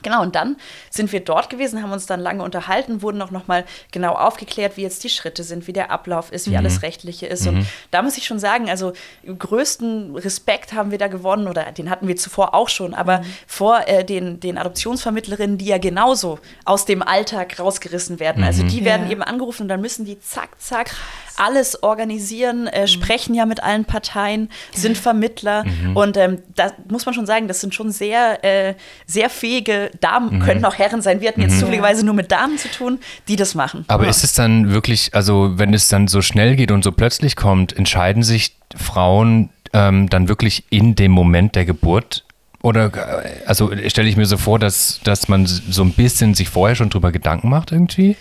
[0.03, 0.57] Genau, und dann
[0.89, 4.81] sind wir dort gewesen, haben uns dann lange unterhalten, wurden auch nochmal genau aufgeklärt, wie
[4.81, 6.57] jetzt die Schritte sind, wie der Ablauf ist, wie mhm.
[6.57, 7.45] alles Rechtliche ist.
[7.45, 7.59] Mhm.
[7.59, 8.93] Und da muss ich schon sagen, also
[9.25, 13.25] größten Respekt haben wir da gewonnen, oder den hatten wir zuvor auch schon, aber mhm.
[13.47, 18.43] vor äh, den, den Adoptionsvermittlerinnen, die ja genauso aus dem Alltag rausgerissen werden.
[18.43, 18.67] Also mhm.
[18.67, 19.13] die werden ja.
[19.13, 20.91] eben angerufen und dann müssen die zack, zack
[21.37, 22.87] alles organisieren, äh, mhm.
[22.87, 25.63] sprechen ja mit allen Parteien, sind Vermittler.
[25.65, 25.97] Mhm.
[25.97, 28.75] Und ähm, da muss man schon sagen, das sind schon sehr, äh,
[29.05, 30.39] sehr fähige Damen, mhm.
[30.41, 31.21] könnten auch Herren sein.
[31.21, 31.59] Wir hatten jetzt mhm.
[31.59, 33.85] zufälligerweise nur mit Damen zu tun, die das machen.
[33.87, 34.09] Aber ja.
[34.09, 37.75] ist es dann wirklich, also wenn es dann so schnell geht und so plötzlich kommt,
[37.75, 42.25] entscheiden sich Frauen ähm, dann wirklich in dem Moment der Geburt
[42.63, 42.85] oder
[43.25, 46.75] äh, also stelle ich mir so vor, dass, dass man so ein bisschen sich vorher
[46.75, 48.15] schon drüber Gedanken macht irgendwie?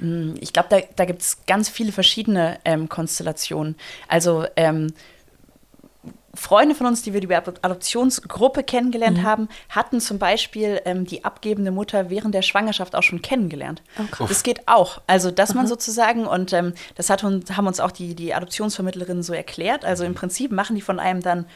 [0.00, 3.76] Hm, ich glaube, da, da gibt es ganz viele verschiedene ähm, Konstellationen.
[4.08, 4.92] Also ähm,
[6.36, 9.22] Freunde von uns, die wir über Adoptionsgruppe kennengelernt mhm.
[9.22, 13.82] haben, hatten zum Beispiel ähm, die abgebende Mutter während der Schwangerschaft auch schon kennengelernt.
[13.98, 14.24] Okay.
[14.24, 15.00] Oh, das geht auch.
[15.06, 19.22] Also, dass man sozusagen, und ähm, das hat uns, haben uns auch die, die Adoptionsvermittlerinnen
[19.22, 21.46] so erklärt, also im Prinzip machen die von einem dann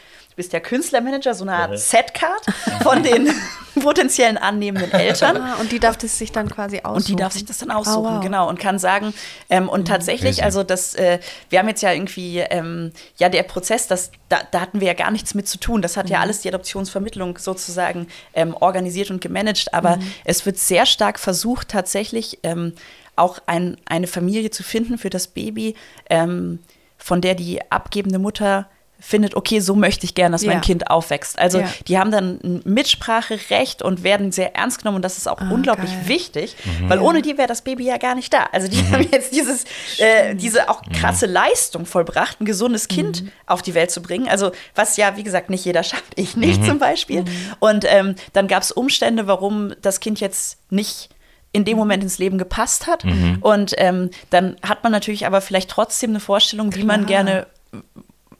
[0.40, 2.46] bist ja Künstlermanager, so eine Art Setcard
[2.82, 3.30] von den
[3.82, 5.36] potenziellen annehmenden Eltern.
[5.36, 6.96] Ah, und die darf das sich dann quasi aussuchen.
[6.96, 8.20] Und die darf sich das dann aussuchen, oh, wow.
[8.22, 8.48] genau.
[8.48, 9.12] Und kann sagen,
[9.50, 9.84] ähm, und mhm.
[9.84, 11.18] tatsächlich, also das, äh,
[11.50, 14.94] wir haben jetzt ja irgendwie, ähm, ja, der Prozess, das, da, da, hatten wir ja
[14.94, 15.82] gar nichts mit zu tun.
[15.82, 16.12] Das hat mhm.
[16.12, 19.74] ja alles die Adoptionsvermittlung sozusagen ähm, organisiert und gemanagt.
[19.74, 20.12] Aber mhm.
[20.24, 22.72] es wird sehr stark versucht, tatsächlich ähm,
[23.16, 25.74] auch ein, eine Familie zu finden für das Baby,
[26.08, 26.60] ähm,
[26.96, 28.70] von der die abgebende Mutter
[29.00, 30.52] findet, okay, so möchte ich gern, dass Ja.
[30.52, 31.38] mein Kind aufwächst.
[31.38, 31.68] Also Ja.
[31.88, 35.50] die haben dann ein Mitspracherecht und werden sehr ernst genommen und das ist auch Ah,
[35.50, 36.02] unglaublich geil.
[36.08, 38.44] wichtig, weil ohne die wäre das Baby ja gar nicht da.
[38.52, 39.64] Also die haben jetzt dieses,
[39.98, 44.28] äh, diese auch krasse Leistung vollbracht, ein gesundes Kind auf die Welt zu bringen.
[44.28, 47.24] Also was ja, wie gesagt, nicht jeder schafft, ich nicht zum Beispiel.
[47.58, 51.08] Und ähm, dann gab es Umstände, warum das Kind jetzt nicht
[51.52, 53.04] in dem Moment ins Leben gepasst hat.
[53.40, 57.24] Und ähm, dann hat man natürlich aber vielleicht trotzdem eine Vorstellung, wie man Klar.
[57.24, 57.46] gerne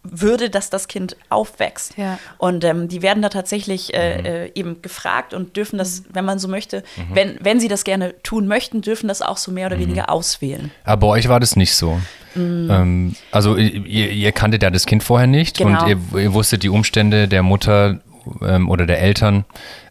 [0.03, 1.97] würde, dass das Kind aufwächst.
[1.99, 2.19] Ja.
[2.39, 6.39] Und ähm, die werden da tatsächlich äh, äh, eben gefragt und dürfen das, wenn man
[6.39, 6.83] so möchte,
[7.13, 10.71] wenn, wenn sie das gerne tun möchten, dürfen das auch so mehr oder weniger auswählen.
[10.85, 12.01] Aber bei euch war das nicht so.
[12.37, 15.83] Ähm, also ihr, ihr kanntet ja das Kind vorher nicht Genau.
[15.83, 18.01] und ihr, ihr wusstet die Umstände der Mutter
[18.47, 19.45] ähm, oder der Eltern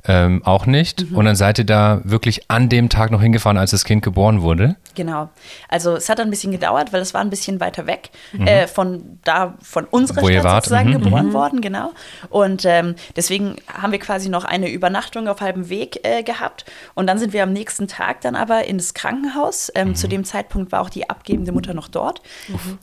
[0.06, 1.06] ähm, auch nicht.
[1.14, 4.42] Und dann seid ihr da wirklich an dem Tag noch hingefahren, als das Kind geboren
[4.42, 4.76] wurde.
[4.96, 5.30] Genau.
[5.68, 8.10] Also es hat ein bisschen gedauert, weil es war ein bisschen weiter weg
[8.40, 10.64] äh, von da, von unserer Wo Stadt wart.
[10.66, 11.92] sozusagen Mhm, geboren worden, genau.
[12.30, 16.66] Und ähm, deswegen haben wir quasi noch eine Übernachtung auf halbem Weg äh, gehabt.
[16.96, 19.70] Und dann sind wir am nächsten Tag dann aber ins Krankenhaus.
[19.76, 22.22] Ähm, Zu dem Zeitpunkt war auch die abgebende Mutter noch dort.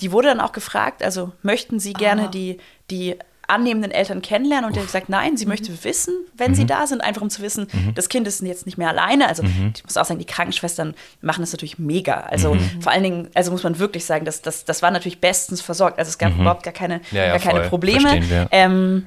[0.01, 2.59] Die wurde dann auch gefragt, also möchten Sie gerne die,
[2.91, 3.17] die
[3.49, 7.01] annehmenden Eltern kennenlernen und die hat gesagt, nein, sie möchte wissen, wenn sie da sind,
[7.03, 9.29] einfach um zu wissen, das Kind ist jetzt nicht mehr alleine.
[9.29, 12.21] Also ich muss auch sagen, die Krankenschwestern machen das natürlich mega.
[12.21, 15.61] Also vor allen Dingen, also muss man wirklich sagen, das, das, das war natürlich bestens
[15.61, 15.99] versorgt.
[15.99, 17.69] Also es gab überhaupt gar keine, Ja, ja, gar keine voll.
[17.69, 18.49] Probleme.
[18.51, 19.07] Ähm,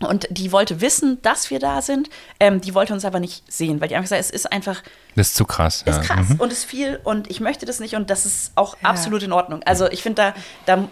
[0.00, 2.08] und die wollte wissen, dass wir da sind.
[2.38, 4.80] Ähm, die wollte uns aber nicht sehen, weil die einfach gesagt, es ist einfach,
[5.16, 5.82] Das ist zu krass.
[5.84, 6.02] ist ja.
[6.02, 6.36] krass Mhm.
[6.40, 9.60] und ist viel und ich möchte das nicht und das ist auch absolut in Ordnung.
[9.64, 10.34] Also ich finde da,
[10.76, 10.88] da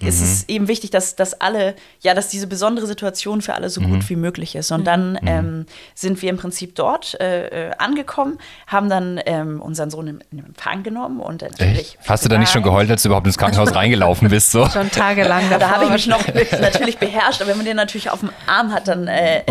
[0.00, 3.80] ist es eben wichtig, dass, dass alle, ja, dass diese besondere Situation für alle so
[3.80, 4.70] gut wie möglich ist.
[4.70, 9.90] Und dann ähm, sind wir im Prinzip dort äh, äh, angekommen, haben dann ähm, unseren
[9.90, 11.78] Sohn in, in Empfang genommen und natürlich.
[11.78, 11.98] Echt?
[12.08, 14.50] Hast du da nicht schon geheult, als du überhaupt ins Krankenhaus reingelaufen bist?
[14.50, 14.68] So?
[14.68, 16.26] Schon tagelang Ja, da habe ich davor.
[16.34, 19.40] mich noch natürlich beherrscht, aber wenn man den natürlich auf dem Arm hat, dann äh,
[19.40, 19.42] äh,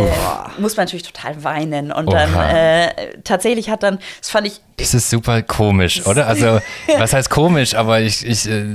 [0.57, 1.91] muss man natürlich total weinen.
[1.91, 2.51] Und dann Oha.
[2.51, 2.89] äh,
[3.23, 6.27] tatsächlich hat dann, das fand ich Das ist super komisch, oder?
[6.27, 6.59] Also,
[6.97, 7.75] was heißt komisch?
[7.75, 8.65] Aber ich, ich, äh,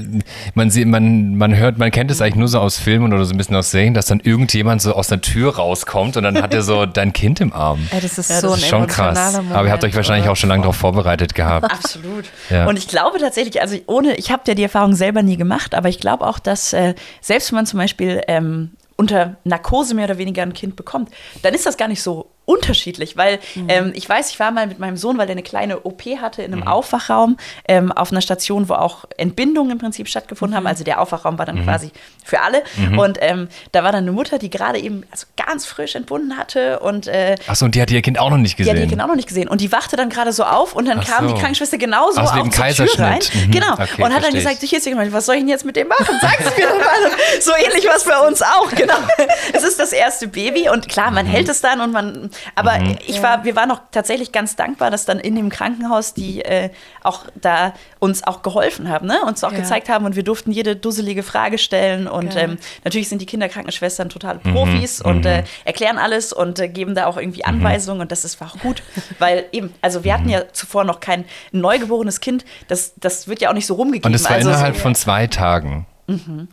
[0.54, 3.34] man sieht, man, man hört, man kennt es eigentlich nur so aus Filmen oder so
[3.34, 6.54] ein bisschen aus Serien, dass dann irgendjemand so aus der Tür rauskommt und dann hat
[6.54, 7.88] er so dein Kind im Arm.
[7.90, 9.34] Ey, das ist Ja, so das ist schon krass.
[9.34, 11.70] Moment, Aber ihr habt euch wahrscheinlich auch schon lange darauf vorbereitet gehabt.
[11.70, 12.24] Absolut.
[12.50, 12.66] Ja.
[12.66, 15.88] Und ich glaube tatsächlich, also ohne, ich habe ja die Erfahrung selber nie gemacht, aber
[15.88, 20.18] ich glaube auch, dass äh, selbst wenn man zum Beispiel ähm, unter Narkose mehr oder
[20.18, 21.10] weniger ein Kind bekommt,
[21.42, 23.38] dann ist das gar nicht so unterschiedlich, weil
[23.68, 26.42] ähm, ich weiß, ich war mal mit meinem Sohn, weil er eine kleine OP hatte
[26.42, 27.36] in einem Aufwachraum
[27.68, 30.66] ähm, auf einer Station, wo auch Entbindungen im Prinzip stattgefunden haben.
[30.66, 31.90] Also der Aufwachraum war dann quasi
[32.24, 32.62] für alle.
[32.98, 36.80] Und ähm, da war dann eine Mutter, die gerade eben also ganz frisch entbunden hatte
[36.80, 38.88] und äh, Achso, und die hat ihr Kind auch noch nicht die hat gesehen.
[38.88, 39.48] die genau noch nicht gesehen.
[39.48, 41.34] Und die wachte dann gerade so auf und dann Ach kam so.
[41.34, 43.20] die Krankenschwester genauso auch wegen zur Tür rein.
[43.32, 43.50] Mhm.
[43.50, 43.72] Genau.
[43.74, 44.70] Okay, und hat dann gesagt, ich.
[44.70, 46.06] hier ist jemand, was soll ich denn jetzt mit dem machen?
[46.20, 46.84] Sag es mir doch mal.
[47.40, 48.94] So ähnlich was bei uns auch, genau.
[49.52, 51.14] Es ist das erste Baby und klar, Mhm.
[51.14, 54.90] man hält es dann und man, aber ich war, wir waren auch tatsächlich ganz dankbar,
[54.90, 56.70] dass dann in dem Krankenhaus die äh,
[57.02, 59.20] auch da uns auch geholfen haben, ne?
[59.26, 59.58] uns auch Ja.
[59.58, 64.08] gezeigt haben und wir durften jede dusselige Frage stellen und ähm, natürlich sind die Kinderkrankenschwestern
[64.08, 64.52] totale Mhm.
[64.52, 68.40] Profis und äh, erklären alles und äh, geben da auch irgendwie Anweisungen und das ist
[68.42, 68.82] auch gut,
[69.18, 70.16] weil eben, also wir Mhm.
[70.18, 74.10] hatten ja zuvor noch kein neugeborenes Kind, das, das wird ja auch nicht so rumgegeben.
[74.10, 75.86] Und es war also innerhalb so, von zwei Tagen.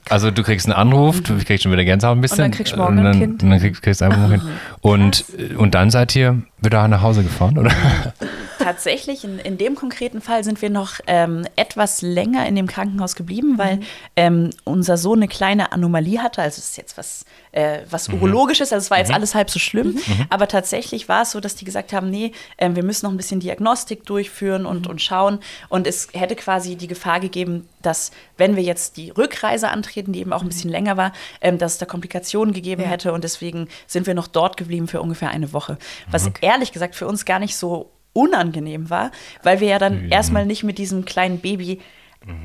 [0.09, 2.37] Also du kriegst einen Anruf, du kriegst schon wieder Gänsehaut ein bisschen.
[2.37, 3.43] dann kriegst du morgen und ein dann, Kind.
[3.43, 4.43] Und dann kriegst, kriegst du einfach ein Kind.
[4.81, 5.25] Und,
[5.57, 7.71] und dann seid ihr wieder nach Hause gefahren, oder?
[8.63, 13.15] tatsächlich, in, in dem konkreten Fall sind wir noch ähm, etwas länger in dem Krankenhaus
[13.15, 13.79] geblieben, weil
[14.15, 16.41] ähm, unser Sohn eine kleine Anomalie hatte.
[16.41, 19.59] Also es ist jetzt was, äh, was Urologisches, also es war jetzt alles halb so
[19.59, 19.97] schlimm.
[20.29, 23.17] Aber tatsächlich war es so, dass die gesagt haben, nee, ähm, wir müssen noch ein
[23.17, 25.39] bisschen Diagnostik durchführen und, und schauen.
[25.69, 30.19] Und es hätte quasi die Gefahr gegeben, dass wenn wir jetzt die Rückreise antreten, die
[30.19, 32.89] eben auch ein bisschen länger war, ähm, dass es da Komplikationen gegeben Ja.
[32.89, 33.13] hätte.
[33.13, 35.77] Und deswegen sind wir noch dort geblieben für ungefähr eine Woche.
[36.09, 39.11] Was ehrlich gesagt für uns gar nicht so unangenehm war,
[39.43, 41.79] weil wir ja dann erstmal nicht mit diesem kleinen Baby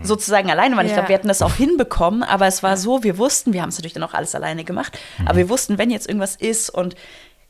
[0.03, 0.87] sozusagen alleine waren.
[0.87, 0.97] Ich Ja.
[0.99, 3.77] glaube, wir hätten das auch hinbekommen, aber es war so, wir wussten, wir haben es
[3.77, 6.95] natürlich dann auch alles alleine gemacht, aber wir wussten, wenn jetzt irgendwas ist und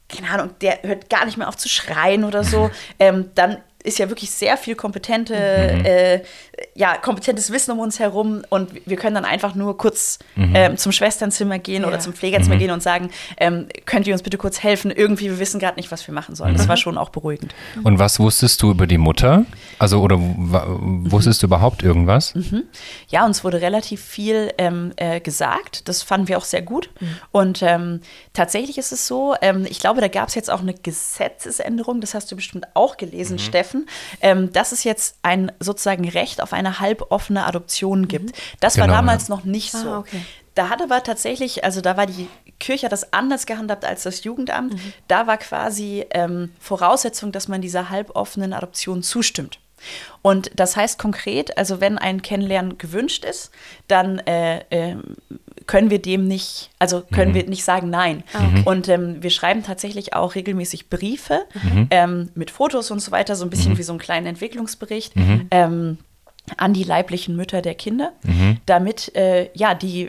[0.09, 3.99] keine Ahnung, der hört gar nicht mehr auf zu schreien oder so, ähm, dann ist
[3.99, 6.23] ja wirklich sehr viel kompetente, äh,
[6.75, 10.93] ja, kompetentes Wissen um uns herum und wir können dann einfach nur kurz ähm, zum
[10.93, 11.89] Schwesternzimmer gehen Ja.
[11.89, 14.91] oder zum Pflegerzimmer gehen und sagen, ähm, könnt ihr uns bitte kurz helfen?
[14.91, 16.57] Irgendwie, wir wissen gerade nicht, was wir machen sollen.
[16.57, 17.55] Das war schon auch beruhigend.
[17.83, 19.45] Und was wusstest du über die Mutter?
[19.79, 22.33] Also, oder w- wusstest du überhaupt irgendwas?
[23.09, 25.89] Ja, uns wurde relativ viel ähm, äh, gesagt.
[25.89, 26.91] Das fanden wir auch sehr gut.
[27.33, 28.01] Und ähm,
[28.33, 32.15] tatsächlich ist es so, ähm, ich glaube, da gab es jetzt auch eine Gesetzesänderung, das
[32.15, 33.87] hast du bestimmt auch gelesen, Steffen,
[34.21, 38.37] ähm, dass es jetzt ein sozusagen Recht auf eine halboffene Adoption gibt.
[38.61, 39.35] Das war Genau, damals ja.
[39.35, 39.89] noch nicht so.
[39.89, 40.21] Ah, okay.
[40.55, 42.29] da hat aber tatsächlich, also da war die
[42.59, 44.75] Kirche das anders gehandhabt als das Jugendamt.
[44.75, 44.93] Mhm.
[45.09, 49.59] Da war quasi ähm, Voraussetzung, dass man dieser halboffenen Adoption zustimmt.
[50.23, 53.51] Und das heißt konkret, also wenn ein Kennenlernen gewünscht ist,
[53.89, 54.97] dann äh, äh,
[55.67, 58.23] können wir dem nicht, also können wir nicht sagen nein.
[58.65, 61.43] Und ähm, wir schreiben tatsächlich auch regelmäßig Briefe
[61.91, 65.13] ähm, mit Fotos und so weiter, so ein bisschen wie so einen kleinen Entwicklungsbericht.
[65.51, 65.99] Ähm,
[66.57, 68.13] an die leiblichen Mütter der Kinder,
[68.67, 70.09] damit äh, ja die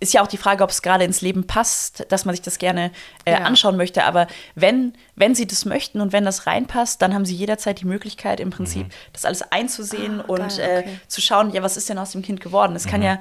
[0.00, 2.58] ist ja auch die Frage, ob es gerade ins Leben passt, dass man sich das
[2.58, 2.90] gerne
[3.24, 3.38] äh, Ja.
[3.38, 4.04] anschauen möchte.
[4.04, 7.86] Aber wenn, wenn sie das möchten und wenn das reinpasst, dann haben sie jederzeit die
[7.86, 10.98] Möglichkeit, im Prinzip das alles einzusehen und Ah, geil, äh, okay.
[11.08, 12.74] zu schauen, ja, was ist denn aus dem Kind geworden?
[12.76, 13.18] Es kann ja,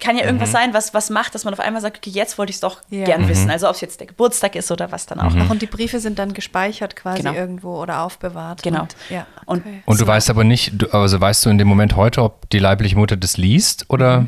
[0.00, 2.50] kann ja irgendwas sein, was, was macht, dass man auf einmal sagt, okay, jetzt wollte
[2.50, 3.04] ich es doch Ja.
[3.04, 3.50] gern wissen.
[3.50, 5.32] Also ob es jetzt der Geburtstag ist oder was dann auch.
[5.38, 7.34] Ach, und die Briefe sind dann gespeichert quasi Genau.
[7.34, 8.62] irgendwo oder aufbewahrt.
[8.62, 8.82] Genau.
[8.82, 9.82] Und, ja, Und- okay.
[9.84, 12.58] Und du weißt aber nicht, du, also weißt du in dem Moment heute, ob die
[12.58, 14.26] leibliche Mutter das liest oder?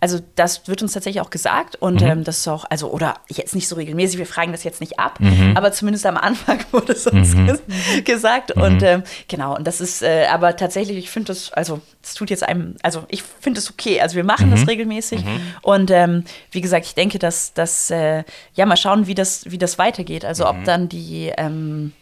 [0.00, 2.06] Also das wird uns tatsächlich auch gesagt und Mhm.
[2.08, 4.98] ähm, das ist auch, also oder jetzt nicht so regelmäßig, wir fragen das jetzt nicht
[4.98, 5.52] ab, Mhm.
[5.56, 7.62] aber zumindest am Anfang wurde es uns ges
[8.04, 8.62] gesagt Mhm.
[8.62, 12.30] und ähm, genau und das ist, äh, aber tatsächlich, ich finde das, also es tut
[12.30, 14.50] jetzt einem, also ich finde es okay, also wir machen Mhm.
[14.52, 15.24] das regelmäßig
[15.62, 18.24] und ähm, wie gesagt, ich denke, dass das, äh,
[18.54, 20.50] ja mal schauen, wie das, wie das weitergeht, also Mhm.
[20.50, 21.92] ob dann die, ähm,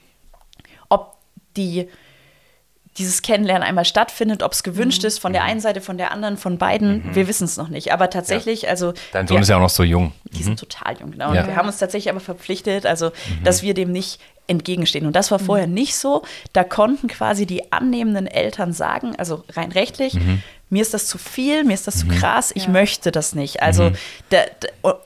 [0.89, 1.15] ob
[1.57, 1.89] die
[2.99, 6.37] dieses Kennenlernen einmal stattfindet, ob es gewünscht ist von der einen Seite, von der anderen,
[6.37, 7.93] von beiden, wir wissen es noch nicht.
[7.93, 10.13] Aber tatsächlich, also Dein Sohn wir, ist ja auch noch so jung.
[10.33, 11.33] die sind total jung, genau.
[11.33, 11.41] Ja.
[11.41, 13.11] Und wir haben uns tatsächlich aber verpflichtet, also
[13.45, 14.21] dass wir dem nicht
[14.53, 15.07] entgegenstehen.
[15.07, 16.23] Und das war vorher nicht so.
[16.53, 20.17] Da konnten quasi die annehmenden Eltern sagen, also rein rechtlich,
[20.71, 23.63] mir ist das zu viel, mir ist das zu krass, ich möchte das nicht.
[23.63, 23.93] Also
[24.31, 24.99] da, da,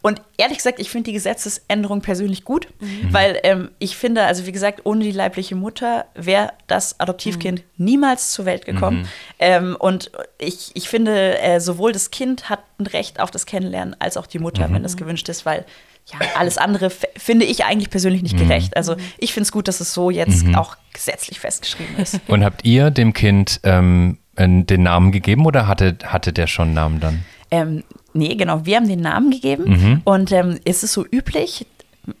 [0.00, 2.66] und ehrlich gesagt, ich finde die Gesetzesänderung persönlich gut,
[3.10, 8.30] weil ähm, ich finde, also wie gesagt, ohne die leibliche Mutter wäre das Adoptivkind niemals
[8.30, 9.08] zur Welt gekommen.
[9.38, 13.94] Ähm, und ich, ich finde, äh, sowohl das Kind hat ein Recht auf das Kennenlernen,
[13.98, 15.64] als auch die Mutter, wenn das gewünscht ist, weil
[16.06, 18.76] ja, alles andere finde ich eigentlich persönlich nicht gerecht.
[18.76, 22.20] Also ich finde es gut, dass es so jetzt auch gesetzlich festgeschrieben ist.
[22.26, 26.68] Und habt ihr dem Kind ähm, äh, den Namen gegeben oder hatte, hatte der schon
[26.68, 27.24] einen Namen dann?
[27.50, 27.84] Ähm,
[28.14, 30.00] nee, genau, wir haben den Namen gegeben Mhm.
[30.04, 31.66] und ähm, es ist so üblich,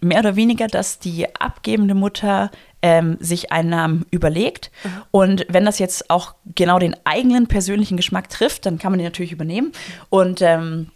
[0.00, 2.50] mehr oder weniger, dass die abgebende Mutter
[2.82, 4.70] ähm, sich einen Namen überlegt.
[5.10, 9.06] Und wenn das jetzt auch genau den eigenen persönlichen Geschmack trifft, dann kann man den
[9.06, 9.72] natürlich übernehmen.
[10.08, 10.90] Und ähm,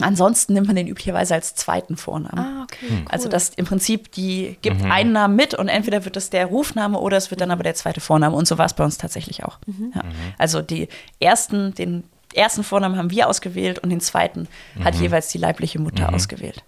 [0.00, 2.38] ansonsten nimmt man den üblicherweise als zweiten Vornamen.
[2.38, 2.86] Ah, okay.
[2.88, 2.96] Hm.
[3.00, 3.04] Cool.
[3.08, 4.90] Also das im Prinzip, die gibt Mhm.
[4.92, 7.74] einen Namen mit und entweder wird das der Rufname oder es wird dann aber der
[7.74, 9.58] zweite Vorname und so war es bei uns tatsächlich auch.
[9.66, 9.92] Mhm.
[9.94, 10.02] Ja.
[10.38, 10.88] Also die
[11.18, 12.04] ersten, den
[12.34, 14.46] ersten Vornamen haben wir ausgewählt und den zweiten
[14.84, 15.02] hat Mhm.
[15.02, 16.62] jeweils die leibliche Mutter ausgewählt.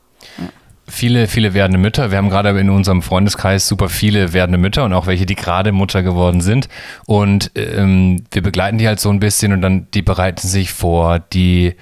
[0.88, 2.10] Viele, viele werdende Mütter.
[2.10, 5.70] Wir haben gerade in unserem Freundeskreis super viele werdende Mütter und auch welche, die gerade
[5.70, 6.68] Mutter geworden sind.
[7.06, 11.20] Und ähm, wir begleiten die halt so ein bisschen und dann, die bereiten sich vor,
[11.20, 11.76] die,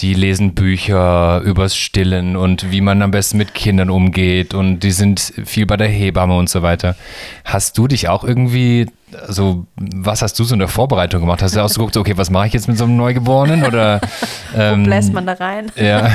[0.00, 4.90] die lesen Bücher übers Stillen und wie man am besten mit Kindern umgeht und die
[4.90, 6.96] sind viel bei der Hebamme und so weiter.
[7.44, 8.86] Hast du dich auch irgendwie,
[9.28, 11.42] also was hast du so in der Vorbereitung gemacht?
[11.42, 14.00] Hast du ausgeguckt, okay, was mache ich jetzt mit so einem Neugeborenen oder
[14.56, 15.70] ähm, Bläst man da rein?
[15.76, 16.10] ja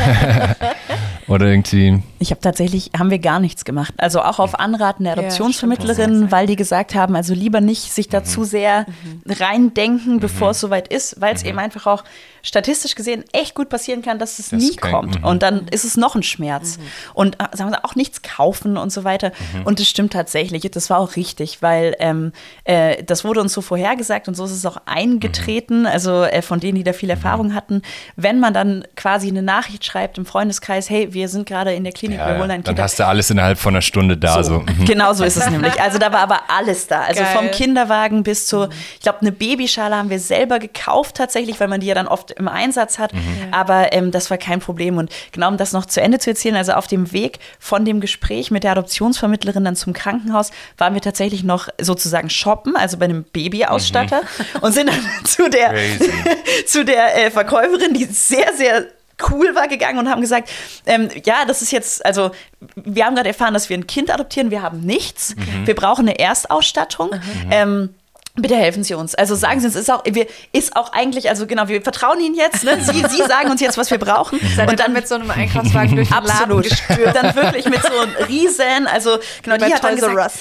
[1.27, 3.93] oder irgendwie Ich habe tatsächlich, haben wir gar nichts gemacht.
[3.97, 8.09] Also auch auf Anraten der Ja, Adoptionsvermittlerin, weil die gesagt haben, also lieber nicht sich
[8.09, 8.85] da zu sehr
[9.25, 12.03] reindenken, bevor es soweit ist, weil es eben einfach auch
[12.41, 15.19] statistisch gesehen echt gut passieren kann, dass es Das nie kann- kommt.
[15.19, 15.25] mhm.
[15.27, 16.79] Und dann ist es noch ein Schmerz.
[17.13, 19.31] Und äh, sagen wir auch nichts kaufen und so weiter.
[19.65, 20.63] Und das stimmt tatsächlich.
[20.71, 22.31] Das war auch richtig, weil ähm,
[22.63, 25.85] äh, das wurde uns so vorhergesagt und so ist es auch eingetreten.
[25.85, 27.81] Also äh, von denen, die da viel Erfahrung hatten,
[28.15, 31.93] wenn man dann quasi eine Nachricht schreibt im Freundeskreis, hey, wir sind gerade in der
[31.93, 32.55] Klinik, wir Ja, holen ja.
[32.55, 34.43] ein Dann hast du alles innerhalb von einer Stunde da.
[34.43, 34.63] So.
[34.77, 34.85] Mhm.
[34.85, 35.81] Genau so ist es nämlich.
[35.81, 37.01] Also da war aber alles da.
[37.01, 37.35] Also Geil.
[37.35, 41.79] vom Kinderwagen bis zu, ich glaube, eine Babyschale haben wir selber gekauft tatsächlich, weil man
[41.79, 43.11] die ja dann oft im Einsatz hat.
[43.51, 44.97] Aber ähm, das war kein Problem.
[44.97, 48.01] Und genau um das noch zu Ende zu erzählen, also auf dem Weg von dem
[48.01, 53.05] Gespräch mit der Adoptionsvermittlerin dann zum Krankenhaus waren wir tatsächlich noch sozusagen shoppen, also bei
[53.05, 54.21] einem Babyausstatter
[54.61, 55.73] und sind dann zu der,
[56.65, 58.85] zu der äh, Verkäuferin, die sehr, sehr
[59.29, 60.49] cool war gegangen und haben gesagt,
[60.85, 62.31] ähm, ja, das ist jetzt, also
[62.75, 65.35] wir haben gerade erfahren, dass wir ein Kind adoptieren, wir haben nichts,
[65.65, 67.11] wir brauchen eine Erstausstattung.
[67.49, 67.95] Ähm,
[68.37, 69.15] Bitte helfen Sie uns.
[69.15, 72.35] Also sagen Sie uns, ist auch, wir, ist auch eigentlich, also genau, wir vertrauen Ihnen
[72.35, 72.63] jetzt.
[72.63, 72.77] Ne?
[72.81, 74.39] Sie, Sie sagen uns jetzt, was wir brauchen.
[74.55, 77.15] Seid ihr dann mit so einem Einkaufswagen durch den Laden gestürmt?
[77.15, 80.33] Dann wirklich mit so einem Riesen, also genau, die hat dann gesagt,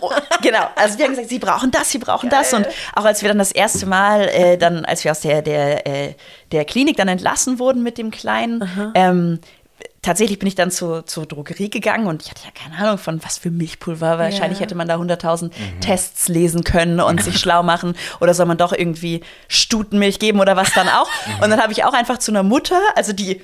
[0.00, 0.10] Oh,
[0.42, 3.28] genau, also wir haben gesagt, sie brauchen das, sie brauchen das und auch als wir
[3.28, 6.14] dann das erste Mal, äh, dann als wir aus der der äh,
[6.52, 9.40] der Klinik dann entlassen wurden mit dem Kleinen, ähm,
[10.02, 13.22] tatsächlich bin ich dann zur, zur Drogerie gegangen und ich hatte ja keine Ahnung von
[13.24, 14.18] was für Milchpulver.
[14.18, 14.64] Wahrscheinlich Ja.
[14.64, 15.50] hätte man da 100.000
[15.80, 17.94] Tests lesen können und sich schlau machen.
[18.20, 21.08] Oder soll man doch irgendwie Stutenmilch geben oder was dann auch.
[21.42, 23.42] Und dann habe ich auch einfach zu einer Mutter, also die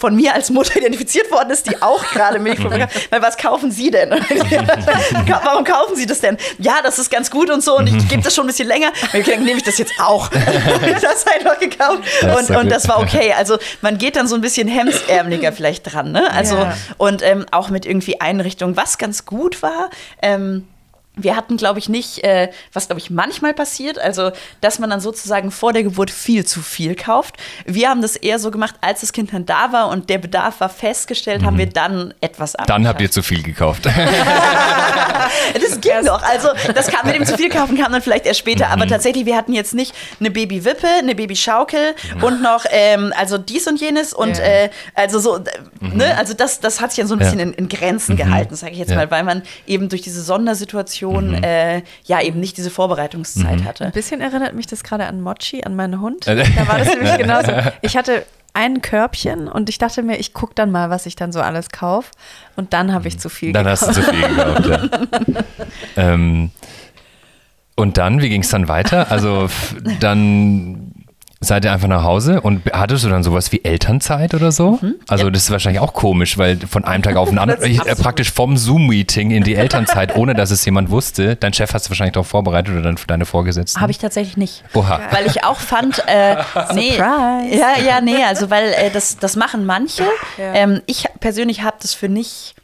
[0.00, 2.90] von mir als Mutter identifiziert worden ist, die auch gerade Milchprodukte hat.
[3.12, 4.10] Weil was kaufen Sie denn?
[5.44, 6.36] Warum kaufen Sie das denn?
[6.58, 8.90] Ja, das ist ganz gut und so und ich gebe das schon ein bisschen länger.
[9.12, 10.28] Dann nehme ich das jetzt auch.
[11.00, 13.34] das einfach gekauft und, und das war okay.
[13.36, 16.12] Also man geht dann so ein bisschen hemsärmeliger vielleicht dran.
[16.12, 16.30] Ne?
[16.32, 16.76] Also Ja.
[16.96, 19.90] und ähm, auch mit irgendwie Einrichtungen, was ganz gut war.
[20.22, 20.66] Ähm,
[21.16, 24.30] wir hatten, glaube ich, nicht, äh, was, glaube ich, manchmal passiert, also,
[24.60, 27.36] dass man dann sozusagen vor der Geburt viel zu viel kauft.
[27.66, 30.60] Wir haben das eher so gemacht, als das Kind dann da war und der Bedarf
[30.60, 32.64] war festgestellt, haben wir dann etwas Mhm.
[32.66, 33.86] Dann habt ihr zu viel gekauft.
[35.54, 36.22] Das ging noch.
[36.22, 38.66] Also, das kam mit dem zu viel kaufen, kam dann vielleicht erst später.
[38.66, 38.72] Mhm.
[38.72, 43.66] Aber tatsächlich, wir hatten jetzt nicht eine Babywippe, eine Babyschaukel und noch, ähm, also dies
[43.68, 44.44] und jenes und Ja.
[44.44, 45.38] äh, also so,
[45.80, 47.24] ne, also das, das hat sich dann so ein Mhm.
[47.24, 47.30] Ja.
[47.30, 48.96] bisschen in, in Grenzen gehalten, sage ich jetzt Ja.
[48.96, 51.42] mal, weil man eben durch diese Sondersituation Mhm.
[51.42, 53.86] äh, ja eben nicht diese Vorbereitungszeit hatte.
[53.86, 56.26] Ein bisschen erinnert mich das gerade an Mochi, an meinen Hund.
[56.26, 57.52] Äh, Da war das nämlich genauso.
[57.82, 61.30] Ich hatte ein Körbchen und ich dachte mir, ich gucke dann mal, was ich dann
[61.32, 62.10] so alles kaufe.
[62.56, 64.88] Und dann habe ich zu viel Dann hast du zu viel gekauft, ja.
[66.12, 66.50] ähm,
[67.76, 69.10] und dann, wie ging es dann weiter?
[69.10, 69.48] Also
[70.00, 70.92] dann
[71.42, 74.78] seid ihr einfach nach Hause und hattest du dann sowas wie Elternzeit oder so?
[75.08, 78.30] Also das ist wahrscheinlich auch komisch, weil von einem Tag auf den anderen, äh, praktisch
[78.30, 81.36] vom Zoom-Meeting in die Elternzeit, ohne dass es jemand wusste.
[81.36, 83.80] Dein Chef hast du wahrscheinlich darauf vorbereitet oder dann deine Vorgesetzten?
[83.80, 84.64] Habe ich tatsächlich nicht.
[84.74, 85.00] Oha.
[85.10, 86.36] Weil ich auch fand, äh,
[86.74, 87.56] nee, Surprise.
[87.56, 90.04] ja, ja, nee, also weil äh, das, das machen manche.
[90.36, 90.52] Ja.
[90.54, 92.54] Ähm, ich persönlich habe das für nicht,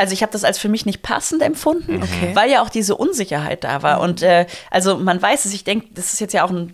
[0.00, 2.30] also ich habe das als für mich nicht passend empfunden, Okay.
[2.34, 4.00] weil ja auch diese Unsicherheit da war.
[4.00, 6.72] Und äh, also man weiß es, ich denke, das ist jetzt ja auch ein,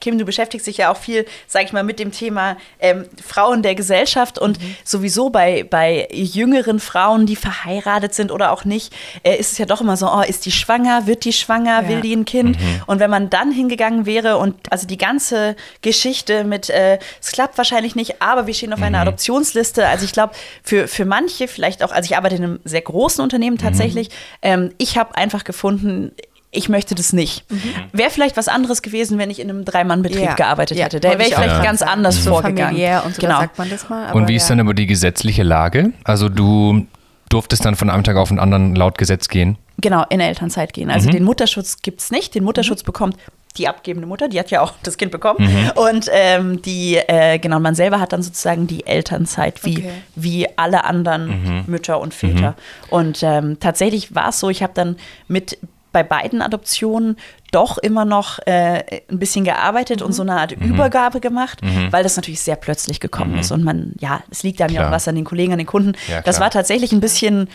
[0.00, 3.62] Kim, du beschäftigst dich ja auch viel, sag ich mal, mit dem Thema ähm, Frauen
[3.62, 8.92] der Gesellschaft und sowieso bei, bei jüngeren Frauen, die verheiratet sind oder auch nicht,
[9.22, 11.88] äh, ist es ja doch immer so, oh, ist die schwanger, wird die schwanger, Ja.
[11.90, 12.56] will die ein Kind?
[12.86, 17.58] Und wenn man dann hingegangen wäre und also die ganze Geschichte mit, äh, es klappt
[17.58, 19.86] wahrscheinlich nicht, aber wir stehen auf einer Adoptionsliste.
[19.86, 23.22] Also ich glaube, für, für manche vielleicht auch, also ich arbeite in einem sehr großen
[23.22, 24.10] Unternehmen tatsächlich,
[24.42, 26.12] ähm, ich habe einfach gefunden,
[26.52, 27.44] ich möchte das nicht.
[27.92, 30.34] Wäre vielleicht was anderes gewesen, wenn ich in einem Dreimann-Betrieb Ja.
[30.34, 30.98] gearbeitet Ja, hätte.
[30.98, 32.70] Da wäre ich vielleicht gerade ganz anders so vorgegangen.
[32.70, 33.38] familiär und so, genau.
[33.40, 34.06] sagt man das mal.
[34.08, 34.56] Aber Und wie ist ja.
[34.56, 35.92] dann aber die gesetzliche Lage?
[36.02, 36.86] Also du
[37.28, 39.58] durftest dann von einem Tag auf den anderen laut Gesetz gehen?
[39.80, 40.90] Genau, in Elternzeit gehen.
[40.90, 42.34] Also den Mutterschutz gibt es nicht.
[42.34, 43.16] Den Mutterschutz bekommt
[43.56, 45.70] die abgebende Mutter, die hat ja auch das Kind bekommen.
[45.74, 49.90] Und ähm, die, äh, genau, man selber hat dann sozusagen die Elternzeit, wie, Okay.
[50.14, 52.54] wie alle anderen Mütter und Väter.
[52.90, 54.96] Und ähm, tatsächlich war es so, ich habe dann
[55.28, 55.58] mit
[55.92, 57.16] bei beiden Adoptionen
[57.50, 61.58] doch immer noch äh, ein bisschen gearbeitet und so eine Art Übergabe gemacht,
[61.90, 63.50] weil das natürlich sehr plötzlich gekommen ist.
[63.50, 65.94] Und man, ja, es liegt dann ja auch was an den Kollegen, an den Kunden.
[66.06, 67.48] Ja, das war tatsächlich ein bisschen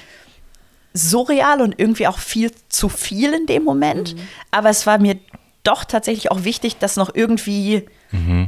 [0.94, 4.16] surreal und irgendwie auch viel zu viel in dem Moment.
[4.52, 5.16] Aber es war mir
[5.66, 7.84] doch tatsächlich auch wichtig, dass noch irgendwie,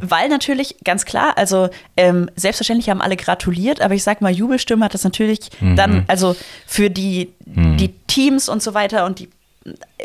[0.02, 4.86] weil natürlich, ganz klar, also ähm, selbstverständlich haben alle gratuliert, aber ich sag mal, Jubelstimme
[4.86, 6.36] hat das natürlich dann, also
[6.66, 9.30] für die, die Teams und so weiter und die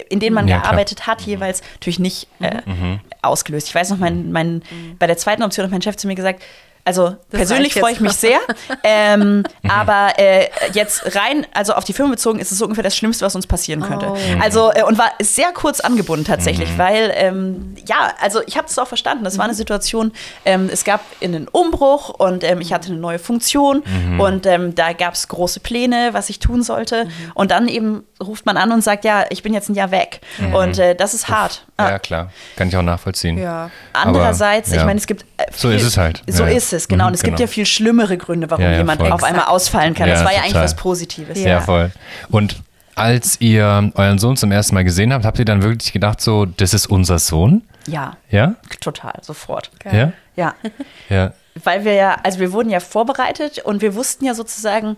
[0.08, 0.70] in denen man Ja, klar.
[0.72, 2.62] gearbeitet hat, jeweils natürlich nicht äh,
[3.22, 3.68] ausgelöst.
[3.68, 4.62] Ich weiß noch, mein, mein,
[4.98, 6.42] bei der zweiten Option hat mein Chef zu mir gesagt,
[6.84, 8.38] also persönlich reicht freue ich mich sehr,
[8.82, 12.96] ähm, aber äh, jetzt rein, also auf die Firma bezogen, ist es so ungefähr das
[12.96, 14.06] Schlimmste, was uns passieren könnte.
[14.08, 14.16] Oh.
[14.40, 18.76] Also äh, und war sehr kurz angebunden tatsächlich, weil ähm, ja, also ich habe es
[18.78, 19.22] auch verstanden.
[19.22, 20.12] Das war eine Situation.
[20.44, 23.82] Ähm, es gab einen Umbruch und ähm, ich hatte eine neue Funktion
[24.18, 27.06] und ähm, da gab es große Pläne, was ich tun sollte.
[27.34, 30.20] Und dann eben ruft man an und sagt, ja, ich bin jetzt ein Jahr weg
[30.52, 31.64] und äh, das ist hart.
[31.78, 32.30] Ja, klar.
[32.56, 33.38] Kann ich auch nachvollziehen.
[33.38, 33.70] Ja.
[33.92, 34.86] Andererseits, Aber, ich ja.
[34.86, 36.22] meine, es gibt äh, So viel, ist es halt.
[36.28, 36.56] So Ja, ja.
[36.72, 37.04] Ist es, genau.
[37.04, 37.46] Mhm, Und es gibt genau.
[37.48, 39.12] ja viel schlimmere Gründe, warum Ja, ja, jemand voll.
[39.12, 40.08] auf einmal ausfallen kann.
[40.08, 40.64] Ja, das war ja eigentlich total.
[40.64, 41.38] was Positives.
[41.40, 41.90] Ja, voll.
[42.30, 42.56] Und
[42.94, 46.44] als ihr euren Sohn zum ersten Mal gesehen habt, habt ihr dann wirklich gedacht, so,
[46.44, 47.62] das ist unser Sohn?
[47.86, 48.54] Ja, Ja?
[48.80, 49.70] total, sofort.
[49.90, 50.12] Ja?
[50.36, 50.54] Ja,
[51.08, 51.32] Ja.
[51.64, 54.96] weil wir ja, also wir wurden ja vorbereitet und wir wussten ja sozusagen,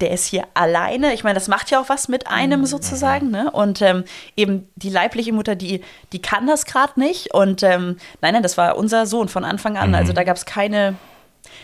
[0.00, 1.12] der ist hier alleine.
[1.14, 3.30] Ich meine, das macht ja auch was mit einem sozusagen.
[3.32, 3.50] Ne?
[3.50, 4.04] Und ähm,
[4.36, 5.82] eben die leibliche Mutter, die,
[6.12, 7.34] die kann das gerade nicht.
[7.34, 9.94] Und ähm, nein, nein, das war unser Sohn von Anfang an.
[9.96, 10.94] Also da gab es keine,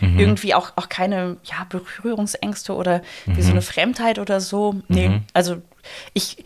[0.01, 4.81] irgendwie auch, auch keine ja, Berührungsängste oder wie so eine Fremdheit oder so.
[4.87, 5.61] Nee, also
[6.13, 6.37] ich.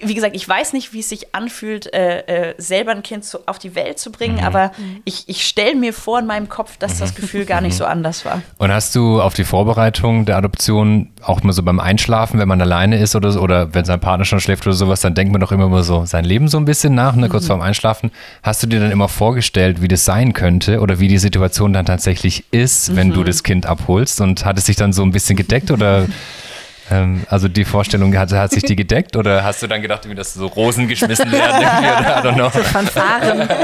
[0.00, 3.46] Wie gesagt, ich weiß nicht, wie es sich anfühlt, äh, äh, selber ein Kind zu,
[3.46, 4.72] auf die Welt zu bringen, aber
[5.04, 8.24] ich, ich stelle mir vor in meinem Kopf, dass das Gefühl gar nicht so anders
[8.24, 8.42] war.
[8.58, 12.60] Und hast du auf die Vorbereitung der Adoption auch mal so beim Einschlafen, wenn man
[12.60, 15.40] alleine ist oder so, oder wenn sein Partner schon schläft oder sowas, dann denkt man
[15.40, 18.10] doch immer mal so sein Leben so ein bisschen nach, ne, kurz vorm Einschlafen.
[18.42, 21.86] Hast du dir dann immer vorgestellt, wie das sein könnte oder wie die Situation dann
[21.86, 24.20] tatsächlich ist, wenn du das Kind abholst?
[24.20, 26.06] Und hat es sich dann so ein bisschen gedeckt oder
[26.90, 30.14] ähm, also die Vorstellung hat, hat sich die gedeckt oder hast du dann gedacht, wie
[30.14, 32.50] das so Rosen geschmissen werden oder I don't know.
[32.50, 33.48] Fanfaren.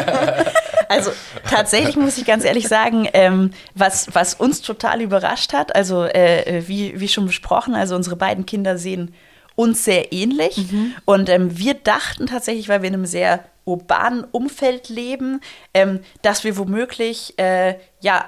[0.86, 1.12] Also
[1.48, 6.62] tatsächlich muss ich ganz ehrlich sagen, ähm, was, was uns total überrascht hat, also äh,
[6.66, 9.14] wie, wie schon besprochen, also unsere beiden Kinder sehen
[9.56, 10.56] uns sehr ähnlich.
[10.70, 10.94] Mhm.
[11.04, 15.40] Und ähm, wir dachten tatsächlich, weil wir in einem sehr urbanen Umfeld leben,
[15.72, 18.26] ähm, dass wir womöglich, äh, ja,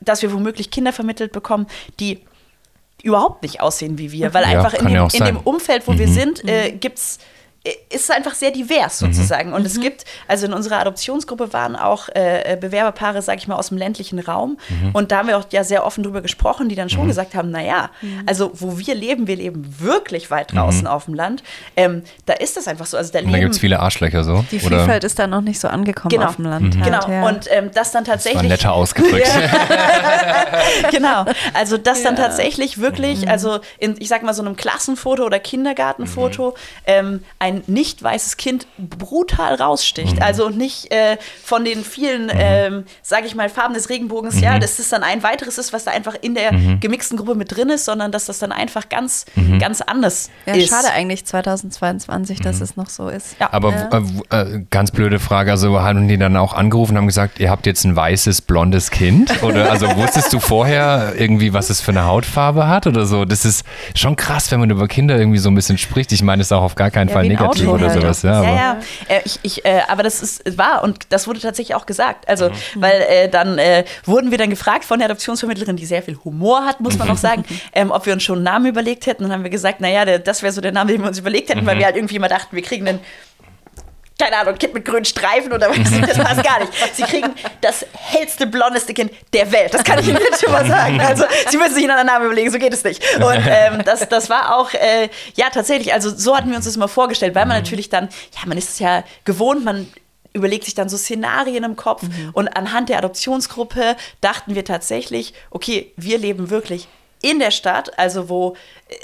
[0.00, 1.66] dass wir womöglich Kinder vermittelt bekommen,
[1.98, 2.20] die
[3.02, 5.92] überhaupt nicht aussehen wie wir, weil ja, einfach in dem, ja in dem, Umfeld, wo
[5.92, 5.98] mhm.
[5.98, 7.18] wir sind, äh, gibt es
[7.90, 9.12] ist einfach sehr divers mhm.
[9.12, 9.50] sozusagen.
[9.50, 9.56] Mhm.
[9.56, 9.82] Und es mhm.
[9.82, 14.18] gibt, also in unserer Adoptionsgruppe waren auch äh, Bewerberpaare, sag ich mal, aus dem ländlichen
[14.18, 14.58] Raum.
[14.68, 14.90] Mhm.
[14.92, 17.08] Und da haben wir auch ja sehr offen drüber gesprochen, die dann schon mhm.
[17.08, 18.22] gesagt haben, naja, mhm.
[18.26, 21.42] also wo wir leben, wir leben wirklich weit draußen auf dem Land.
[21.76, 22.96] Ähm, da ist das einfach so.
[22.96, 24.42] Also da, da gibt es viele Arschlöcher so.
[24.50, 24.78] Die oder?
[24.78, 26.26] Vielfalt ist da noch nicht so angekommen genau.
[26.26, 26.76] auf dem Land.
[26.76, 27.10] Halt, genau.
[27.10, 27.28] Ja.
[27.28, 28.40] Und ähm, das dann tatsächlich.
[28.40, 29.30] Das war netter ausgedrückt.
[30.90, 31.26] genau.
[31.52, 32.04] Also das ja.
[32.06, 36.54] dann tatsächlich wirklich, also in, ich sag mal, so einem Klassenfoto oder Kindergartenfoto,
[36.86, 40.16] ähm, ein ein nicht weißes Kind brutal raussticht.
[40.16, 40.22] Mhm.
[40.22, 42.32] Also nicht äh, von den vielen, mhm.
[42.34, 44.42] ähm, sage ich mal, Farben des Regenbogens, mhm.
[44.42, 46.80] ja, dass das dann ein weiteres ist, was da einfach in der mhm.
[46.80, 49.58] gemixten Gruppe mit drin ist, sondern dass das dann einfach ganz, mhm.
[49.58, 50.70] ganz anders ja, ist.
[50.70, 52.62] Schade eigentlich 2022, dass mhm.
[52.62, 53.36] es noch so ist.
[53.40, 53.52] Ja.
[53.52, 54.02] Aber ja.
[54.30, 57.66] Äh, ganz blöde Frage, also haben die dann auch angerufen und haben gesagt, ihr habt
[57.66, 59.42] jetzt ein weißes, blondes Kind?
[59.42, 63.24] Oder also wusstest du vorher irgendwie, was es für eine Hautfarbe hat oder so?
[63.24, 63.64] Das ist
[63.94, 66.12] schon krass, wenn man über Kinder irgendwie so ein bisschen spricht.
[66.12, 68.00] Ich meine es auch auf gar keinen Fall negativ negativ Auto oder halt.
[68.00, 68.22] sowas.
[68.22, 68.80] Ja, ja, ja.
[69.08, 72.28] Äh, ich, ich, äh, aber das ist wahr und das wurde tatsächlich auch gesagt.
[72.28, 72.54] Also, mhm.
[72.76, 76.64] weil äh, dann äh, wurden wir dann gefragt von der Adoptionsvermittlerin, die sehr viel Humor
[76.64, 79.24] hat, muss man noch sagen, ähm, ob wir uns schon einen Namen überlegt hätten.
[79.24, 81.50] Und dann haben wir gesagt, naja, das wäre so der Name, den wir uns überlegt
[81.50, 81.66] hätten, mhm.
[81.66, 83.00] weil wir halt irgendwie immer dachten, wir kriegen einen
[84.20, 86.72] keine Ahnung, Kind mit grünen Streifen oder was, das passt gar nicht.
[86.94, 89.72] Sie kriegen das hellste, blondeste Kind der Welt.
[89.72, 91.00] Das kann ich Ihnen jetzt schon mal sagen.
[91.00, 93.02] Also, Sie müssen sich einen anderen Namen überlegen, so geht es nicht.
[93.16, 96.76] Und ähm, das, das war auch, äh, ja, tatsächlich, also so hatten wir uns das
[96.76, 97.62] mal vorgestellt, weil man mhm.
[97.62, 99.88] natürlich dann, ja, man ist es ja gewohnt, man
[100.32, 102.30] überlegt sich dann so Szenarien im Kopf mhm.
[102.34, 106.86] und anhand der Adoptionsgruppe dachten wir tatsächlich, okay, wir leben wirklich
[107.22, 108.54] in der Stadt, also wo
[108.88, 108.94] äh,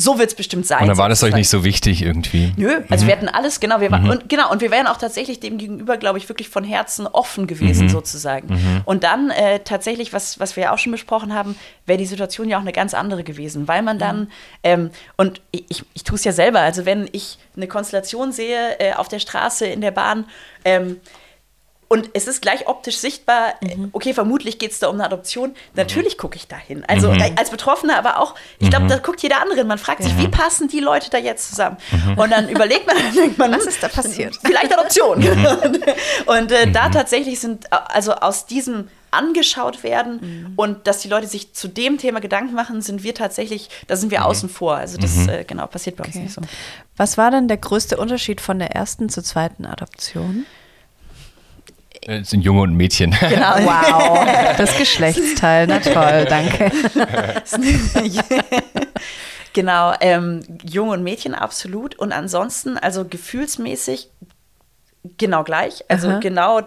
[0.00, 0.82] so wird es bestimmt sein.
[0.82, 2.52] Und dann war das euch nicht so wichtig irgendwie?
[2.56, 3.08] Nö, also mhm.
[3.08, 4.10] wir hatten alles, genau, wir waren, mhm.
[4.10, 7.46] und, genau, und wir wären auch tatsächlich dem gegenüber, glaube ich, wirklich von Herzen offen
[7.46, 7.90] gewesen, mhm.
[7.90, 8.48] sozusagen.
[8.48, 8.82] Mhm.
[8.84, 11.54] Und dann äh, tatsächlich, was, was wir ja auch schon besprochen haben,
[11.86, 14.28] wäre die Situation ja auch eine ganz andere gewesen, weil man dann, mhm.
[14.64, 18.78] ähm, und ich, ich, ich tue es ja selber, also wenn ich eine Konstellation sehe
[18.80, 20.24] äh, auf der Straße, in der Bahn,
[20.64, 20.96] ähm,
[21.92, 23.88] und es ist gleich optisch sichtbar, mhm.
[23.90, 25.56] okay, vermutlich geht es da um eine Adoption.
[25.74, 26.84] Natürlich gucke ich da hin.
[26.86, 27.20] Also mhm.
[27.34, 28.90] als Betroffener, aber auch, ich glaube, mhm.
[28.90, 29.64] da guckt jeder andere.
[29.64, 31.78] Man fragt sich, wie passen die Leute da jetzt zusammen?
[31.90, 32.16] Mhm.
[32.16, 34.38] Und dann überlegt man, dann denkt man, was ist da passiert?
[34.44, 35.18] Vielleicht Adoption.
[35.18, 35.46] Mhm.
[36.26, 40.52] und äh, da tatsächlich sind, also aus diesem angeschaut werden mhm.
[40.54, 44.12] und dass die Leute sich zu dem Thema Gedanken machen, sind wir tatsächlich, da sind
[44.12, 44.26] wir mhm.
[44.26, 44.76] außen vor.
[44.76, 45.28] Also das mhm.
[45.28, 46.18] äh, genau passiert bei okay.
[46.18, 46.42] uns nicht so.
[46.96, 50.46] Was war denn der größte Unterschied von der ersten zur zweiten Adoption?
[52.10, 53.16] Es sind Junge und Mädchen.
[53.20, 53.56] Genau.
[53.60, 54.56] Wow.
[54.56, 56.72] Das Geschlechtsteil, na toll, danke.
[59.52, 61.96] genau, ähm, Junge und Mädchen absolut.
[61.96, 64.08] Und ansonsten, also gefühlsmäßig
[65.18, 65.84] genau gleich.
[65.88, 66.18] Also Aha.
[66.18, 66.62] genau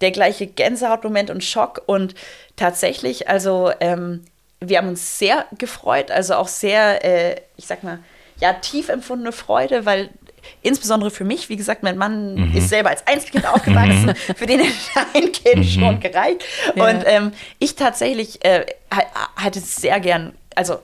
[0.00, 1.82] der gleiche Gänsehautmoment und Schock.
[1.86, 2.14] Und
[2.56, 4.22] tatsächlich, also ähm,
[4.58, 8.00] wir haben uns sehr gefreut, also auch sehr, äh, ich sag mal,
[8.40, 10.10] ja, tief empfundene Freude, weil
[10.62, 12.56] insbesondere für mich, wie gesagt, mein Mann mhm.
[12.56, 14.34] ist selber als Einzelkind aufgewachsen, mhm.
[14.34, 15.64] für den hätte ein Kind mhm.
[15.64, 16.44] schon gereicht.
[16.74, 16.88] Ja.
[16.88, 18.66] Und ähm, ich tatsächlich äh,
[19.36, 20.78] hatte sehr gern, also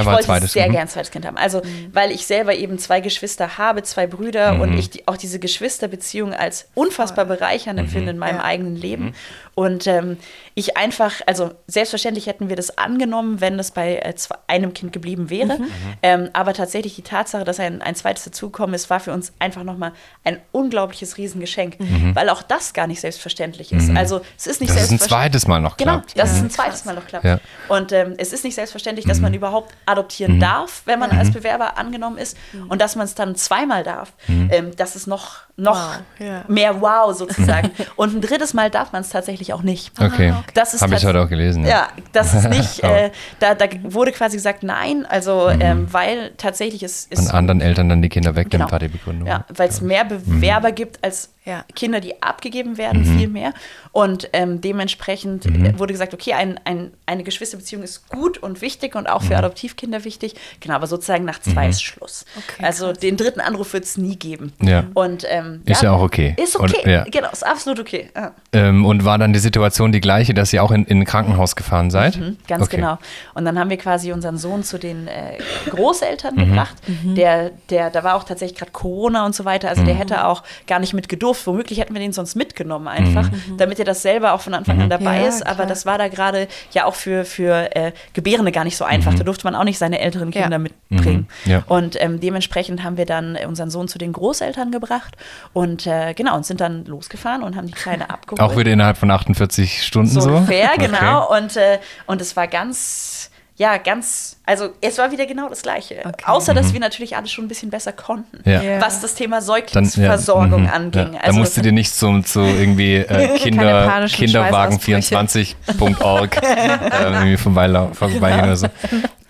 [0.00, 0.72] ich wollte sehr mhm.
[0.72, 1.36] gern ein zweites Kind haben.
[1.36, 1.90] Also, mhm.
[1.92, 4.60] weil ich selber eben zwei Geschwister habe, zwei Brüder mhm.
[4.60, 8.16] und ich die, auch diese Geschwisterbeziehung als unfassbar bereichernd empfinde mhm.
[8.16, 8.44] in meinem ja.
[8.44, 9.14] eigenen Leben.
[9.58, 9.64] Mhm.
[9.64, 10.16] Und ähm,
[10.54, 14.14] ich einfach, also selbstverständlich hätten wir das angenommen, wenn das bei äh,
[14.46, 15.58] einem Kind geblieben wäre.
[15.58, 15.68] Mhm.
[16.02, 19.62] Ähm, aber tatsächlich die Tatsache, dass ein, ein zweites dazugekommen ist, war für uns einfach
[19.62, 19.92] nochmal
[20.24, 21.76] ein unglaubliches Riesengeschenk,
[22.14, 23.90] weil auch das gar nicht selbstverständlich ist.
[23.96, 24.88] Also es ist nicht dass selbstverständlich.
[24.88, 26.14] Dass es ein zweites Mal noch genau, klappt.
[26.14, 27.24] Genau, dass es ein zweites Mal noch klappt.
[27.24, 27.40] Ja.
[27.68, 30.40] Und ähm, es ist nicht selbstverständlich, dass man überhaupt adoptieren mhm.
[30.40, 31.18] darf, wenn man mhm.
[31.18, 32.70] als Bewerber angenommen ist mhm.
[32.70, 34.12] und dass man es dann zweimal darf.
[34.26, 34.48] Mhm.
[34.52, 36.00] Ähm, das ist noch, noch wow.
[36.18, 36.44] Ja.
[36.48, 37.70] mehr Wow sozusagen.
[37.96, 39.92] und ein drittes Mal darf man es tatsächlich auch nicht.
[40.00, 40.34] Okay.
[40.54, 41.64] Das Habe ich heute auch gelesen.
[41.64, 43.10] Ja, ja das ist nicht, äh,
[43.40, 45.60] da, da, wurde quasi gesagt nein, also mhm.
[45.60, 47.26] ähm, weil tatsächlich es ist.
[47.26, 48.70] Von anderen Eltern dann die Kinder wegnimmt, genau.
[48.70, 49.28] war die Begründung.
[49.28, 51.64] Ja, weil es mehr Bewerber gibt als ja.
[51.74, 53.18] Kinder, die abgegeben werden, mhm.
[53.18, 53.54] viel mehr.
[53.92, 55.78] Und ähm, dementsprechend mhm.
[55.78, 59.38] wurde gesagt, okay, ein, ein, eine Geschwisterbeziehung ist gut und wichtig und auch für mhm.
[59.38, 60.34] Adoptivkinder wichtig.
[60.60, 61.70] Genau, aber sozusagen nach zwei mhm.
[61.70, 62.26] ist Schluss.
[62.36, 62.98] Okay, also krass.
[62.98, 64.52] den dritten Anruf wird es nie geben.
[64.60, 64.84] Ja.
[64.94, 66.34] Und, ähm, ist ja, ja, auch okay.
[66.36, 67.04] Ist okay, und, ja.
[67.04, 68.10] genau, ist absolut okay.
[68.52, 71.56] Ähm, und war dann die Situation die gleiche, dass ihr auch in, in ein Krankenhaus
[71.56, 72.16] gefahren seid?
[72.16, 72.76] Mhm, ganz Okay.
[72.76, 72.98] genau.
[73.34, 75.38] Und dann haben wir quasi unseren Sohn zu den äh,
[75.70, 76.38] Großeltern Mhm.
[76.38, 76.76] gebracht.
[77.04, 79.68] Der, der, da war auch tatsächlich gerade Corona und so weiter.
[79.68, 79.98] Also der Mhm.
[79.98, 81.46] hätte auch gar nicht mit gedurft.
[81.46, 83.56] Womöglich hätten wir den sonst mitgenommen einfach, Mhm.
[83.56, 85.46] damit er das selber auch von Anfang an dabei Ja, ist.
[85.46, 85.66] Aber klar.
[85.66, 89.14] das war da gerade ja auch für, für äh, Gebärende gar nicht so einfach.
[89.14, 90.42] Da durfte man auch nicht seine älteren Ja.
[90.42, 91.28] Kinder mitbringen.
[91.44, 91.50] Mhm.
[91.50, 91.62] Ja.
[91.66, 95.16] Und ähm, dementsprechend haben wir dann unseren Sohn zu den Großeltern gebracht
[95.52, 98.40] und äh, genau und sind dann losgefahren und haben die Kleine abgeholt.
[98.40, 100.20] Auch wieder innerhalb von 48 Stunden so?
[100.20, 100.86] So ungefähr, Okay.
[100.86, 101.28] genau.
[101.36, 105.96] Und, äh, und es war ganz, ja, ganz, also es war wieder genau das Gleiche.
[106.24, 108.52] Außer, dass wir natürlich alle schon ein bisschen besser konnten, Mhm.
[108.52, 108.62] Ja.
[108.62, 108.80] Ja.
[108.80, 111.14] was das Thema Dann, Säuglingsversorgung mhm, anging.
[111.14, 111.20] Ja.
[111.20, 117.36] Also da musst du dir nicht zum, zu irgendwie äh, Kinder, panischen Kinderwagen24.org äh, irgendwie
[117.36, 118.68] vorbeilaufen, vorbeigehen oder so.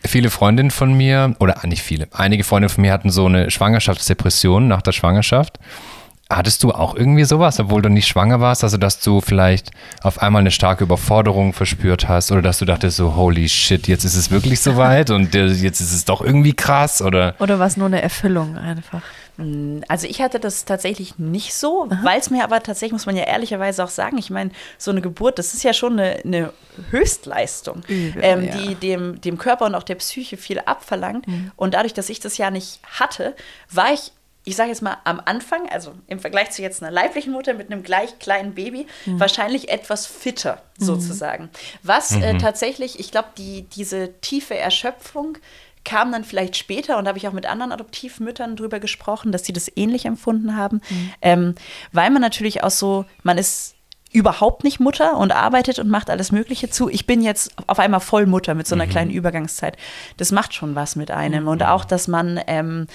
[0.06, 4.68] Viele Freundinnen von mir, oder nicht viele, einige Freundinnen von mir hatten so eine Schwangerschaftsdepression
[4.68, 5.58] nach der Schwangerschaft.
[6.30, 9.70] Hattest du auch irgendwie sowas, obwohl du nicht schwanger warst, also dass du vielleicht
[10.02, 14.04] auf einmal eine starke Überforderung verspürt hast oder dass du dachtest so, holy shit, jetzt
[14.04, 17.78] ist es wirklich soweit und jetzt ist es doch irgendwie krass oder Oder war es
[17.78, 19.00] nur eine Erfüllung einfach?
[19.86, 23.22] Also ich hatte das tatsächlich nicht so, weil es mir aber tatsächlich, muss man ja
[23.22, 26.52] ehrlicherweise auch sagen, ich meine, so eine Geburt, das ist ja schon eine, eine
[26.90, 28.56] Höchstleistung, Übel, ähm, ja.
[28.56, 31.24] die dem, dem Körper und auch der Psyche viel abverlangt.
[31.54, 33.36] Und dadurch, dass ich das ja nicht hatte,
[33.70, 34.10] war ich,
[34.48, 37.70] ich sage jetzt mal am Anfang, also im Vergleich zu jetzt einer leiblichen Mutter mit
[37.70, 41.50] einem gleich kleinen Baby, wahrscheinlich etwas fitter sozusagen.
[41.82, 45.36] Was äh, tatsächlich, ich glaube, die, diese tiefe Erschöpfung
[45.84, 49.44] kam dann vielleicht später und da habe ich auch mit anderen Adoptivmüttern drüber gesprochen, dass
[49.44, 50.80] sie das ähnlich empfunden haben,
[51.20, 51.54] ähm,
[51.92, 53.74] weil man natürlich auch so, man ist
[54.10, 56.88] überhaupt nicht Mutter und arbeitet und macht alles Mögliche zu.
[56.88, 59.76] Ich bin jetzt auf einmal voll Mutter mit so einer kleinen Übergangszeit.
[60.16, 61.46] Das macht schon was mit einem.
[61.46, 62.86] Und auch, dass man ähm,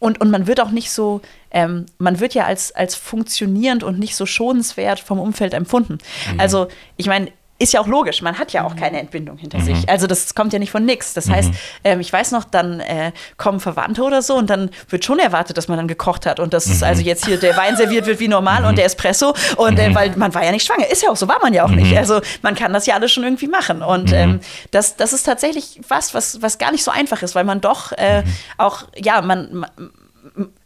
[0.00, 3.98] und, und man wird auch nicht so, ähm, man wird ja als, als funktionierend und
[3.98, 5.98] nicht so schonenswert vom Umfeld empfunden.
[6.38, 9.88] Also, ich meine, ist ja auch logisch, man hat ja auch keine Entbindung hinter sich.
[9.88, 11.14] Also das kommt ja nicht von nix.
[11.14, 11.50] Das heißt,
[11.84, 15.56] ähm, ich weiß noch, dann äh, kommen Verwandte oder so und dann wird schon erwartet,
[15.56, 18.18] dass man dann gekocht hat und dass es also jetzt hier der Wein serviert wird
[18.18, 20.90] wie normal und der Espresso und äh, weil man war ja nicht schwanger.
[20.90, 21.96] Ist ja auch so, war man ja auch nicht.
[21.96, 24.40] Also man kann das ja alles schon irgendwie machen und ähm,
[24.72, 27.92] das, das ist tatsächlich was, was, was gar nicht so einfach ist, weil man doch
[27.92, 28.24] äh,
[28.58, 29.70] auch, ja, man, man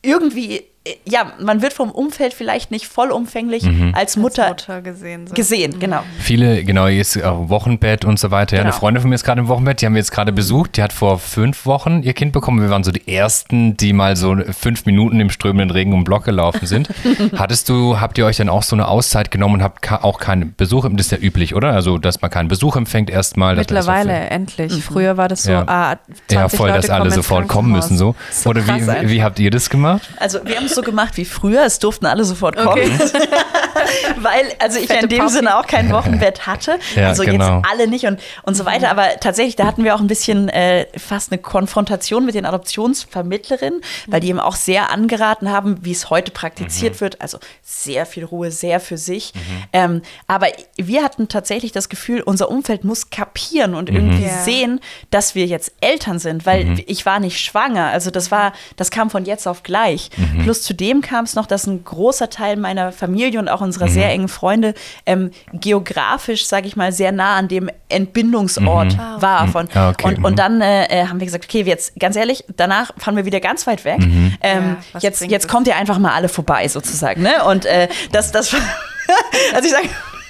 [0.03, 0.65] irgendwie,
[1.05, 5.27] ja, man wird vom Umfeld vielleicht nicht vollumfänglich als Mutter, Als Mutter gesehen.
[5.27, 5.35] So.
[5.35, 6.01] gesehen, genau.
[6.19, 8.57] Viele, genau, jetzt auch Wochenbett und so weiter.
[8.57, 8.79] Ja, eine Genau.
[8.81, 10.77] Freundin von mir ist gerade im Wochenbett, die haben wir jetzt gerade besucht.
[10.77, 12.61] Die hat vor fünf Wochen ihr Kind bekommen.
[12.61, 16.25] Wir waren so die Ersten, die mal so fünf Minuten im strömenden Regen um Block
[16.25, 16.89] gelaufen sind.
[17.37, 20.55] Hattest du, habt ihr euch dann auch so eine Auszeit genommen und habt auch keinen
[20.57, 20.87] Besuch?
[20.93, 21.73] Das ist ja üblich, oder?
[21.73, 23.57] Also, dass man keinen Besuch empfängt erstmal.
[23.57, 24.73] Mittlerweile so endlich.
[24.85, 25.65] Früher war das so, Ja.
[25.67, 25.97] ah,
[26.29, 27.97] 20 Ja, voll, Leute dass alle sofort kommen müssen.
[27.97, 28.13] So.
[28.13, 28.47] Krankenhaus.
[28.47, 30.09] Oder wie, wie, habt ihr das gemacht?
[30.19, 32.91] Also wir haben es so gemacht wie früher, es durften alle sofort kommen, Okay.
[34.23, 35.33] weil also ich ja in Fette dem Papi.
[35.33, 37.57] Sinne auch kein Wochenbett hatte, Ja, also genau.
[37.59, 40.49] jetzt alle nicht und, und so weiter, aber tatsächlich, da hatten wir auch ein bisschen
[40.49, 45.93] äh, fast eine Konfrontation mit den Adoptionsvermittlerinnen, weil die eben auch sehr angeraten haben, wie
[45.93, 47.01] es heute praktiziert Mhm.
[47.01, 49.33] wird, also sehr viel Ruhe, sehr für sich,
[49.73, 50.47] ähm, aber
[50.77, 54.43] wir hatten tatsächlich das Gefühl, unser Umfeld muss kapieren und irgendwie Ja.
[54.43, 54.81] sehen,
[55.11, 56.83] dass wir jetzt Eltern sind, weil Mhm.
[56.87, 57.87] ich war nicht schwanger.
[57.87, 60.11] Also das war, das kam von jetzt auf gleich.
[60.17, 60.43] Mhm.
[60.43, 63.91] Plus zudem kam es noch, dass ein großer Teil meiner Familie und auch unserer Mhm.
[63.93, 64.75] sehr engen Freunde
[65.07, 69.49] ähm, geografisch, sage ich mal, sehr nah an dem Entbindungsort war.
[69.49, 70.07] Von, Ah, okay.
[70.09, 70.25] Und, Mhm.
[70.25, 73.41] und dann äh, äh, haben wir gesagt, okay, jetzt ganz ehrlich, danach fahren wir wieder
[73.41, 74.01] ganz weit weg.
[74.01, 74.35] Mhm.
[74.43, 77.23] Ähm, Ja, jetzt jetzt kommt ihr einfach mal alle vorbei sozusagen.
[77.23, 77.45] Ne?
[77.45, 78.55] Und äh, das, das
[79.55, 79.89] also ich sage,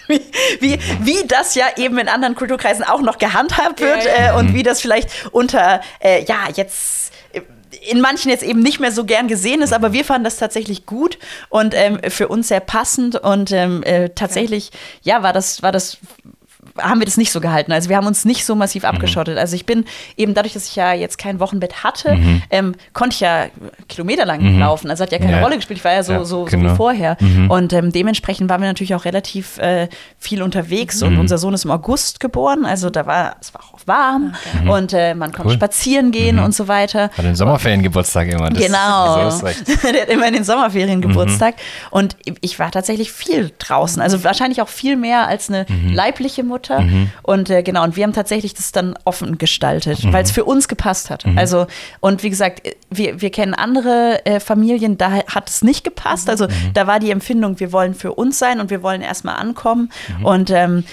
[0.09, 0.21] wie,
[0.61, 4.35] wie, wie das ja eben in anderen Kulturkreisen auch noch gehandhabt wird Ja, ja.
[4.35, 7.08] Äh, und wie das vielleicht unter, äh, ja, jetzt
[7.91, 10.87] in manchen jetzt eben nicht mehr so gern gesehen ist, aber wir fanden das tatsächlich
[10.87, 11.19] gut
[11.49, 14.71] und ähm, für uns sehr passend und ähm, äh, tatsächlich,
[15.03, 15.99] ja, war das, war das
[16.81, 17.73] haben wir das nicht so gehalten.
[17.73, 18.89] Also wir haben uns nicht so massiv Mhm.
[18.91, 19.39] abgeschottet.
[19.39, 19.85] Also ich bin
[20.17, 22.19] eben dadurch, dass ich ja jetzt kein Wochenbett hatte,
[22.51, 23.47] ähm, konnte ich ja
[23.89, 24.91] kilometerlang laufen.
[24.91, 25.39] Also hat ja keine Mhm.
[25.39, 25.43] Ja.
[25.45, 25.79] Rolle gespielt.
[25.79, 26.73] Ich war ja so, Ja, so, so genau.
[26.73, 27.17] wie vorher.
[27.49, 29.89] Und ähm, dementsprechend waren wir natürlich auch relativ äh,
[30.19, 31.01] viel unterwegs.
[31.01, 31.09] Mhm.
[31.09, 32.65] Und unser Sohn ist im August geboren.
[32.65, 34.35] Also da war es war auch warm
[34.69, 35.55] und äh, man konnte Cool.
[35.55, 37.11] spazieren gehen und so weiter.
[37.17, 38.51] Hat den Sommerferiengeburtstag immer.
[38.51, 39.31] Das, Genau.
[39.31, 39.47] So.
[39.93, 41.55] Der hat immer in den Sommerferien Geburtstag.
[41.57, 41.89] Mhm.
[41.91, 44.01] Und ich war tatsächlich viel draußen.
[44.03, 45.93] Also wahrscheinlich auch viel mehr als eine Mhm.
[45.95, 46.68] leibliche Mutter.
[47.23, 50.13] Und äh, genau, und wir haben tatsächlich das dann offen gestaltet, Mhm.
[50.13, 51.25] weil es für uns gepasst hat.
[51.37, 51.67] Also,
[52.01, 56.29] und wie gesagt, wir, wir kennen andere äh, Familien, da hat es nicht gepasst.
[56.31, 56.73] Also Mhm.
[56.75, 59.91] da war die Empfindung, wir wollen für uns sein und wir wollen erstmal ankommen.
[60.19, 60.25] Mhm.
[60.25, 60.85] Und ähm,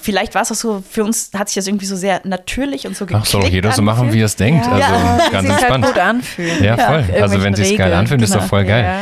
[0.00, 2.94] Vielleicht war es auch so, für uns hat sich das irgendwie so sehr natürlich und
[2.96, 4.64] so Ach so, geklickt jeder so machen, wie er es denkt.
[4.68, 5.18] Also Ja.
[5.32, 5.84] ganz sich entspannt.
[5.86, 6.62] halt gut anfühlen.
[6.62, 7.04] Ja, voll.
[7.20, 8.48] also wenn sich geil anfühlt, ist doch genau.
[8.48, 8.84] voll geil.
[8.84, 9.00] Ja.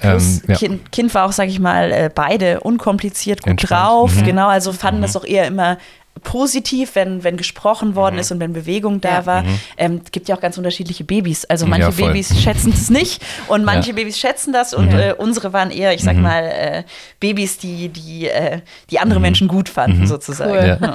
[0.00, 0.56] Plus, Ähm, ja.
[0.56, 3.80] kind, kind war auch, sag ich mal, äh, beide unkompliziert gut Entspannt.
[3.82, 4.14] drauf.
[4.16, 4.24] Mhm.
[4.24, 5.78] Genau, also fanden das auch eher immer
[6.22, 9.26] positiv, wenn, wenn gesprochen worden ist und wenn Bewegung da Ja.
[9.26, 9.44] war.
[9.76, 11.44] Ähm, es gibt ja auch ganz unterschiedliche Babys.
[11.44, 12.06] Also manche Ja.
[12.06, 13.96] Babys schätzen es nicht und manche Ja.
[13.96, 16.82] Babys schätzen das und äh, unsere waren eher, ich sag mal, äh,
[17.20, 18.60] Babys, die, die, äh,
[18.90, 20.50] die andere Menschen gut fanden, sozusagen.
[20.52, 20.78] Cool.
[20.80, 20.94] Ja.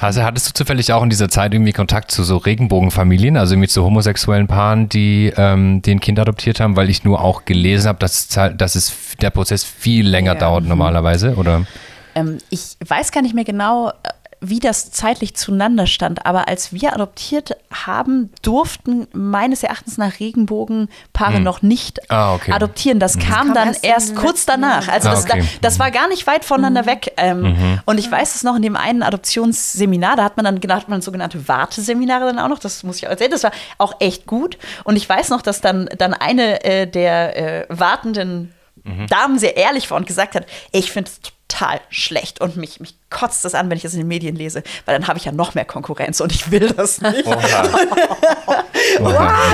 [0.00, 3.68] Also hattest du zufällig auch in dieser Zeit irgendwie Kontakt zu so Regenbogenfamilien, also irgendwie
[3.68, 7.98] zu homosexuellen Paaren, die ähm, den Kind adoptiert haben, weil ich nur auch gelesen habe,
[8.00, 10.38] dass, es halt- dass es der Prozess viel länger Ja.
[10.40, 11.64] dauert normalerweise, oder?
[12.14, 13.92] Ähm, ich weiß gar nicht mehr genau,
[14.48, 21.40] wie das zeitlich zueinander stand, aber als wir adoptiert haben, durften meines Erachtens nach Regenbogenpaare
[21.40, 22.52] noch nicht Ah, okay.
[22.52, 22.98] adoptieren.
[23.00, 24.88] Das kam kam dann erst erst kurz danach.
[24.88, 25.40] Also Ah, das, okay.
[25.40, 27.12] da, das war gar nicht weit voneinander weg.
[27.16, 30.76] Ähm, Und ich weiß es noch in dem einen Adoptionsseminar, da hat man dann da
[30.76, 32.58] hat man sogenannte Warteseminare dann auch noch.
[32.58, 33.30] Das muss ich auch erzählen.
[33.30, 34.58] Das war auch echt gut.
[34.84, 38.52] Und ich weiß noch, dass dann, dann eine äh, der äh, wartenden
[39.08, 41.35] Damen sehr ehrlich war und gesagt hat, ich finde es total
[41.90, 44.98] schlecht und mich, mich kotzt das an, wenn ich das in den Medien lese, weil
[44.98, 47.24] dann habe ich ja noch mehr Konkurrenz und ich will das nicht.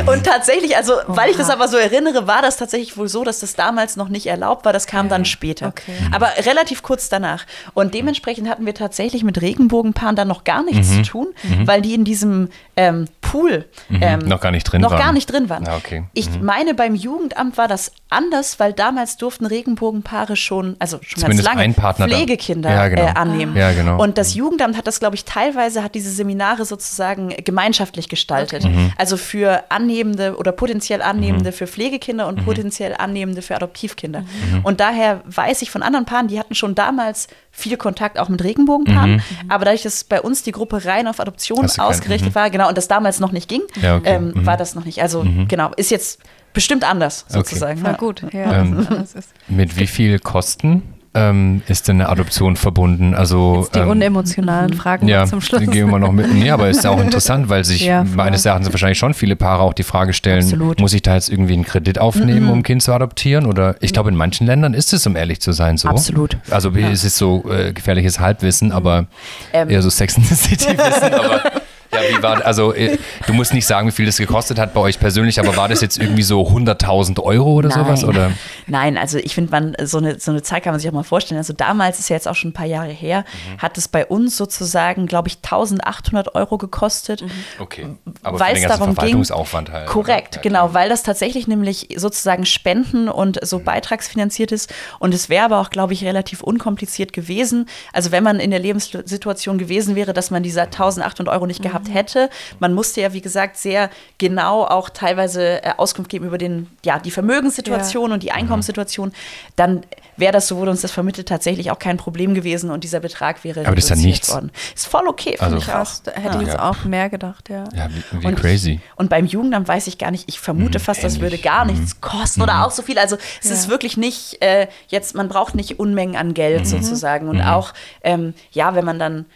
[0.06, 3.40] Und tatsächlich, also weil ich das aber so erinnere, war das tatsächlich wohl so, dass
[3.40, 4.73] das damals noch nicht erlaubt war.
[4.73, 5.69] Das kam dann später.
[5.69, 5.93] Okay.
[6.12, 7.44] Aber relativ kurz danach.
[7.74, 11.05] Und dementsprechend hatten wir tatsächlich mit Regenbogenpaaren dann noch gar nichts Mhm.
[11.05, 11.27] zu tun,
[11.64, 13.66] weil die in diesem ähm, Pool
[14.01, 14.98] ähm, Noch gar nicht drin noch waren.
[14.98, 15.66] gar nicht drin waren.
[15.69, 16.01] Ah, okay.
[16.01, 16.06] Mhm.
[16.14, 21.47] Ich meine, beim Jugendamt war das anders, weil damals durften Regenbogenpaare schon, also schon Zumindest
[21.48, 22.09] ganz lange, ein Partner.
[22.09, 23.03] Pflegekinder Ja, genau.
[23.03, 23.57] äh, annehmen.
[23.57, 24.01] Ja, genau.
[24.03, 28.65] Und das Jugendamt hat das, glaube ich, teilweise hat diese Seminare sozusagen gemeinschaftlich gestaltet.
[28.65, 28.93] Mhm.
[28.97, 31.55] Also für Annehmende oder potenziell Annehmende Mhm.
[31.55, 34.21] für Pflegekinder und potenziell Annehmende für Adoptivkinder.
[34.21, 34.61] Mhm.
[34.65, 38.43] Und daher weiß ich von anderen Paaren, die hatten schon damals viel Kontakt auch mit
[38.43, 39.23] Regenbogenpaaren.
[39.49, 41.81] Aber dadurch, dass bei uns die Gruppe rein auf Adoption Mhm.
[41.83, 44.15] Ausgerichtet war, genau, und das damals noch nicht ging, Ja, okay.
[44.15, 44.47] ähm, Mhm.
[44.47, 45.03] war das noch nicht.
[45.03, 46.21] Also genau, ist jetzt
[46.55, 47.79] bestimmt anders sozusagen.
[47.81, 47.97] Voll ja.
[47.97, 48.23] gut.
[48.33, 48.87] Ja, Ähm.
[49.49, 50.83] Mit wie viel Kosten
[51.15, 53.15] ähm, ist denn eine Adoption verbunden?
[53.15, 55.61] Also Die ähm, unemotionalen Fragen ja, zum Schluss.
[55.61, 56.33] gehen wir noch mit.
[56.33, 59.63] Nee, aber ist ja auch interessant, weil sich Ja, meines Erachtens wahrscheinlich schon viele Paare
[59.63, 60.81] auch die Frage stellen, Absolut.
[60.81, 63.47] muss ich da jetzt irgendwie einen Kredit aufnehmen, um ein Kind zu adoptieren?
[63.47, 65.89] Oder ich glaube, in manchen Ländern ist es, um ehrlich zu sein, so.
[65.89, 66.37] Absolut.
[66.51, 69.07] Also es ist so äh, gefährliches Halbwissen, aber
[69.53, 69.69] Ähm.
[69.69, 71.43] eher so Sex in the City Wissen, aber
[71.94, 74.81] ja, wie war, also äh, du musst nicht sagen, wie viel das gekostet hat bei
[74.81, 78.05] euch persönlich, aber war das jetzt irgendwie so 100.000 Euro oder sowas?
[78.05, 78.32] Oder?
[78.66, 81.02] Nein, also ich finde, man so eine, so eine Zeit kann man sich auch mal
[81.02, 81.39] vorstellen.
[81.39, 83.59] Also damals ist ja jetzt auch schon ein paar Jahre her, Mhm.
[83.59, 87.24] hat es bei uns sozusagen, glaube ich, 1800 Euro gekostet.
[87.59, 87.86] Okay,
[88.23, 89.86] aber Weil es darum ging- Verwaltungsaufwand halt.
[89.86, 90.43] Korrekt, oder?
[90.43, 93.64] genau, weil das tatsächlich nämlich sozusagen Spenden und so Mhm.
[93.64, 94.73] beitragsfinanziert ist.
[94.98, 97.66] Und es wäre aber auch, glaube ich, relativ unkompliziert gewesen.
[97.93, 101.82] Also wenn man in der Lebenssituation gewesen wäre, dass man diese 1800 Euro nicht gehabt
[101.89, 102.29] hätte.
[102.59, 106.99] Man musste ja, wie gesagt, sehr genau auch teilweise äh, Auskunft geben über den, ja,
[106.99, 109.13] die Vermögenssituation und die Einkommenssituation.
[109.57, 109.83] Dann
[110.17, 113.45] wäre das, so wurde uns das vermittelt, tatsächlich auch kein Problem gewesen und dieser Betrag
[113.45, 114.29] wäre Aber das ist ja nichts.
[114.33, 114.51] worden.
[114.75, 115.91] Ist voll okay, finde Also ich auch.
[116.05, 116.71] Da hätte ich jetzt Ja.
[116.71, 117.65] auch mehr gedacht, ja.
[117.75, 118.81] Ja, wie, wie Und crazy.
[118.97, 122.43] Und beim Jugendamt weiß ich gar nicht, ich vermute fast, das würde gar nichts kosten
[122.43, 122.99] oder auch so viel.
[122.99, 123.55] Also es Ja.
[123.57, 127.29] ist wirklich nicht, äh, jetzt, man braucht nicht Unmengen an Geld sozusagen.
[127.29, 127.73] Und auch,
[128.03, 129.27] ähm, ja, wenn man dann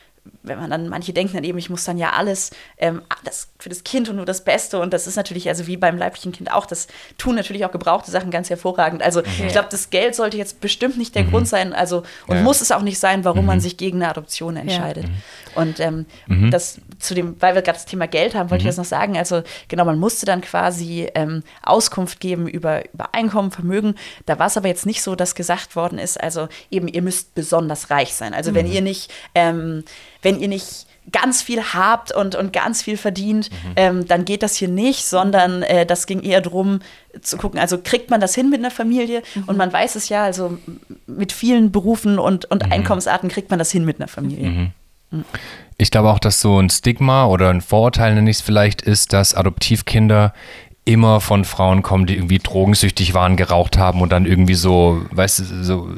[0.47, 3.68] wenn man dann, manche denken dann eben, ich muss dann ja alles ähm, das, für
[3.68, 4.78] das Kind und nur das Beste.
[4.78, 6.88] Und das ist natürlich, also wie beim leiblichen Kind auch, das
[7.18, 9.02] tun natürlich auch gebrauchte Sachen ganz hervorragend.
[9.02, 12.42] Also ich glaube, das Geld sollte jetzt bestimmt nicht der Grund sein, also und Ja.
[12.42, 15.06] muss es auch nicht sein, warum man sich gegen eine Adoption entscheidet.
[15.54, 16.04] Und ähm,
[16.50, 19.16] das zu dem, weil wir gerade das Thema Geld haben, wollte ich das noch sagen.
[19.16, 23.94] Also genau, man musste dann quasi ähm, Auskunft geben über, über Einkommen, Vermögen.
[24.26, 27.34] Da war es aber jetzt nicht so, dass gesagt worden ist, also eben, ihr müsst
[27.34, 28.34] besonders reich sein.
[28.34, 29.84] Also wenn ihr nicht, ähm,
[30.22, 34.56] wenn ihr nicht ganz viel habt und, und ganz viel verdient, ähm, dann geht das
[34.56, 36.80] hier nicht, sondern äh, das ging eher darum
[37.22, 39.22] zu gucken, also kriegt man das hin mit einer Familie?
[39.46, 40.58] Und man weiß es ja, also
[41.06, 44.72] mit vielen Berufen und, und Einkommensarten kriegt man das hin mit einer Familie.
[45.78, 49.12] Ich glaube auch, dass so ein Stigma oder ein Vorurteil, nenne ich es vielleicht, ist,
[49.12, 50.32] dass Adoptivkinder
[50.86, 55.40] immer von Frauen kommen, die irgendwie drogensüchtig waren, geraucht haben und dann irgendwie so, weißt
[55.40, 55.90] du, so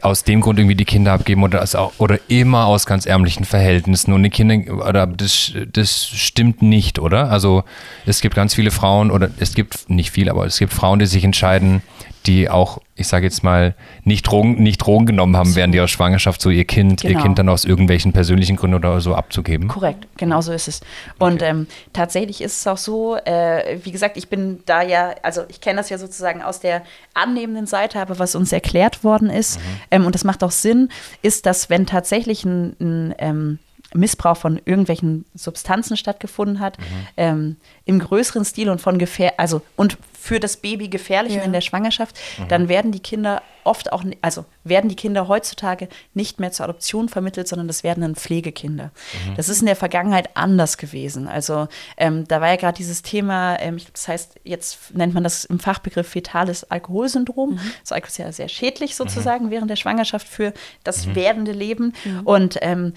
[0.00, 1.62] aus dem Grund irgendwie die Kinder abgeben oder,
[1.98, 7.30] oder immer aus ganz ärmlichen Verhältnissen und die Kinder, oder das, das stimmt nicht, oder?
[7.30, 7.64] Also
[8.06, 11.06] es gibt ganz viele Frauen oder es gibt nicht viel, aber es gibt Frauen, die
[11.06, 11.82] sich entscheiden,
[12.26, 13.74] die auch, ich sage jetzt mal,
[14.04, 17.22] nicht Drogen, nicht Drogen genommen haben während ihrer Schwangerschaft, so ihr Kind, ihr Genau.
[17.22, 19.68] Kind dann aus irgendwelchen persönlichen Gründen oder so abzugeben.
[19.68, 20.80] Korrekt, genau so ist es.
[21.18, 25.42] Und ähm, tatsächlich ist es auch so, äh, wie gesagt, ich bin da ja, also
[25.48, 26.82] ich kenne das ja sozusagen aus der
[27.14, 29.58] annehmenden Seite, aber was uns erklärt worden ist,
[29.90, 30.90] ähm, und das macht auch Sinn,
[31.22, 33.58] ist, dass wenn tatsächlich ein, ein ähm,
[33.94, 36.78] Missbrauch von irgendwelchen Substanzen stattgefunden hat,
[37.16, 41.42] ähm, im größeren Stil und von gefähr also und für das Baby gefährlich Ja.
[41.42, 42.18] in der Schwangerschaft,
[42.48, 47.08] dann werden die Kinder oft auch, also werden die Kinder heutzutage nicht mehr zur Adoption
[47.08, 48.90] vermittelt, sondern das werden dann Pflegekinder.
[49.36, 51.26] Das ist in der Vergangenheit anders gewesen.
[51.26, 55.44] Also ähm, da war ja gerade dieses Thema, ähm, das heißt, jetzt nennt man das
[55.46, 57.58] im Fachbegriff fetales Alkoholsyndrom.
[57.80, 60.52] Das Alkohol ist ja sehr schädlich sozusagen während der Schwangerschaft für
[60.84, 61.94] das werdende Leben.
[62.24, 62.92] Und ähm,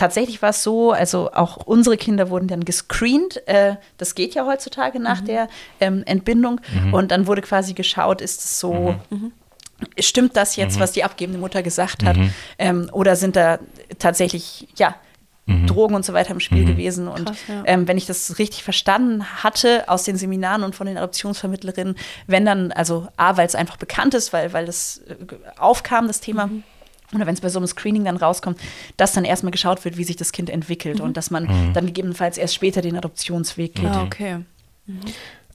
[0.00, 3.46] tatsächlich war es so, also auch unsere Kinder wurden dann gescreent.
[3.46, 5.48] Äh, das geht ja heutzutage nach der
[5.78, 6.60] ähm, Entbindung.
[6.92, 8.96] Und dann wurde quasi geschaut, ist es so.
[9.98, 12.16] Stimmt das jetzt, was die abgebende Mutter gesagt hat?
[12.58, 13.58] Ähm, oder sind da
[13.98, 14.94] tatsächlich, ja,
[15.66, 17.08] Drogen und so weiter im Spiel gewesen?
[17.08, 17.62] Und Krass, ja.
[17.66, 21.96] ähm, wenn ich das richtig verstanden hatte aus den Seminaren und von den Adoptionsvermittlerinnen,
[22.26, 25.14] wenn dann, also A, weil es einfach bekannt ist, weil, weil das äh,
[25.58, 26.62] aufkam, das Thema, Mhm.
[27.14, 28.58] Oder wenn es bei so einem Screening dann rauskommt,
[28.96, 31.04] dass dann erstmal geschaut wird, wie sich das Kind entwickelt Mhm.
[31.04, 33.86] und dass man dann gegebenenfalls erst später den Adoptionsweg geht.
[33.86, 34.38] Ah, okay.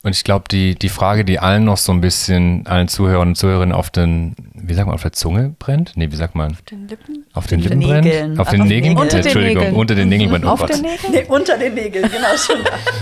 [0.05, 3.35] Und ich glaube, die, die Frage, die allen noch so ein bisschen, allen Zuhörern und
[3.37, 5.93] Zuhörerinnen auf den, wie sagt man, auf der Zunge brennt?
[5.95, 6.55] Nee, wie sagt man?
[6.69, 7.25] Den Lippen?
[7.33, 8.05] Auf den Lippen brennt?
[8.05, 8.39] Nägeln.
[8.39, 8.93] Auf Ach, den auf den Nägeln?
[8.93, 8.97] Nägeln.
[8.99, 9.75] Unter den Entschuldigung, Nägeln.
[9.75, 10.45] unter den Nägeln brennt.
[10.45, 10.73] Oh Auf Gott.
[10.75, 11.11] den Nägeln?
[11.11, 12.57] Nee, unter den Nägeln, genau schon.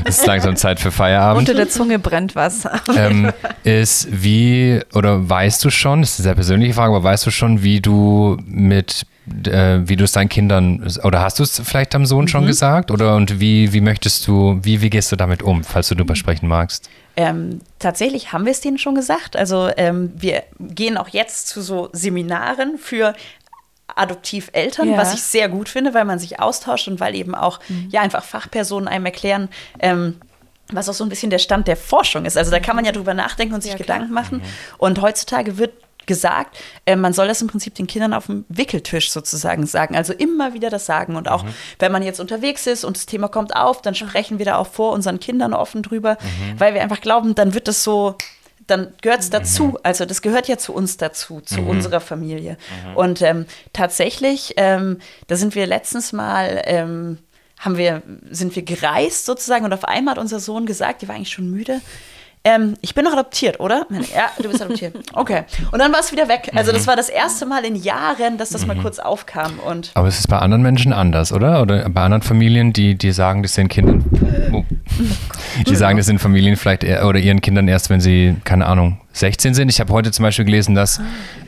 [0.06, 1.40] Es ist langsam Zeit für Feierabend.
[1.40, 2.66] Unter der Zunge brennt was.
[2.96, 3.34] ähm,
[3.66, 7.32] ist wie, oder weißt du schon, das ist eine sehr persönliche Frage, aber weißt du
[7.32, 12.06] schon, wie du mit, wie du es deinen Kindern, oder hast du es vielleicht deinem
[12.06, 12.92] Sohn schon gesagt?
[12.92, 16.16] Oder und wie, wie möchtest du, wie, wie gehst du damit um, falls du darüber
[16.16, 16.90] sprechen magst?
[17.16, 19.36] Ähm, tatsächlich haben wir es denen schon gesagt.
[19.38, 23.14] Also ähm, wir gehen auch jetzt zu so Seminaren für
[23.96, 24.98] Adoptiveltern, Ja.
[24.98, 27.60] was ich sehr gut finde, weil man sich austauscht und weil eben auch
[27.90, 30.16] ja einfach Fachpersonen einem erklären, ähm,
[30.72, 32.38] was auch so ein bisschen der Stand der Forschung ist.
[32.38, 33.78] Also da kann man ja drüber nachdenken und sich Ja.
[33.78, 34.42] Gedanken machen.
[34.78, 35.74] Und heutzutage wird
[36.06, 39.96] gesagt, äh, man soll das im Prinzip den Kindern auf dem Wickeltisch sozusagen sagen.
[39.96, 41.16] Also immer wieder das sagen.
[41.16, 41.46] Und auch
[41.80, 44.68] wenn man jetzt unterwegs ist und das Thema kommt auf, dann sprechen wir da auch
[44.68, 46.18] vor unseren Kindern offen drüber,
[46.58, 48.16] weil wir einfach glauben, dann wird das so,
[48.68, 49.78] dann gehört es dazu.
[49.84, 52.58] Also das gehört ja zu uns dazu, zu unserer Familie.
[52.96, 57.18] Und ähm, tatsächlich, ähm, da sind wir letztens mal, ähm,
[57.60, 61.16] haben wir, sind wir gereist sozusagen und auf einmal hat unser Sohn gesagt, die war
[61.16, 61.82] eigentlich schon müde.
[62.46, 63.88] Ähm, ich bin noch adoptiert, oder?
[63.90, 64.96] Ja, du bist adoptiert.
[65.14, 65.44] Okay.
[65.72, 66.50] Und dann war es wieder weg.
[66.56, 69.60] Also das war das erste Mal in Jahren, dass das mal kurz aufkam.
[69.60, 71.62] Und Aber es ist bei anderen Menschen anders, oder?
[71.62, 74.04] Oder bei anderen Familien, die, die sagen, das sind Kinder,
[74.52, 74.64] oh.
[75.68, 79.00] die sagen, das sind Familien vielleicht eher, oder ihren Kindern erst, wenn sie, keine Ahnung,
[79.14, 79.70] 16 sind.
[79.70, 81.00] Ich habe heute zum Beispiel gelesen, dass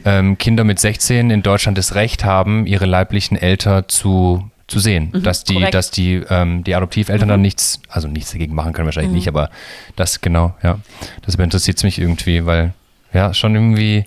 [0.06, 5.12] ähm, Kinder mit 16 in Deutschland das Recht haben, ihre leiblichen Eltern zu zu sehen,
[5.24, 5.74] dass die, korrekt.
[5.76, 9.50] dass die, ähm, die Adoptiveltern dann nichts, also nichts dagegen machen können wahrscheinlich nicht, aber
[9.96, 10.80] das genau, ja,
[11.24, 12.74] das interessiert mich irgendwie, weil
[13.14, 14.06] ja schon irgendwie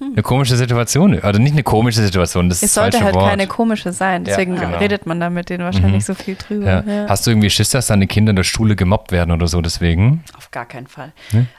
[0.00, 3.30] eine komische Situation, also nicht eine komische Situation, das ist Es das sollte halt Wort.
[3.30, 4.24] keine komische sein.
[4.24, 4.76] Ja, Deswegen genau.
[4.78, 6.66] redet man da mit denen wahrscheinlich so viel drüber.
[6.66, 6.84] Ja.
[6.86, 7.06] Ja.
[7.08, 10.22] Hast du irgendwie Schiss, dass deine Kinder in der Schule gemobbt werden oder so deswegen?
[10.36, 11.12] auf gar keinen Fall.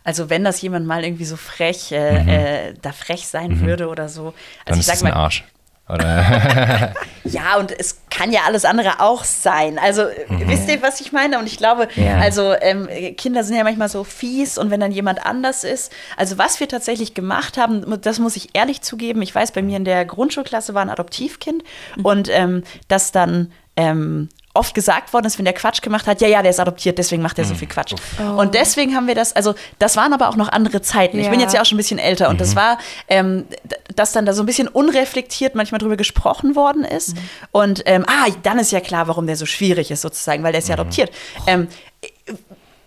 [0.03, 4.09] Also wenn das jemand mal irgendwie so frech, äh, äh, da frech sein würde oder
[4.09, 4.33] so.
[4.65, 5.43] Dann Also ich ist sag das ein mal, Arsch.
[5.89, 6.93] Oder?
[7.27, 9.79] Ja, und es kann ja alles andere auch sein.
[9.79, 11.39] Also, äh, wisst ihr, was ich meine?
[11.39, 12.19] Und ich glaube, Ja.
[12.19, 12.87] also ähm,
[13.17, 15.91] Kinder sind ja manchmal so fies und wenn dann jemand anders ist.
[16.17, 19.23] Also, was wir tatsächlich gemacht haben, das muss ich ehrlich zugeben.
[19.23, 21.63] Ich weiß, bei mir in der Grundschulklasse war ein Adoptivkind
[22.03, 23.51] und ähm, das dann.
[23.75, 26.97] Ähm, oft gesagt worden ist, wenn der Quatsch gemacht hat, ja, ja, der ist adoptiert,
[26.97, 27.93] deswegen macht er so viel Quatsch.
[28.37, 31.19] Und deswegen haben wir das, also das waren aber auch noch andere Zeiten.
[31.19, 31.45] Ich bin Ja.
[31.45, 32.77] jetzt ja auch schon ein bisschen älter und das war,
[33.07, 33.45] ähm,
[33.95, 37.15] dass dann da so ein bisschen unreflektiert manchmal drüber gesprochen worden ist.
[37.51, 40.59] Und ähm, ah, dann ist ja klar, warum der so schwierig ist sozusagen, weil der
[40.59, 41.11] ist ja adoptiert.
[41.47, 41.67] Ähm,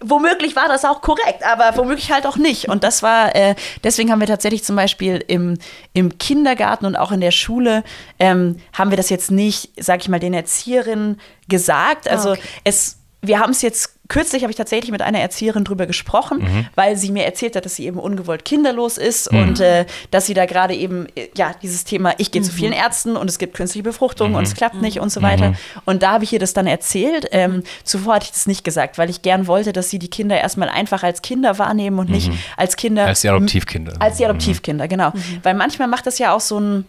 [0.00, 2.68] Womöglich war das auch korrekt, aber womöglich halt auch nicht.
[2.68, 5.58] Und das war, äh, deswegen haben wir tatsächlich zum Beispiel im,
[5.92, 7.82] im Kindergarten und auch in der Schule,
[8.18, 12.08] ähm, haben wir das jetzt nicht, sag ich mal, den Erzieherinnen gesagt.
[12.08, 12.40] Also okay.
[12.64, 16.96] es, wir haben es jetzt, kürzlich habe ich tatsächlich mit einer Erzieherin drüber gesprochen, weil
[16.96, 20.46] sie mir erzählt hat, dass sie eben ungewollt kinderlos ist und äh, dass sie da
[20.46, 23.82] gerade eben, äh, ja, dieses Thema, ich gehe zu vielen Ärzten und es gibt künstliche
[23.82, 25.54] Befruchtung und es klappt nicht und so weiter.
[25.84, 27.26] Und da habe ich ihr das dann erzählt.
[27.32, 30.40] Ähm, zuvor hatte ich das nicht gesagt, weil ich gern wollte, dass sie die Kinder
[30.40, 33.06] erstmal einfach als Kinder wahrnehmen und nicht als Kinder.
[33.06, 33.94] Als die Adoptivkinder.
[33.98, 35.12] Als die Adoptivkinder, genau.
[35.42, 36.86] Weil manchmal macht das ja auch so ein,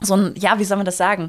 [0.00, 1.28] so ein, ja, wie soll man das sagen?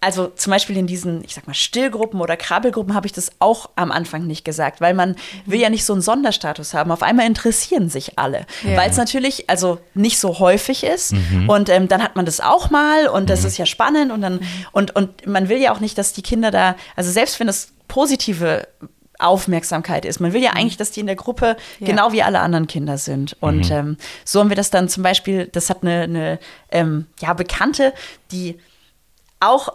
[0.00, 3.70] Also zum Beispiel in diesen, ich sag mal, Stillgruppen oder Krabbelgruppen habe ich das auch
[3.74, 6.92] am Anfang nicht gesagt, weil man will ja nicht so einen Sonderstatus haben.
[6.92, 8.76] Auf einmal interessieren sich alle, Ja.
[8.76, 11.14] weil es natürlich also nicht so häufig ist.
[11.48, 14.40] Und ähm, dann hat man das auch mal und das ist ja spannend und dann
[14.70, 17.72] und und man will ja auch nicht, dass die Kinder da, also selbst wenn es
[17.88, 18.68] positive
[19.18, 20.20] Aufmerksamkeit ist.
[20.20, 21.86] Man will ja eigentlich, dass die in der Gruppe Ja.
[21.88, 23.36] genau wie alle anderen Kinder sind.
[23.40, 26.38] Und ähm, so haben wir das dann zum Beispiel, das hat eine, eine
[26.70, 27.92] ähm, ja, Bekannte,
[28.30, 28.58] die
[29.40, 29.74] auch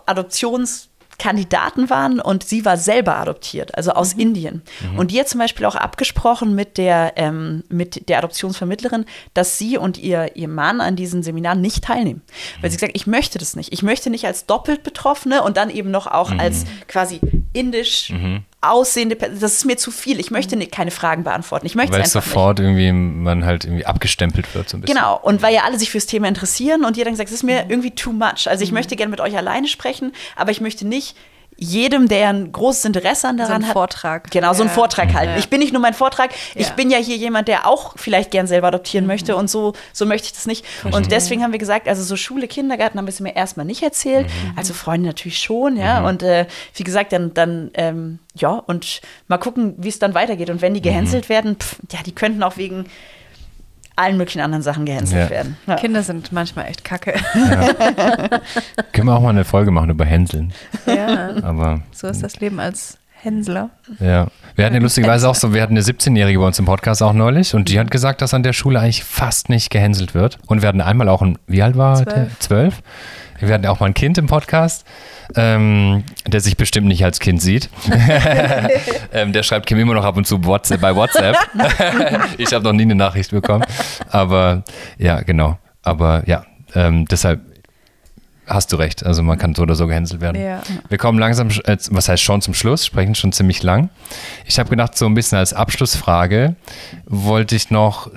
[1.19, 4.61] Kandidaten waren und sie war selber adoptiert, also aus Indien.
[4.97, 9.77] Und die hat zum Beispiel auch abgesprochen mit der, ähm, mit der Adoptionsvermittlerin, dass sie
[9.77, 12.21] und ihr, ihr Mann an diesen Seminaren nicht teilnehmen.
[12.61, 13.71] Weil sie gesagt, ich möchte das nicht.
[13.71, 17.21] Ich möchte nicht als doppelt Betroffene und dann eben noch auch als quasi
[17.53, 18.11] indisch
[18.63, 19.39] aussehende, Person.
[19.39, 20.19] das ist mir zu viel.
[20.19, 21.65] Ich möchte nicht, keine Fragen beantworten.
[21.65, 22.33] Ich möchte Weil es einfach nicht.
[22.33, 24.95] sofort irgendwie man halt irgendwie abgestempelt wird so ein bisschen.
[24.95, 27.43] Genau, und weil ja alle sich fürs Thema interessieren und jeder dann gesagt, es ist
[27.43, 28.47] mir irgendwie too much.
[28.47, 31.15] Also ich möchte gerne mit euch alleine sprechen, aber ich möchte nicht
[31.57, 33.73] jedem, der ein großes Interesse an daran einen hat.
[33.73, 34.31] Vortrag.
[34.31, 34.75] Genau, so einen Ja.
[34.75, 35.33] Vortrag halten.
[35.33, 35.37] Ja.
[35.39, 36.73] Ich bin nicht nur mein Vortrag, ich Ja.
[36.73, 40.27] bin ja hier jemand, der auch vielleicht gern selber adoptieren möchte und so, so möchte
[40.27, 40.65] ich das nicht.
[40.83, 43.83] Und deswegen haben wir gesagt, also so Schule, Kindergarten haben wir es mir erstmal nicht
[43.83, 44.27] erzählt.
[44.55, 46.05] Also Freunde natürlich schon, ja.
[46.07, 50.49] Und äh, wie gesagt, dann, dann ähm, ja, und mal gucken, wie es dann weitergeht.
[50.49, 52.85] Und wenn die gehänselt werden, pff, ja, die könnten auch wegen
[53.95, 55.29] allen möglichen anderen Sachen gehänselt Ja.
[55.29, 55.57] werden.
[55.67, 55.75] Ja.
[55.75, 57.13] Kinder sind manchmal echt kacke.
[58.91, 60.53] Können wir auch mal eine Folge machen über Hänseln.
[60.85, 63.69] ja, Aber so ist das Leben als Hänsler.
[63.99, 64.27] ja.
[64.55, 67.13] Wir hatten ja lustigerweise auch so, wir hatten eine 17-Jährige bei uns im Podcast auch
[67.13, 70.37] neulich und die hat gesagt, dass an der Schule eigentlich fast nicht gehänselt wird.
[70.45, 72.13] Und wir hatten einmal auch ein, wie alt war der?
[72.13, 72.39] Zwölf.
[72.39, 72.81] Zwölf.
[73.39, 74.85] Wir hatten auch mal ein Kind im Podcast,
[75.35, 77.69] ähm, der sich bestimmt nicht als Kind sieht.
[79.13, 81.35] ähm, der schreibt Kim immer noch ab und zu WhatsApp, bei WhatsApp.
[82.37, 83.63] ich habe noch nie eine Nachricht bekommen.
[84.09, 84.63] Aber
[84.97, 85.57] ja, genau.
[85.81, 86.45] Aber ja,
[86.75, 87.41] ähm, deshalb
[88.47, 89.05] hast du recht.
[89.05, 90.41] Also man kann so oder so gehänselt werden.
[90.41, 90.61] Ja.
[90.89, 93.89] Wir kommen langsam, äh, was heißt schon zum Schluss, sprechen schon ziemlich lang.
[94.45, 96.55] Ich habe gedacht, so ein bisschen als Abschlussfrage
[97.05, 98.09] wollte ich noch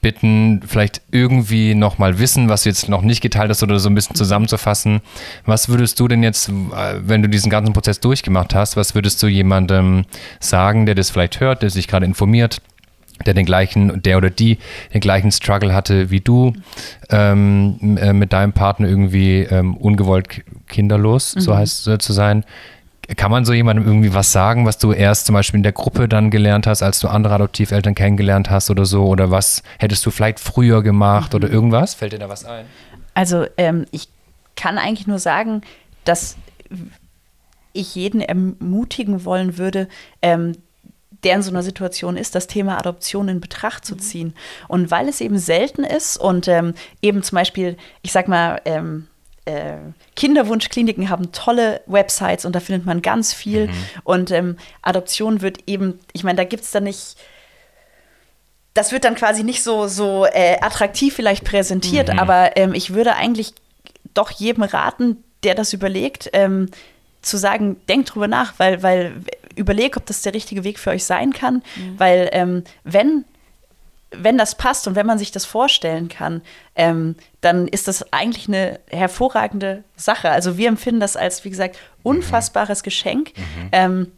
[0.00, 3.88] bitten, vielleicht irgendwie noch mal wissen, was du jetzt noch nicht geteilt hast oder so
[3.88, 5.00] ein bisschen zusammenzufassen.
[5.44, 6.52] Was würdest du denn jetzt, äh,
[7.00, 10.04] wenn du diesen ganzen Prozess durchgemacht hast, was würdest du jemandem
[10.40, 12.60] sagen, der das vielleicht hört, der sich gerade informiert,
[13.26, 14.58] der den gleichen, der oder die
[14.94, 16.52] den gleichen Struggle hatte wie du,
[17.10, 22.44] ähm, äh, mit deinem Partner irgendwie ähm, ungewollt kinderlos, so heißt es zu sein.
[23.16, 26.08] Kann man so jemandem irgendwie was sagen, was du erst zum Beispiel in der Gruppe
[26.08, 29.06] dann gelernt hast, als du andere Adoptiveltern kennengelernt hast oder so?
[29.06, 31.94] Oder was hättest du vielleicht früher gemacht oder irgendwas?
[31.94, 32.66] Fällt dir da was ein?
[33.14, 34.08] Also ähm, ich
[34.56, 35.62] kann eigentlich nur sagen,
[36.04, 36.36] dass
[37.72, 39.88] ich jeden ermutigen wollen würde,
[40.22, 40.52] ähm,
[41.24, 44.34] der in so einer Situation ist, das Thema Adoption in Betracht zu ziehen.
[44.68, 49.07] Und weil es eben selten ist und ähm, eben zum Beispiel, ich sag mal, ähm,
[49.48, 49.78] äh,
[50.16, 53.70] Kinderwunschkliniken haben tolle Websites und da findet man ganz viel.
[54.04, 57.16] Und ähm, Adoption wird eben, ich meine, da gibt es da nicht
[58.74, 63.16] das wird dann quasi nicht so, so äh, attraktiv vielleicht präsentiert, aber ähm, ich würde
[63.16, 63.52] eigentlich
[64.14, 66.68] doch jedem raten, der das überlegt, ähm,
[67.20, 69.14] zu sagen, denkt drüber nach, weil, weil
[69.56, 71.62] überleg, ob das der richtige Weg für euch sein kann,
[71.96, 73.24] weil ähm, wenn
[74.10, 76.42] wenn das passt und wenn man sich das vorstellen kann,
[76.76, 80.30] ähm, dann ist das eigentlich eine hervorragende Sache.
[80.30, 83.32] Also wir empfinden das als, wie gesagt, unfassbares Geschenk.
[83.72, 84.12] Ähm,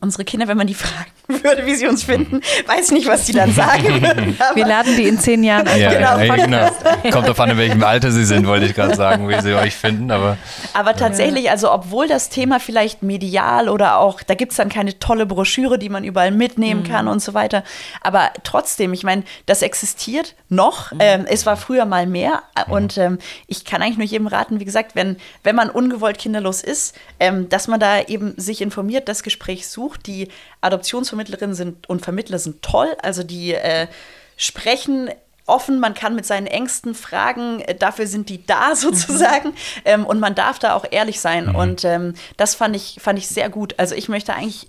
[0.00, 3.32] unsere Kinder, wenn man die fragen würde, wie sie uns finden, weiß nicht, was sie
[3.32, 4.38] dann sagen würden.
[4.54, 6.74] Wir laden die in zehn Jahren einfach genau, ey, Podcast.
[7.02, 7.14] genau.
[7.14, 10.10] Kommt davon, in welchem Alter sie sind, wollte ich gerade sagen, wie sie euch finden.
[10.10, 10.36] Aber
[10.74, 14.98] Aber tatsächlich, also obwohl das Thema vielleicht medial oder auch, da gibt es dann keine
[14.98, 17.64] tolle Broschüre, die man überall mitnehmen kann und so weiter.
[18.02, 20.92] Aber trotzdem, ich meine, das existiert noch.
[20.98, 22.42] Ähm, es war früher mal mehr.
[22.68, 26.62] Und ähm, ich kann eigentlich nur jedem raten, wie gesagt, wenn, wenn man ungewollt kinderlos
[26.62, 30.06] ist, ähm, dass man da eben sich informiert, das Gespräch sucht.
[30.06, 30.28] Die
[30.60, 32.88] Adoptionsvermittlerinnen sind und Vermittler sind toll.
[33.02, 33.88] Also die äh,
[34.36, 35.10] sprechen
[35.46, 39.52] offen, man kann mit seinen Ängsten fragen, äh, dafür sind die da sozusagen
[39.84, 43.28] ähm, und man darf da auch ehrlich sein und ähm, das fand ich, fand ich
[43.28, 43.74] sehr gut.
[43.78, 44.68] Also ich möchte eigentlich,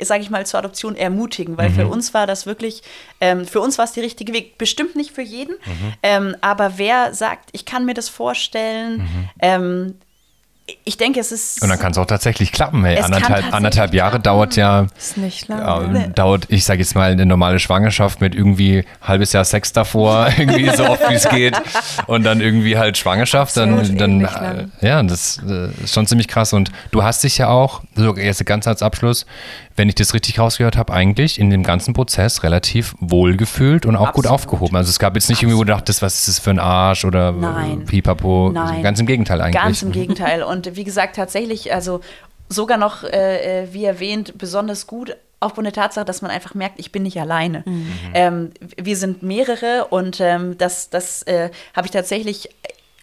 [0.00, 2.82] sage ich mal, zur Adoption ermutigen, weil für uns war das wirklich,
[3.20, 4.58] ähm, für uns war es der richtige Weg.
[4.58, 5.56] Bestimmt nicht für jeden,
[6.02, 9.08] ähm, aber wer sagt, ich kann mir das vorstellen,
[9.40, 9.94] ähm,
[10.84, 11.62] ich denke, es ist.
[11.62, 12.84] und dann kann es auch tatsächlich klappen.
[12.84, 14.22] Hey, anderthalb, anderthalb Jahre klappen.
[14.22, 15.58] dauert ja Ist nicht lang.
[15.58, 16.12] Ja, ne?
[16.14, 20.70] dauert, ich sage jetzt mal, eine normale Schwangerschaft mit irgendwie halbes Jahr Sex davor, irgendwie
[20.70, 21.60] so oft wie es geht
[22.06, 24.20] und dann irgendwie halt Schwangerschaft, dann, Absolut, dann
[24.80, 28.16] äh, ja, das äh, ist schon ziemlich krass und du hast dich ja auch, so
[28.16, 29.26] jetzt ganz als Abschluss,
[29.76, 33.96] wenn ich das richtig rausgehört habe, eigentlich in dem ganzen Prozess relativ wohl gefühlt und
[33.96, 34.30] auch gut Absolut.
[34.30, 34.76] aufgehoben.
[34.76, 37.04] Also es gab jetzt nicht irgendwie, wo du dachtest, was ist das für ein Arsch
[37.04, 37.84] oder äh, Nein.
[37.84, 38.50] Pipapo.
[38.52, 38.82] Nein.
[38.82, 39.62] Ganz im Gegenteil eigentlich.
[39.62, 40.42] Ganz im Gegenteil.
[40.42, 42.00] Und wie gesagt, tatsächlich, also
[42.48, 45.16] sogar noch, äh, äh, wie erwähnt, besonders gut.
[45.40, 47.64] Aufgrund der Tatsache, dass man einfach merkt, ich bin nicht alleine.
[48.14, 52.48] Ähm, wir sind mehrere und ähm, das, das äh, habe ich tatsächlich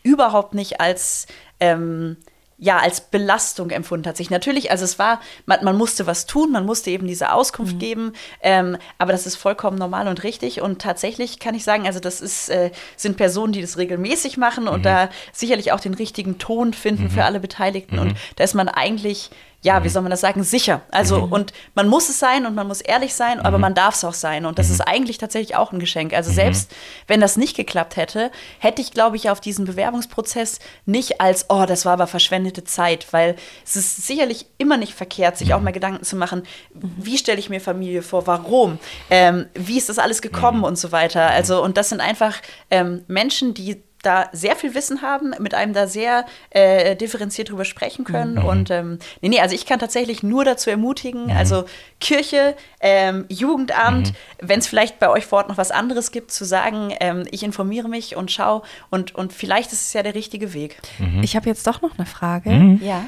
[0.04, 1.28] überhaupt nicht als
[1.60, 2.16] ähm,
[2.62, 4.30] ja, als Belastung empfunden hat sich.
[4.30, 7.80] Natürlich, also es war, man, man musste was tun, man musste eben diese Auskunft mhm.
[7.80, 10.62] geben, ähm, aber das ist vollkommen normal und richtig.
[10.62, 14.68] Und tatsächlich kann ich sagen, also das ist, äh, sind Personen, die das regelmäßig machen
[14.68, 14.84] und mhm.
[14.84, 17.12] da sicherlich auch den richtigen Ton finden mhm.
[17.12, 17.98] für alle Beteiligten.
[17.98, 18.18] Und mhm.
[18.36, 19.30] da ist man eigentlich
[19.62, 19.92] ja, wie mhm.
[19.92, 20.82] soll man das sagen, sicher.
[20.90, 21.34] Also, mhm.
[21.34, 23.62] und man muss es sein und man muss ehrlich sein, aber mhm.
[23.62, 24.46] man darf es auch sein.
[24.46, 24.74] Und das mhm.
[24.76, 26.14] ist eigentlich tatsächlich auch ein Geschenk.
[26.14, 26.36] Also, mhm.
[26.36, 26.72] selbst
[27.08, 31.66] wenn das nicht geklappt hätte, hätte ich, glaube ich, auf diesen Bewerbungsprozess nicht als, oh,
[31.66, 35.72] das war aber verschwendete Zeit, weil es ist sicherlich immer nicht verkehrt, sich auch mal
[35.72, 38.80] Gedanken zu machen, wie stelle ich mir Familie vor, warum,
[39.10, 41.28] ähm, wie ist das alles gekommen und so weiter.
[41.28, 42.38] Also, und das sind einfach
[42.72, 47.66] ähm, Menschen, die da sehr viel Wissen haben, mit einem da sehr äh, differenziert drüber
[47.66, 48.36] sprechen können.
[48.36, 48.46] Mhm.
[48.46, 51.38] Und ähm, nee, nee, also ich kann tatsächlich nur dazu ermutigen, mhm.
[51.38, 51.66] also
[52.00, 54.16] Kirche, ähm, Jugendamt, mhm.
[54.42, 57.44] wenn es vielleicht bei euch vor Ort noch was anderes gibt, zu sagen, ähm, ich
[57.44, 60.78] informiere mich und schaue und, und vielleicht ist es ja der richtige Weg.
[60.98, 61.22] Mhm.
[61.24, 62.50] Ich habe jetzt doch noch eine Frage.
[62.50, 62.82] Mhm.
[62.84, 63.06] Ja.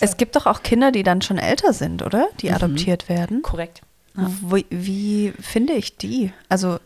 [0.00, 2.28] Es gibt doch auch Kinder, die dann schon älter sind, oder?
[2.40, 2.56] Die mhm.
[2.56, 3.40] adoptiert werden.
[3.40, 3.80] Korrekt.
[4.16, 4.30] Ja.
[4.42, 6.32] Wie, wie finde ich die?
[6.50, 6.78] Also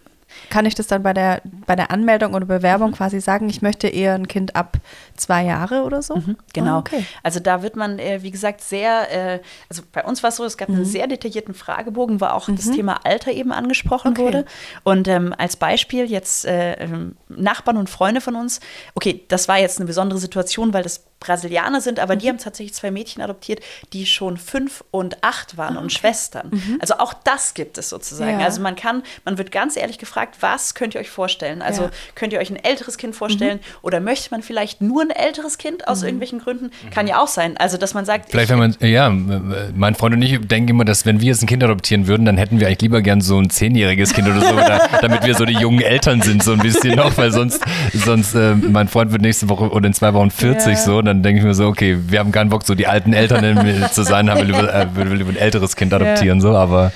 [0.51, 2.95] kann ich das dann bei der, bei der Anmeldung oder Bewerbung mhm.
[2.95, 4.79] quasi sagen, ich möchte eher ein Kind ab
[5.17, 6.17] zwei Jahre oder so?
[6.17, 6.77] Mhm, genau.
[6.77, 7.07] Oh, okay.
[7.23, 10.45] Also da wird man, äh, wie gesagt, sehr, äh, also bei uns war es so,
[10.45, 10.77] es gab mhm.
[10.77, 12.75] einen sehr detaillierten Fragebogen, wo auch das mhm.
[12.75, 14.23] Thema Alter eben angesprochen okay.
[14.23, 14.45] wurde.
[14.85, 18.61] Und ähm, als Beispiel jetzt äh, ähm, Nachbarn und Freunde von uns,
[18.95, 22.31] okay, das war jetzt eine besondere Situation, weil das Brasilianer sind, aber die mhm.
[22.31, 23.61] haben tatsächlich zwei Mädchen adoptiert,
[23.93, 25.83] die schon fünf und acht waren ah, okay.
[25.83, 26.51] und Schwestern.
[26.51, 26.79] Mhm.
[26.81, 28.39] Also auch das gibt es sozusagen.
[28.41, 28.45] Ja.
[28.45, 31.63] Also man kann, man wird ganz ehrlich gefragt, was könnt ihr euch vorstellen?
[31.63, 31.91] Also ja.
[32.15, 33.79] könnt ihr euch ein älteres Kind vorstellen mhm.
[33.83, 36.07] oder möchte man vielleicht nur ein älteres Kind aus mhm.
[36.07, 36.71] irgendwelchen Gründen?
[36.91, 37.57] Kann ja auch sein.
[37.57, 41.07] Also dass man sagt, vielleicht wenn man, ja, mein Freund und ich denken immer, dass
[41.07, 43.49] wenn wir jetzt ein Kind adoptieren würden, dann hätten wir eigentlich lieber gern so ein
[43.49, 46.95] zehnjähriges Kind oder so, oder, damit wir so die jungen Eltern sind so ein bisschen
[46.97, 47.63] noch, weil sonst,
[47.93, 50.77] sonst äh, mein Freund wird nächste Woche oder in zwei Wochen 40 ja.
[50.77, 53.91] so, dann denke ich mir so, okay, wir haben keinen Bock, so die alten Eltern
[53.93, 56.43] zu sein, haben wir lieber, äh, lieber ein älteres Kind adoptieren, ja.
[56.43, 56.93] so, aber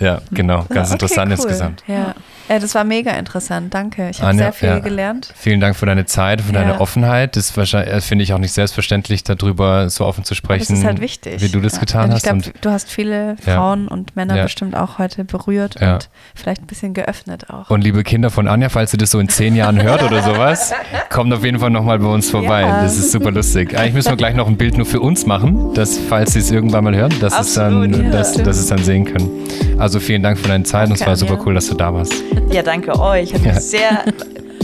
[0.00, 1.36] ja, genau, ganz okay, interessant cool.
[1.36, 1.82] insgesamt.
[1.86, 2.14] Ja.
[2.48, 3.74] Ja, das war mega interessant.
[3.74, 4.10] Danke.
[4.10, 4.78] Ich habe sehr viel ja.
[4.78, 5.32] gelernt.
[5.34, 6.60] Vielen Dank für deine Zeit, für ja.
[6.60, 7.36] deine Offenheit.
[7.36, 10.66] Das äh, finde ich auch nicht selbstverständlich, darüber so offen zu sprechen.
[10.68, 11.42] Das ist halt wichtig.
[11.42, 12.18] Wie du das getan hast.
[12.18, 16.66] Ich glaube, du hast viele Frauen und Männer bestimmt auch heute berührt und vielleicht ein
[16.66, 17.70] bisschen geöffnet auch.
[17.70, 20.72] Und liebe Kinder von Anja, falls ihr das so in zehn Jahren hört oder sowas,
[21.10, 22.62] kommt auf jeden Fall nochmal bei uns vorbei.
[22.62, 23.76] Das ist super lustig.
[23.76, 26.50] Eigentlich müssen wir gleich noch ein Bild nur für uns machen, dass, falls sie es
[26.50, 29.30] irgendwann mal hören, dass, Absolut, es dann, dass, dass es dann sehen können.
[29.78, 31.92] Also vielen Dank für deine Zeit Danke, und es war super cool, dass du da
[31.92, 32.14] warst.
[32.50, 33.34] Ja, danke euch.
[33.34, 33.52] Hat ja.
[33.52, 34.04] mich sehr,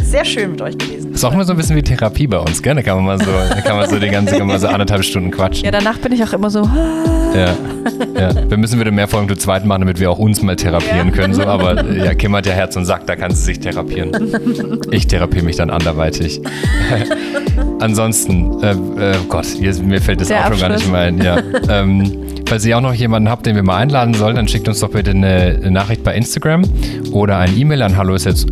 [0.03, 1.13] sehr schön mit euch gewesen.
[1.13, 2.75] Das ist auch immer so ein bisschen wie Therapie bei uns, gell?
[2.75, 5.31] Da kann man mal so, da kann man so die ganze, man so anderthalb Stunden
[5.31, 5.65] quatschen.
[5.65, 6.63] Ja, danach bin ich auch immer so.
[7.35, 7.55] Ja,
[8.15, 8.51] ja.
[8.51, 11.15] Wir müssen wieder mehr Folgen zu zweit machen, damit wir auch uns mal therapieren ja.
[11.15, 11.35] können.
[11.35, 11.43] So.
[11.45, 14.13] Aber ja, Kim hat ja Herz und Sack, da kann sie sich therapieren.
[14.91, 16.41] Ich therapiere mich dann anderweitig.
[17.81, 21.19] Ansonsten, äh, äh, Gott, hier, mir fällt das Der auch schon gar nicht mehr ein.
[21.19, 21.43] Ja.
[21.69, 24.81] Ähm, falls ihr auch noch jemanden habt, den wir mal einladen sollen, dann schickt uns
[24.81, 26.63] doch bitte eine, Nachricht bei Instagram
[27.13, 28.47] oder ein E-Mail an hallo ist jetzt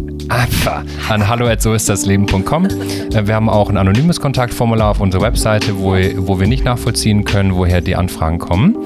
[1.09, 2.67] an hallo@soistdasleben.com.
[2.67, 7.25] Äh, wir haben auch ein anonymes Kontaktformular auf unserer Webseite, wo, wo wir nicht nachvollziehen
[7.25, 8.77] können, woher die Anfragen kommen.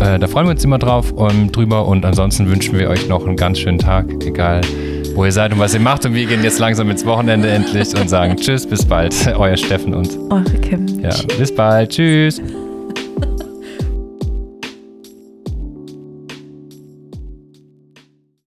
[0.00, 3.26] Äh, da freuen wir uns immer drauf und drüber und ansonsten wünschen wir euch noch
[3.26, 4.60] einen ganz schönen Tag, egal
[5.14, 6.04] wo ihr seid und was ihr macht.
[6.06, 9.14] Und wir gehen jetzt langsam ins Wochenende endlich und sagen Tschüss, bis bald.
[9.38, 10.86] Euer Steffen und eure Kim.
[11.00, 11.90] Ja, bis bald.
[11.90, 12.40] Tschüss.